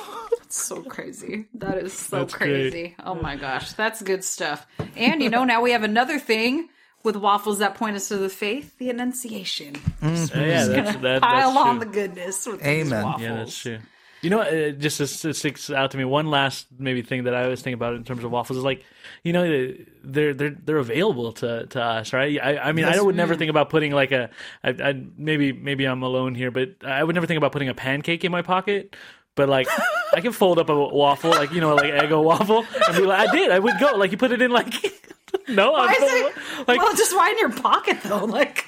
[0.48, 1.47] so crazy.
[1.55, 2.72] That is so That's great.
[2.72, 2.97] crazy.
[3.05, 4.66] Oh my gosh, that's good stuff.
[4.97, 6.68] And you know, now we have another thing
[7.02, 9.77] with waffles that point us to the faith, the Annunciation.
[10.02, 11.85] Uh, yeah, that's, that, Pile that's on true.
[11.85, 13.14] the goodness with Amen.
[13.16, 13.78] these Yeah, that's true.
[14.22, 16.05] You know, it just it sticks out to me.
[16.05, 18.85] One last maybe thing that I always think about in terms of waffles is like,
[19.24, 19.74] you know,
[20.05, 22.39] they're they're they're available to, to us, right?
[22.43, 24.28] I, I mean, I would never think about putting like a,
[24.62, 27.74] I, I maybe maybe I'm alone here, but I would never think about putting a
[27.74, 28.94] pancake in my pocket.
[29.36, 29.68] But like,
[30.12, 33.27] I can fold up a waffle, like you know, like Eggo waffle, and be like,
[33.27, 33.51] I did.
[33.51, 34.74] I would go like you put it in like,
[35.51, 38.24] no, Why I'm is it, like well, just why in your pocket though?
[38.24, 38.64] Like,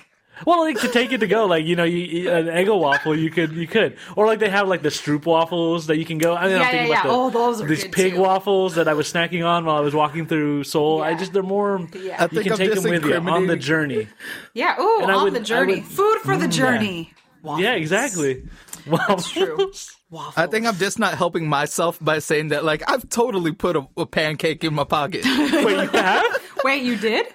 [0.46, 3.16] well, like to take it to go, like you know, you eat an Eggo waffle,
[3.16, 6.18] you could, you could, or like they have like the Stroop waffles that you can
[6.18, 6.34] go.
[6.34, 7.10] I mean, Yeah, I'm thinking yeah, about yeah.
[7.10, 8.20] the, Oh, those are these good, pig too.
[8.20, 11.00] waffles that I was snacking on while I was walking through Seoul.
[11.02, 11.86] I just they're more.
[11.94, 12.16] Yeah.
[12.18, 14.08] I You think can I'm take just them with you on the journey.
[14.54, 17.14] yeah, ooh, And I on would- the journey, would- food for the mm, journey.
[17.44, 18.44] Yeah, exactly.
[18.86, 19.30] Waffles.
[19.30, 19.72] true.
[20.10, 20.34] Waffles.
[20.36, 22.64] I think I'm just not helping myself by saying that.
[22.64, 25.24] Like I've totally put a, a pancake in my pocket.
[25.24, 26.41] Wait, you have?
[26.64, 27.26] Wait, you did?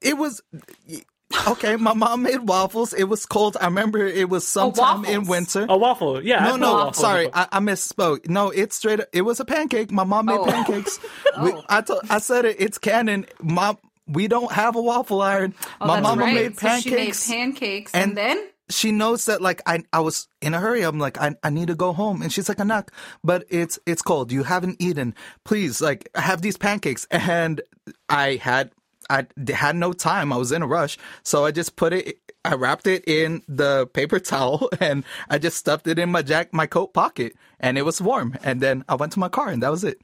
[0.00, 0.40] it was
[1.48, 1.76] okay.
[1.76, 2.92] My mom made waffles.
[2.92, 3.56] It was cold.
[3.60, 5.66] I remember it was oh, sometime in winter.
[5.68, 6.22] A waffle?
[6.24, 6.44] Yeah.
[6.44, 7.28] No, no, waffles sorry.
[7.32, 8.28] I, I misspoke.
[8.28, 9.00] No, it's straight.
[9.00, 9.90] Up, it was a pancake.
[9.90, 10.44] My mom made Oh.
[10.44, 10.98] pancakes.
[11.42, 11.64] We, oh.
[11.68, 12.56] I told, I said it.
[12.60, 13.26] It's canon.
[13.42, 13.76] Mom,
[14.06, 15.52] we don't have a waffle iron.
[15.80, 16.34] Oh, My that's mama right.
[16.34, 20.00] made So she made pancakes, pancakes, and, and- then she knows that like I I
[20.00, 20.82] was in a hurry.
[20.82, 22.92] I'm like I I need to go home, and she's like Anak,
[23.22, 24.32] but it's it's cold.
[24.32, 25.14] You haven't eaten.
[25.44, 27.06] Please, like have these pancakes.
[27.10, 27.60] And
[28.08, 28.70] I had
[29.10, 30.32] I had no time.
[30.32, 32.18] I was in a rush, so I just put it.
[32.44, 36.52] I wrapped it in the paper towel and I just stuffed it in my jack
[36.52, 38.36] my coat pocket, and it was warm.
[38.42, 40.00] And then I went to my car, and that was it.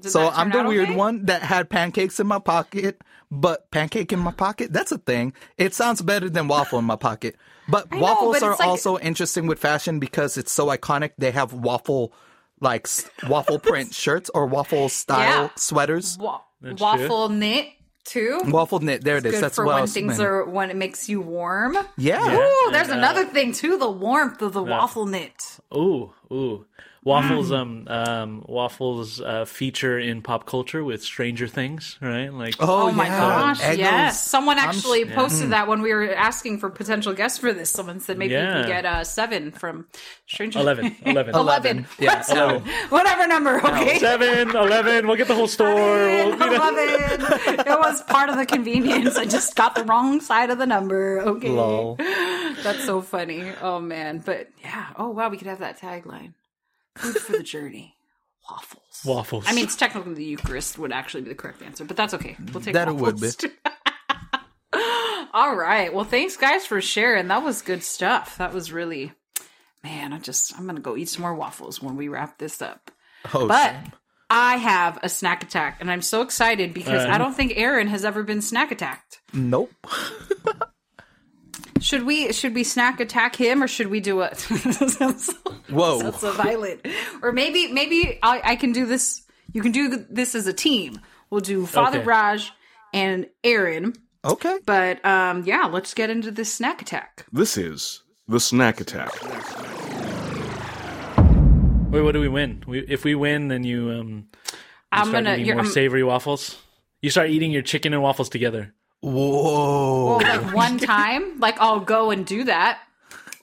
[0.00, 0.96] Did So I'm the weird okay?
[0.96, 5.34] one that had pancakes in my pocket, but pancake in my pocket, that's a thing.
[5.58, 7.36] It sounds better than waffle in my pocket.
[7.68, 11.12] But know, waffles but are like- also interesting with fashion because it's so iconic.
[11.18, 12.12] They have waffle
[12.60, 15.48] like s- waffle print shirts or waffle style Yeah.
[15.56, 16.16] sweaters.
[16.18, 17.68] Wa- That's waffle knit
[18.04, 18.40] too.
[18.46, 19.32] Waffle knit, there it is.
[19.32, 20.20] Good That's for what when things meant.
[20.20, 21.76] are when it makes you warm.
[21.96, 22.20] Yeah.
[22.22, 25.58] Ooh, there's and, uh, another thing too: the warmth of the waffle knit.
[25.74, 26.64] Ooh, ooh.
[27.06, 32.32] Waffles, um, um, waffles uh, feature in pop culture with Stranger Things, right?
[32.32, 33.20] Like, Oh, Oh, my yeah.
[33.20, 33.78] gosh, Eggos.
[33.78, 34.26] yes.
[34.26, 37.70] Someone I'm actually s- posted that when we were asking for potential guests for this.
[37.70, 38.54] Someone said maybe you Yeah.
[38.54, 39.86] can get uh, seven from
[40.26, 41.34] Stranger 11, 11.
[41.36, 41.86] 11.
[42.00, 42.58] Yeah, so
[42.88, 43.98] Whatever number, okay?
[44.00, 45.06] Seven, eleven.
[45.06, 45.74] We'll get the whole store.
[45.76, 46.54] We'll, you know.
[46.70, 47.60] 11.
[47.66, 49.16] It was part of the convenience.
[49.16, 51.20] I just got the wrong side of the number.
[51.20, 51.50] Okay.
[51.50, 51.94] lol.
[52.64, 53.52] That's so funny.
[53.62, 54.18] Oh, man.
[54.26, 54.88] But yeah.
[54.96, 55.28] Oh, wow.
[55.28, 56.32] We could have that tagline
[56.96, 57.94] Food for the journey.
[58.50, 59.02] Waffles.
[59.04, 59.44] Waffles.
[59.46, 62.36] I mean, it's technically the Eucharist would actually be the correct answer, but that's okay.
[62.52, 63.36] We'll take That it would waffles.
[65.34, 65.92] All right.
[65.92, 67.28] Well, thanks guys for sharing.
[67.28, 68.38] That was good stuff.
[68.38, 69.12] That was really,
[69.84, 70.12] man.
[70.12, 72.90] I just I'm gonna go eat some more waffles when we wrap this up.
[73.34, 73.92] Oh, But shame.
[74.30, 78.04] I have a snack attack, and I'm so excited because I don't think Aaron has
[78.04, 79.18] ever been snack attacked.
[79.32, 79.72] nope.
[81.80, 84.40] Should we should we snack attack him, or should we do it?
[85.68, 85.98] Whoa.
[86.02, 86.86] That's so violent.
[87.22, 89.22] Or maybe maybe I, I can do this.
[89.52, 91.00] You can do this as a team.
[91.30, 92.06] We'll do Father Okay.
[92.06, 92.52] Raj
[92.92, 93.94] and Aaron.
[94.24, 94.58] Okay.
[94.64, 97.26] But um, yeah, let's get into this snack attack.
[97.32, 99.12] This is the Snack Attack.
[101.90, 102.62] Wait, what do we win?
[102.66, 104.24] We, if we win, then you um, you
[104.92, 105.34] I'm start gonna.
[105.34, 106.58] eating You're, more I'm, savory waffles.
[107.00, 108.74] You start eating your chicken and waffles together.
[109.02, 110.18] Whoa.
[110.18, 112.80] well, like one time, like I'll go and do that.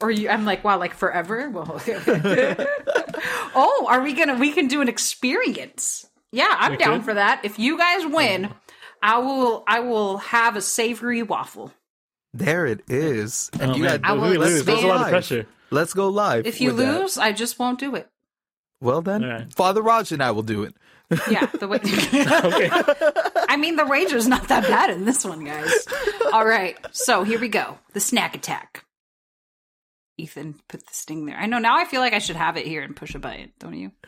[0.02, 1.50] Or you, I'm like, wow, like forever.
[1.50, 1.80] Well,
[3.56, 4.36] oh, are we gonna?
[4.36, 6.06] We can do an experience.
[6.32, 7.06] Yeah, I'm down could.
[7.06, 7.42] for that.
[7.46, 8.50] If you guys win,
[9.02, 9.64] I will.
[9.68, 11.72] I will have a savory waffle.
[12.34, 13.52] There it is.
[13.60, 14.02] And Oh, you man.
[14.02, 15.12] got I If will we lose, expand- there's a lot of live.
[15.12, 15.46] pressure.
[15.70, 16.46] Let's go live.
[16.48, 17.00] If you with that.
[17.02, 18.10] lose, I just won't do it.
[18.82, 19.54] well then, All right.
[19.54, 20.76] Father Raj and I will do it.
[21.30, 21.80] Yeah, the way.
[23.50, 25.88] I mean, the ranger's not that bad in this one, guys.
[26.32, 27.78] All right, so here we go.
[27.94, 28.86] The snack attack.
[30.18, 31.38] Ethan, put the sting there.
[31.38, 31.78] I know now.
[31.78, 33.92] I feel like I should have it here and push a button, don't you?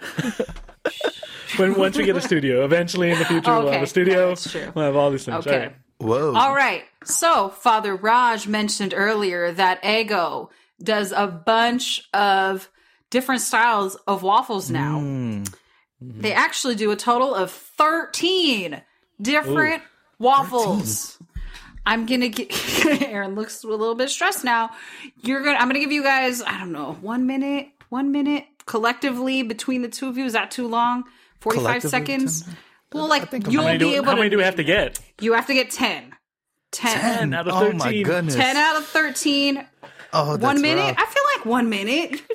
[1.58, 4.20] When once we get a studio, eventually in the future we'll have a studio.
[4.20, 4.72] Yeah, that's true.
[4.74, 5.48] We'll have all these things.
[5.48, 5.56] Okay.
[5.56, 5.76] All right.
[5.98, 6.34] Whoa.
[6.36, 6.84] All right.
[7.04, 10.50] So, Father Raj mentioned earlier that Eggo
[10.84, 12.70] does a bunch of
[13.10, 15.00] different styles of waffles now.
[15.00, 15.44] Hmm.
[16.04, 16.22] Mm-hmm.
[16.22, 18.82] They actually do a total of 13
[19.22, 19.82] different
[20.20, 21.18] waffles.
[21.86, 22.52] I'm gonna get
[23.04, 24.72] Aaron looks a little bit stressed now.
[25.22, 29.44] You're gonna I'm gonna give you guys, I don't know, one minute, one minute collectively
[29.44, 30.26] between the two of you.
[30.26, 31.04] Is that too long?
[31.42, 32.48] 45 seconds?
[32.92, 35.00] Well, like you'll be do, able how to many do we have to get?
[35.22, 36.12] you have to get 10.
[36.72, 37.00] 10.
[37.00, 38.04] 10 out of Oh my 13.
[38.04, 38.36] goodness.
[38.36, 39.66] 10 out of 13.
[40.14, 40.82] Oh, that's one minute?
[40.82, 40.96] rough.
[40.98, 42.22] I feel like one minute.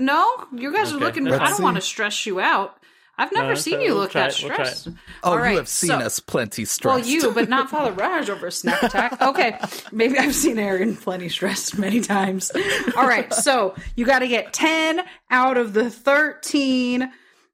[0.00, 1.24] No, you guys are looking.
[1.24, 1.62] let's I don't see.
[1.62, 2.76] want to stress you out.
[3.16, 4.88] I've never No, seen so you we'll look that it, we'll stressed.
[5.22, 6.98] Oh, All right, you have seen so- us plenty stressed.
[6.98, 9.20] Well, you, but not Father Raj over a snack attack.
[9.22, 9.58] Okay,
[9.92, 12.50] maybe I've seen Aaron plenty stressed many times.
[12.96, 15.00] All right, so you got to get 10
[15.30, 17.10] out of the 13.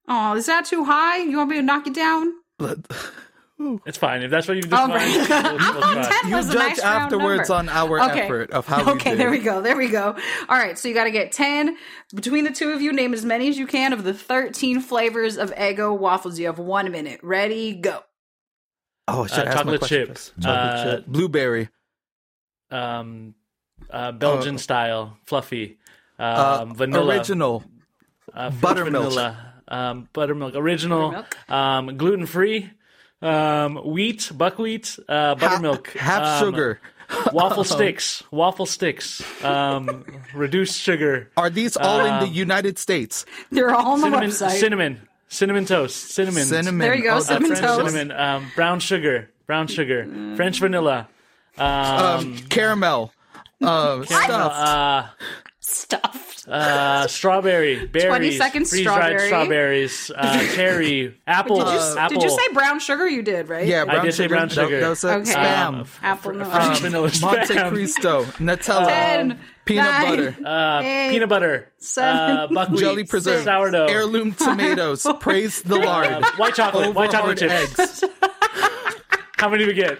[0.09, 1.19] Oh, is that too high?
[1.19, 2.33] You want me to knock it down?
[3.85, 4.23] It's fine.
[4.23, 5.51] If that's what you've All defined, right.
[5.75, 7.71] we'll, we'll 10 You was a judge nice afterwards number.
[7.73, 9.19] on our effort of how Okay, did.
[9.21, 9.61] there we go.
[9.61, 10.17] There we go.
[10.49, 11.77] All right, so you got to get 10
[12.15, 12.93] between the two of you.
[12.93, 16.39] Name as many as you can of the 13 flavors of Eggo waffles.
[16.39, 17.21] You have one minute.
[17.23, 18.01] Ready, go.
[19.07, 20.33] Oh, I should Uh, ask chocolate chips.
[20.41, 21.07] Chocolate Uh, chip.
[21.07, 21.69] Blueberry.
[22.71, 23.35] Um,
[23.91, 25.79] uh, Belgian Uh, style, fluffy,
[26.19, 27.65] um, Uh, vanilla, Original.
[28.33, 29.05] uh, buttermilk.
[29.13, 31.51] vanilla, um, buttermilk, original, Buttermilk.
[31.51, 32.71] um, gluten free,
[33.23, 36.81] um, wheat, buckwheat, uh, buttermilk, Half um, sugar.
[37.33, 43.27] waffle sticks, waffle sticks, um, reduced sugar, Are these all in the um, United States?
[43.51, 44.51] They're all on the cinnamon, website.
[44.61, 46.79] cinnamon, cinnamon toast, cinnamon, Cinnamon.
[46.79, 47.93] There you go, Oh, cinnamon French toast.
[47.93, 50.07] cinnamon, um, brown sugar, brown sugar,
[50.37, 51.09] French vanilla,
[51.59, 53.13] um, Um, caramel.
[53.63, 55.09] Uh,
[55.71, 56.01] stuff.
[56.05, 56.49] uh, Stuffed.
[56.49, 59.27] Uh, strawberry, berries, seconds freeze-dried strawberry.
[59.29, 62.21] strawberries, uh, cherry, apple, Did you, s- apple.
[62.21, 63.09] did you say brown sugar?
[63.09, 63.67] You did, right?
[63.67, 64.81] Yeah, brown did say brown sugar.
[64.81, 65.33] That, was a Okay.
[65.33, 65.87] spam.
[66.03, 66.45] Apple no.
[66.47, 67.55] French vanilla Monte.
[67.69, 73.45] Cristo, Nutella, Ten, peanut nine, butter, Uh, eight, peanut butter, seven, uh, buckwheat, jelly preserves,
[73.45, 75.07] sourdough, heirloom tomatoes.
[75.21, 76.07] Praise the Lord.
[76.07, 77.79] uh, white chocolate, Over white chocolate chips.
[77.79, 78.05] eggs.
[79.37, 79.99] How many do we get?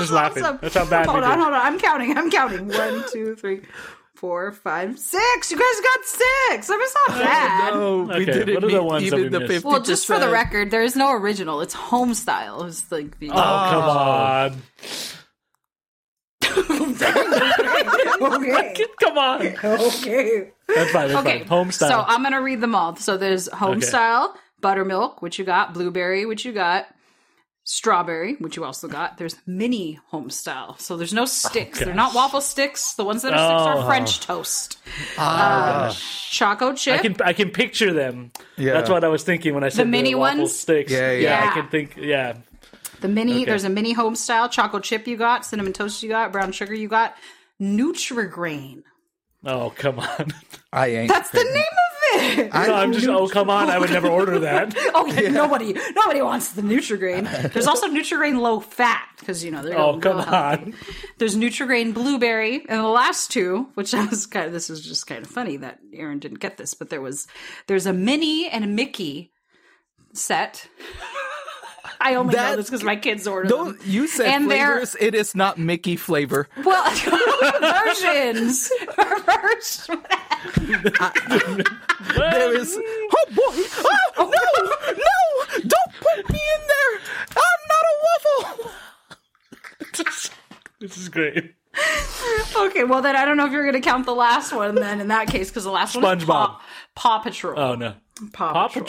[0.00, 0.42] She's just laughing.
[0.44, 0.58] Awesome.
[0.62, 1.42] That's how bad Hold we on, did.
[1.42, 1.60] hold on.
[1.66, 2.16] I'm counting.
[2.16, 2.66] I'm counting.
[2.68, 3.62] One, two, three,
[4.14, 5.50] four, five, six.
[5.50, 6.70] You guys got six.
[6.70, 7.74] I mean, it's not bad.
[7.74, 9.52] No, we Okay, didn't what are the meet ones that even we the missed?
[9.52, 11.60] fifty Well, just for the record, there is no original.
[11.60, 12.64] It's home style.
[12.64, 14.62] It's like the Oh, come on.
[18.20, 18.74] okay.
[19.00, 19.40] Come on.
[19.64, 20.50] okay.
[20.68, 21.08] That's fine.
[21.08, 21.38] That's Okay.
[21.40, 21.46] fine.
[21.48, 21.88] Home style.
[21.90, 22.96] So I'm gonna read them all.
[22.96, 23.86] So there's home Okay.
[23.86, 26.86] style, buttermilk, which you got, blueberry, which you got,
[27.64, 29.18] strawberry, which you also got.
[29.18, 30.76] There's mini home style.
[30.78, 31.78] So there's no sticks.
[31.78, 32.94] They're not waffle sticks.
[32.94, 33.80] The ones that are sticks Oh.
[33.80, 34.78] are French toast.
[35.18, 36.98] Uh, choco chip.
[36.98, 38.32] I can I can picture them.
[38.56, 38.72] Yeah.
[38.72, 40.58] That's what I was thinking when I said mini waffle ones?
[40.58, 40.90] sticks.
[40.90, 41.44] Yeah, yeah.
[41.44, 41.50] Yeah.
[41.50, 41.96] I can think.
[41.96, 42.36] Yeah.
[43.00, 43.44] The mini, Okay.
[43.46, 46.74] there's a mini home style chocolate chip you got, cinnamon toast you got, brown sugar
[46.74, 47.14] you got,
[47.60, 48.82] Nutrigrain.
[49.44, 50.32] Oh come on.
[50.72, 51.08] I ain't.
[51.08, 51.89] That's the name of
[52.38, 52.52] it.
[52.52, 53.06] no, I'm just.
[53.08, 53.70] Oh come on.
[53.70, 54.76] I would never order that.
[54.94, 57.52] Oh yeah, nobody, nobody wants the Nutrigrain.
[57.52, 60.74] There's also Nutrigrain low fat because you know they're Oh come on.
[61.18, 65.06] There's Nutrigrain blueberry, and the last two, which I was kind of this is just
[65.06, 67.26] kind of funny that Aaron didn't get this, but there was
[67.66, 69.32] there's a Minnie and a Mickey
[70.12, 70.66] set.
[72.02, 73.86] I only know That- this because my kids ordered Don't them.
[73.90, 74.96] you said And they're- flavors?
[74.98, 76.48] It is not Mickey flavor.
[76.64, 76.84] Well,
[77.60, 78.70] versions.
[78.96, 79.90] Versions.
[82.14, 82.78] There is.
[82.78, 83.54] Oh boy!
[84.16, 84.92] Oh no!
[84.92, 85.18] No!
[85.60, 86.94] Don't put me in there!
[87.30, 88.70] I'm not a waffle.
[90.80, 91.54] This is great.
[92.56, 95.00] Okay, well then I don't know if you're going to count the last one then
[95.00, 96.26] in that case because the last one is SpongeBob.
[96.26, 96.60] Paw,
[96.94, 97.58] Paw Patrol.
[97.58, 97.94] Oh no.
[98.32, 98.84] Paw, Paw Patrol.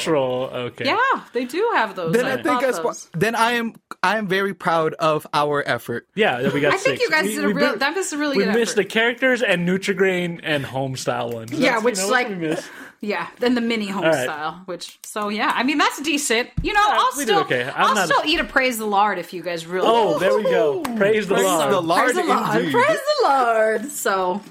[0.48, 0.62] Patrol.
[0.68, 0.86] Okay.
[0.86, 0.98] Yeah,
[1.34, 2.14] they do have those.
[2.14, 3.10] Then I I think bought as those.
[3.14, 6.08] then I am I am very proud of our effort.
[6.16, 7.78] Yeah, we got I think you guys We- did a real.
[7.78, 8.84] That was a really We good missed effort.
[8.84, 11.52] the characters and Nutrigrain and home style ones.
[11.52, 12.70] Yeah, That's, which, you know, like- we missed.
[13.04, 14.24] Yeah, then the mini home right.
[14.26, 16.50] style, which so yeah, I mean that's decent.
[16.62, 17.64] You know, Yeah, I'll still okay.
[17.64, 19.88] I'm I'll not- still eat a praise the Lord if you guys really.
[19.90, 20.82] Oh, there we go.
[20.98, 21.72] Praise the Praise Lord.
[21.74, 23.86] the Lord, praise the Lord, praise the Lord.
[23.92, 24.42] So,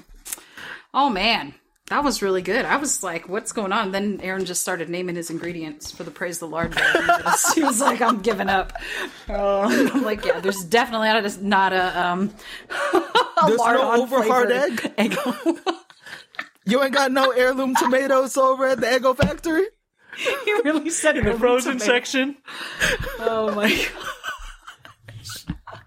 [0.93, 1.53] oh man,
[1.91, 2.63] that was really good.
[2.63, 3.91] I was like, what's going on?
[3.91, 6.73] Then Aaron just started naming his ingredients for the praise the Lord.
[6.73, 6.81] Day.
[7.55, 8.71] He was- like, I'm giving up.
[9.27, 9.61] Oh,
[9.93, 12.33] I'm like, yeah, there's definitely not a, not a um.
[12.93, 13.01] a
[13.45, 15.17] There's no lard-on over hard flavored egg?
[16.63, 19.65] You ain't got no heirloom tomatoes over at the Eggo factory.
[20.15, 22.37] he really said In the frozen section.
[23.19, 23.91] Oh my gosh.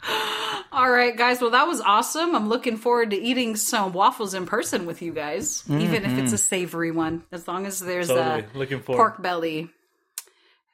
[0.73, 1.41] All right, guys.
[1.41, 2.35] Well, that was awesome.
[2.35, 6.33] I'm looking forward to eating some waffles in person with you guys, even if it's
[6.33, 7.23] a savory one.
[7.31, 8.45] As long as there's Totally.
[8.55, 8.99] a Looking forward.
[8.99, 9.71] pork belly.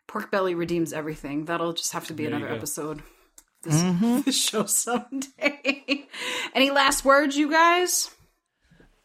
[0.06, 1.44] Pork belly redeems everything.
[1.44, 3.02] That'll just have to be There another episode.
[3.62, 3.82] This,
[4.24, 6.06] this show someday.
[6.54, 8.10] Any last words, you guys?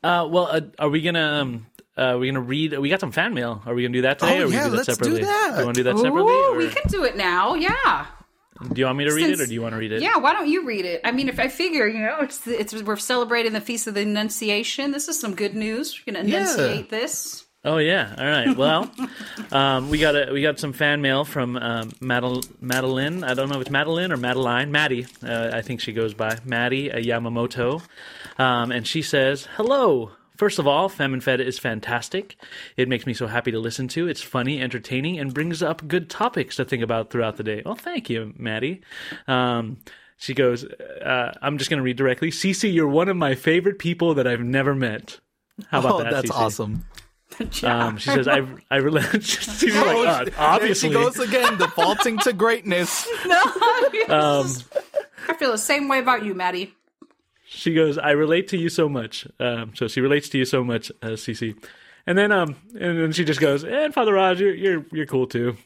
[0.01, 1.65] Uh, well, uh, are we gonna um,
[1.97, 2.77] uh, we gonna read?
[2.79, 3.61] We got some fan mail.
[3.65, 4.39] Are we gonna do that today?
[4.39, 5.21] Oh, or we yeah, do that let's do separately?
[5.23, 5.51] that.
[5.55, 6.31] Do you want to do that separately?
[6.33, 7.55] Ooh, or we can do it now.
[7.55, 8.05] Yeah.
[8.71, 10.01] Do you want me to read Since- it, or do you want to read it?
[10.01, 11.01] Yeah, why don't you read it?
[11.03, 14.01] I mean, if I figure, you know, it's it's we're celebrating the feast of the
[14.01, 14.91] Annunciation.
[14.91, 16.01] This is some good news.
[16.07, 16.81] We're gonna Yeah.
[16.89, 17.43] this.
[17.67, 18.13] Oh yeah.
[18.17, 18.55] All right.
[18.55, 18.91] Well,
[19.51, 23.23] um, we got a we got some fan mail from um, Madel- Madeline.
[23.23, 24.71] I don't know if it's Madeline or Madeline.
[24.71, 25.07] Maddie.
[25.23, 27.81] Uh, I think she goes by Maddie Yamamoto,
[28.37, 32.35] um, and she says, "Hello." First of all, Fam and Fed is fantastic.
[32.77, 34.07] It makes me so happy to listen to.
[34.07, 37.61] It's funny, entertaining, and brings up good topics to think about throughout the day.
[37.65, 38.81] Well, thank you, Maddie.
[39.27, 39.77] Um,
[40.17, 42.31] she goes, uh, I'm just going to read directly.
[42.31, 45.19] Cece, you're one of my favorite people that I've never met.
[45.69, 46.11] How about Oh, that?
[46.11, 46.35] that's Cece?
[46.35, 46.85] awesome.
[47.63, 49.03] Um, she says, I, I relate.
[49.23, 50.89] She's like, "Uh, obviously.
[50.89, 53.05] she goes again, defaulting to greatness.
[54.07, 54.47] Um,
[55.27, 56.73] I feel the same way about you, Maddie.
[57.47, 59.27] She goes, I relate to you so much.
[59.39, 61.55] Um, so she relates to you so much, uh, Cece.
[62.07, 65.27] And then, um, and then she just goes, and Father Raj, you're, you're, you're cool
[65.27, 65.57] too.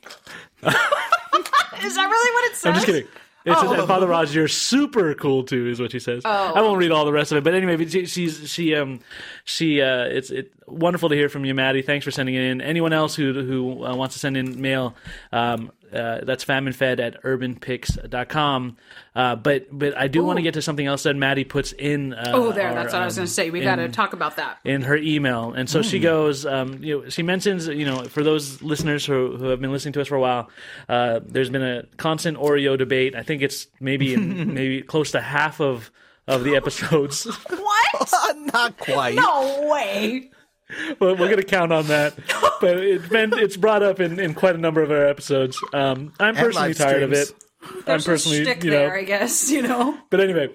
[0.64, 2.66] Is that really what it says?
[2.66, 3.08] I'm just kidding.
[3.46, 6.24] It says, and Father Raj, you're super cool too, is what she says.
[6.26, 6.54] Oh.
[6.54, 9.00] I won't read all the rest of it, but anyway, but she, she's she um
[9.46, 11.82] she uh it's it wonderful to hear from you, Maddie.
[11.82, 12.62] Thanks for sending it in.
[12.62, 14.94] Anyone else who who uh, wants to send in mail,
[15.32, 18.78] um, uh, that's famineFed at urbanpyx.com.
[19.16, 22.14] Uh, but but I do want to get to something else that Maddie puts in.
[22.14, 22.68] Uh, Oh, there.
[22.70, 23.50] our, That's what I was um, going to say.
[23.50, 24.60] We got to talk about that.
[24.64, 25.52] in her email.
[25.54, 29.36] And so she goes, um, you know, she mentions, you know, for those listeners who,
[29.38, 30.50] who have been listening to us for a while,
[30.88, 33.16] uh, there's been a constant Oreo debate.
[33.16, 35.92] I think it's maybe in, maybe close to half of
[36.28, 37.26] of the episodes.
[37.50, 38.36] What?
[38.54, 39.16] Not quite.
[39.16, 40.30] no way.
[41.00, 42.14] well, we're gonna count on that.
[42.62, 45.58] But it's been it's brought up in, in quite a number of our episodes.
[45.72, 47.28] Um, I'm personally live tired of it.
[47.28, 47.46] streams.
[47.62, 49.50] I'm There's a personally, shtick you know, there, I guess.
[49.50, 49.98] You know.
[50.10, 50.50] But anyway,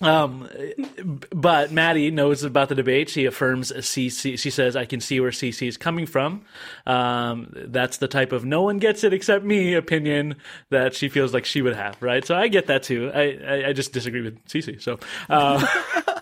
[0.00, 0.48] um,
[1.30, 3.08] but Maddie knows about the debate.
[3.08, 4.38] She affirms CC.
[4.38, 6.42] She says, "I can see where CC is coming from."
[6.86, 10.36] Um, that's the type of "no one gets it except me" opinion
[10.70, 12.24] that she feels like she would have, right?
[12.24, 13.10] So I get that too.
[13.14, 14.80] I I, I just disagree with CC.
[14.80, 14.98] So.
[15.28, 15.64] Uh,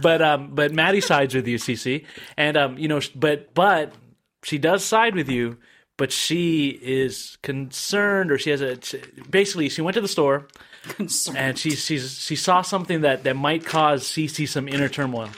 [0.00, 2.04] But um, but Maddie sides with you, CC,
[2.36, 3.94] and um, you know, but but
[4.42, 5.58] she does side with you,
[5.96, 8.78] but she is concerned, or she has a
[9.30, 10.48] basically she went to the store
[10.88, 11.38] concerned.
[11.38, 15.30] and she she's she saw something that that might cause CC some inner turmoil.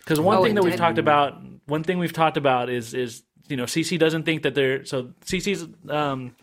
[0.00, 3.22] Because one Oh, thing that we've talked about, one thing we've talked about is is
[3.48, 4.84] you know CC doesn't think that there.
[4.86, 6.34] So CC's um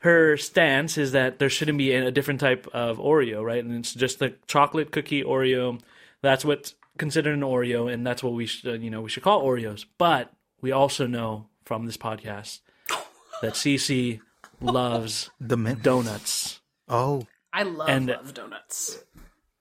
[0.00, 3.64] her stance is that there shouldn't be a different type of Oreo, right?
[3.64, 5.80] And it's just the chocolate cookie Oreo.
[6.22, 9.22] That's what's considered an Oreo, and that's what we should uh, you know we should
[9.22, 9.84] call Oreos.
[9.98, 12.60] But we also know from this podcast
[13.42, 14.20] that CC
[14.60, 15.82] loves The mint.
[15.82, 16.60] donuts.
[16.88, 19.02] Oh, I love And- love donuts.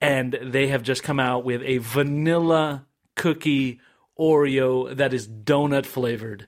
[0.01, 2.85] and they have just come out with a vanilla
[3.15, 3.80] cookie
[4.19, 6.48] Oreo that is donut flavored.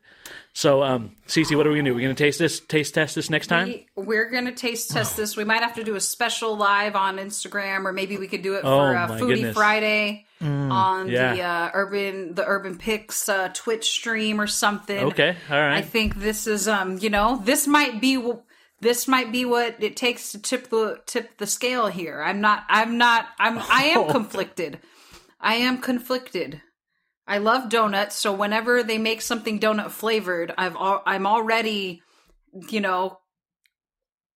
[0.54, 1.96] So, um, Cece, what are we gonna do?
[1.96, 3.68] We're gonna taste this, taste test this next time.
[3.68, 5.38] We, we're gonna taste test this.
[5.38, 8.56] We might have to do a special live on Instagram, or maybe we could do
[8.56, 9.56] it Oh, for uh, Foodie goodness.
[9.56, 15.00] Friday on the uh, urban the Urban Pyx uh, Twitch stream or something.
[15.06, 15.78] Okay, all right.
[15.78, 18.22] I think this is um you know this might be
[18.82, 22.22] this might be what it takes to tip the tip the scale here.
[22.22, 24.80] I'm not I'm not I'm I am conflicted.
[25.40, 26.62] I am conflicted.
[27.30, 32.02] I love donuts, so whenever they make something donut flavored, I've al- I'm already
[32.70, 33.20] you know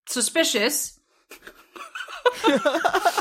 [0.06, 1.00] suspicious.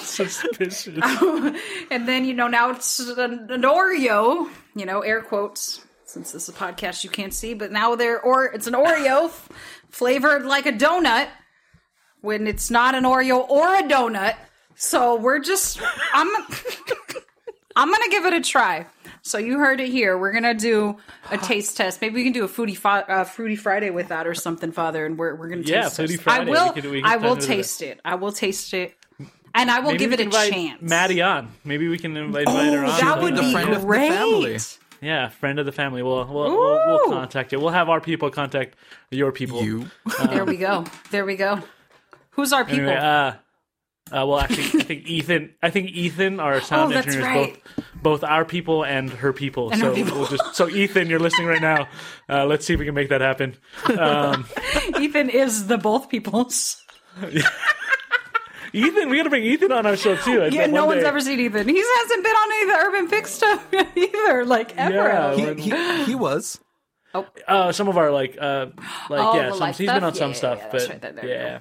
[0.04, 0.88] Suspicious.
[1.90, 6.50] and then you know now it's an, an Oreo, you know, air quotes since this
[6.50, 9.50] is a podcast you can't see, but now they're or it's an Oreo f-
[9.90, 11.30] flavored like a donut
[12.20, 14.36] when it's not an Oreo or a donut.
[14.76, 15.80] So we're just
[16.14, 16.28] I'm
[17.78, 18.86] I'm gonna give it a try.
[19.24, 20.18] So you heard it here.
[20.18, 20.98] We're gonna do
[21.30, 22.02] a taste test.
[22.02, 25.06] Maybe we can do a fruity fi- uh, fruity Friday with that or something, Father.
[25.06, 26.24] And we're we're gonna Yeah, taste Fruity test.
[26.24, 26.42] Friday.
[26.42, 26.74] I We will.
[26.92, 27.54] we could I will dive into that.
[27.56, 28.00] taste it.
[28.04, 28.96] I will taste it,
[29.54, 30.82] and I will Maybe give we it a can invite chance.
[30.82, 31.50] Maddie on.
[31.64, 33.00] Maybe we can invite, invite her on.
[33.00, 34.10] that would the be friend of the great.
[34.12, 34.58] family.
[35.02, 36.04] Yeah, friend of the family.
[36.04, 37.60] We'll we'll, we'll, we'll contact you.
[37.60, 38.76] We'll have our people contact
[39.12, 39.64] your people.
[39.64, 39.86] you.
[40.30, 40.86] There we go.
[41.12, 41.60] There we go.
[42.32, 42.90] Who's our people?
[42.90, 43.34] Anyway, uh,
[44.12, 45.54] uh, well, actually, I think Ethan.
[45.64, 47.54] I think Ethan, our sound Oh, engineer, is right.
[47.76, 49.72] both both our people and her people.
[49.72, 50.18] And so her people.
[50.20, 51.88] we'll just so Ethan, you're listening right now.
[52.30, 53.56] Uh, let's see if we can make that happen.
[53.98, 54.46] Um,
[55.00, 56.84] Ethan is the both peoples.
[58.74, 60.44] Ethan, we got to bring Ethan on our show too.
[60.44, 61.68] I Yeah, no one one's day- ever seen Ethan.
[61.68, 63.68] He hasn't been on any of the Urban Fix stuff
[63.98, 64.94] either, like ever.
[64.94, 66.60] Yeah, I He, he, he was.
[67.48, 68.68] Uh, some of our like, uh,
[69.10, 70.04] like Oh, yeah, some, live he's been stuff?
[70.04, 71.60] on some Yeah, stuff, yeah, that's but right, there- there you yeah.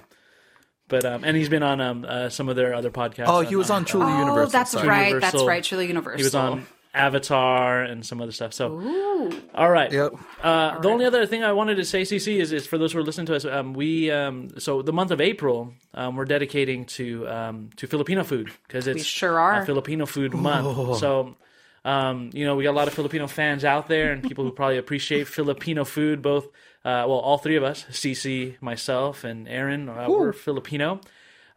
[0.91, 3.25] But um, and he's been on um uh, some of their other podcasts.
[3.27, 4.51] Oh, he was on Truly Oh, Universal.
[4.51, 4.87] that's sorry.
[4.87, 5.07] right.
[5.07, 5.39] Universal.
[5.39, 5.63] That's right.
[5.63, 6.17] Truly Universal.
[6.19, 8.53] He was on Avatar and some other stuff.
[8.53, 9.91] So, all right.
[9.91, 10.13] Yep.
[10.43, 12.99] Uh, the only other thing I wanted to say, CC, is, is for those who
[12.99, 16.85] are listening to us, um, we um, so the month of April um, we're dedicating
[16.85, 19.61] to um, to Filipino food because it's sure are.
[19.61, 20.97] a Filipino food month.
[20.99, 21.35] So.
[21.83, 24.51] Um, you know, we got a lot of Filipino fans out there and people who
[24.51, 26.21] probably appreciate Filipino food.
[26.21, 26.47] Both,
[26.83, 31.01] uh, well, all three of us, CC, myself, and Aaron, uh, we're Filipino.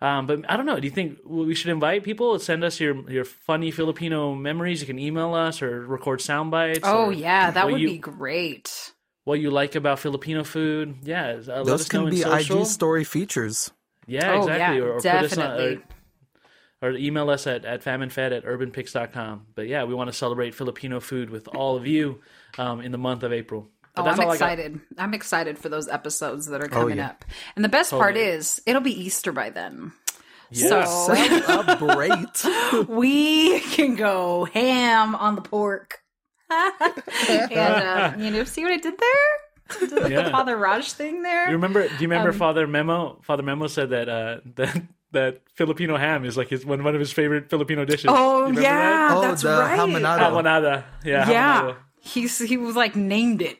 [0.01, 0.79] Um, but I don't know.
[0.79, 2.39] Do you think we should invite people?
[2.39, 4.81] Send us your your funny Filipino memories.
[4.81, 6.81] You can email us or record sound bites.
[6.83, 8.93] Oh yeah, that would you, be great.
[9.25, 10.97] What you like about Filipino food?
[11.05, 12.61] Yeah, uh, let Those us can in be social.
[12.61, 13.71] IG story features.
[14.07, 14.77] Yeah, Oh, exactly.
[14.79, 15.83] yeah, or, or put us on, or,
[16.83, 19.47] or email us at, at famineFed at urbanpyx.com.
[19.55, 22.21] But yeah, we want to celebrate Filipino food with all of you
[22.59, 23.71] um, in the month of April.
[23.95, 24.33] But Oh, I'm all I got.
[24.35, 24.81] excited.
[24.99, 27.09] I'm excited for those episodes that are coming yeah.
[27.11, 27.25] up.
[27.57, 29.93] And the best part is, it'll be Easter by then.
[30.51, 30.85] Yeah.
[30.85, 32.89] So Celebrate.
[32.89, 36.01] we can go ham on the pork.
[36.51, 39.89] and uh, you know, see what I did there?
[39.89, 40.23] Did Yeah.
[40.25, 41.47] The Father Raj thing there.
[41.47, 41.89] You remember?
[41.89, 43.19] Do you remember Um, Father Memo?
[43.23, 47.01] Father Memo said that uh, that that Filipino ham is like his one one of
[47.01, 48.07] his favorite Filipino dishes.
[48.09, 49.77] oh You remember yeah, Oh, that's the right.
[49.77, 49.79] that?
[49.79, 50.19] hamonado.
[50.19, 50.85] Hamonada.
[51.05, 51.31] Yeah.
[51.31, 51.77] yeah, hamonada.
[52.01, 53.59] he's he was like named it.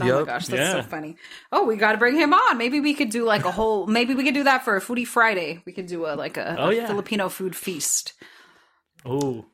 [0.00, 0.72] Oh my gosh, that's Yeah.
[0.72, 1.16] so funny.
[1.52, 2.58] Oh, we got to bring him on.
[2.58, 3.86] Maybe we could do like a whole.
[3.86, 5.62] Maybe we could do that for a Foodie Friday.
[5.64, 6.86] We could do a like a, Oh, a yeah.
[6.86, 8.12] Filipino food feast,
[9.04, 9.46] Oh,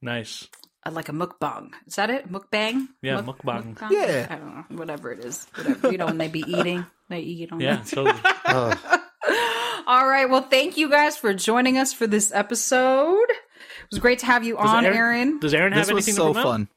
[0.00, 0.48] nice.
[0.86, 1.70] uh, like a mukbang.
[1.86, 2.30] Is that it?
[2.32, 2.88] Mukbang?
[3.02, 3.76] Yeah, Muk- mukbang.
[3.90, 4.26] Yeah.
[4.30, 4.76] I don't know.
[4.78, 5.46] Whatever it is.
[5.54, 5.92] Whatever.
[5.92, 7.60] You know when they be eating, they eat on.
[7.60, 7.86] Yeah, that.
[7.86, 8.20] totally.
[9.86, 10.28] All right.
[10.30, 13.28] Well, thank you guys for joining us for this episode.
[13.30, 15.38] It was great to have you Does on, Aaron, Aaron.
[15.40, 16.52] Does Aaron have This was anything so to promote?
[16.52, 16.68] fun.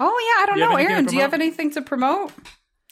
[0.00, 1.04] Oh yeah, I don't Do know, Aaron.
[1.06, 2.32] Do you have anything to promote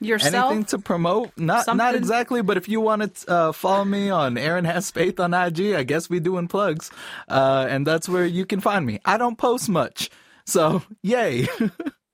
[0.05, 0.51] yourself?
[0.53, 1.31] Anything to promote?
[1.37, 5.19] Not not exactly, but if you want to uh, follow me on Aaron Has Faith
[5.21, 6.91] on IG, I guess we doing plugs,
[7.29, 9.01] uh, and that's where you can find me.
[9.05, 10.11] I don't post much,
[10.45, 11.49] so yay.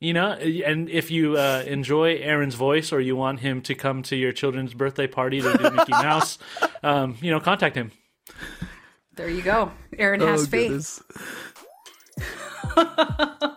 [0.03, 4.03] You know, and if you uh, enjoy Aaron's voice or you want him to come
[4.05, 6.39] to your children's birthday party to do Mickey Mouse,
[6.83, 7.93] um, you know, contact him.
[9.17, 9.73] There you go.
[9.99, 10.69] Aaron has Oh, faith.
[10.69, 11.03] goodness.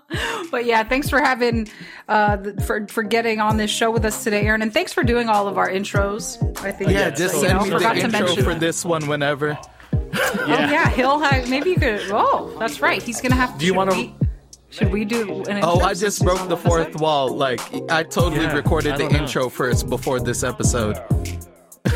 [0.51, 1.67] But yeah, thanks for having
[2.07, 5.27] uh for for getting on this show with us today, Aaron, and thanks for doing
[5.27, 6.37] all of our intros.
[6.63, 8.51] I think Yeah, Yeah, just you send know, me the forgot to intro mention for
[8.51, 8.59] that.
[8.59, 9.57] this one whenever.
[10.35, 12.01] Oh yeah, he'll have maybe you could.
[12.11, 13.01] Oh, that's right.
[13.01, 13.57] He's gonna have.
[13.57, 14.13] Do you wanna-
[14.69, 17.01] Should we do an Oh, I just broke the fourth episode?
[17.01, 17.35] wall.
[17.35, 17.59] Like
[17.91, 19.19] I totally Yeah, recorded I the know.
[19.19, 21.01] intro first before this episode.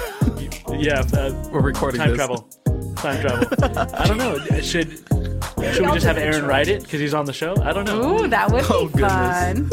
[0.70, 2.18] Yeah, uh, We're recording time this.
[2.18, 2.50] travel.
[2.98, 3.48] Time travel.
[3.96, 4.38] I don't know.
[4.62, 4.98] Should
[5.74, 7.56] should we just have Aaron write it because he's on the show?
[7.62, 8.24] I don't know.
[8.24, 9.70] Ooh, that would be Oh, fun.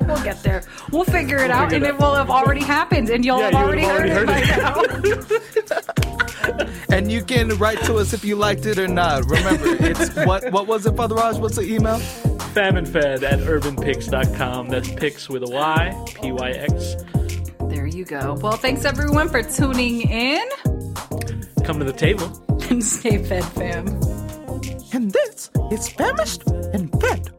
[0.06, 0.62] we'll get there.
[0.92, 3.50] We'll figure it out, figure and it it will have already happened, and you'll Yeah,
[3.50, 4.48] have you already, would've heard, already
[5.58, 5.92] it by now.
[6.90, 9.24] And you can write to us if you liked it or not.
[9.26, 11.36] Remember, it's what what was it, Father Raj?
[11.36, 11.98] What's the email?
[12.54, 14.68] Famine fed at urbanpyx.com.
[14.70, 16.96] That's pix with a Y, P Y X.
[17.68, 18.34] there you go.
[18.40, 20.48] Well, thanks everyone for tuning in,
[21.64, 22.44] Come to the table.
[22.70, 23.86] and stay fed, fam.
[24.92, 27.30] And this is Famished and Fed.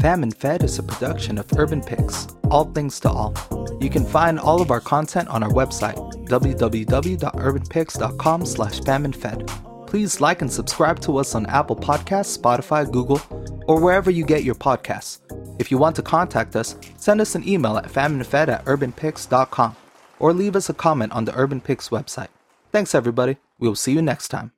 [0.00, 3.34] Fam and Fed is a production of Urban Pyx, all things to all.
[3.80, 5.96] You can find all of our content on our website,
[6.28, 8.80] www.urbanpyx.com slash
[9.16, 9.50] fed.
[9.86, 13.20] Please like and subscribe to us on Apple Podcasts, Spotify, Google,
[13.66, 15.20] or wherever you get your podcasts.
[15.58, 19.76] If you want to contact us, send us an email at faminefed at urbanpyx.com
[20.18, 22.28] or leave us a comment on the Urban Pyx website.
[22.72, 23.36] Thanks everybody.
[23.58, 24.52] We will see you next time.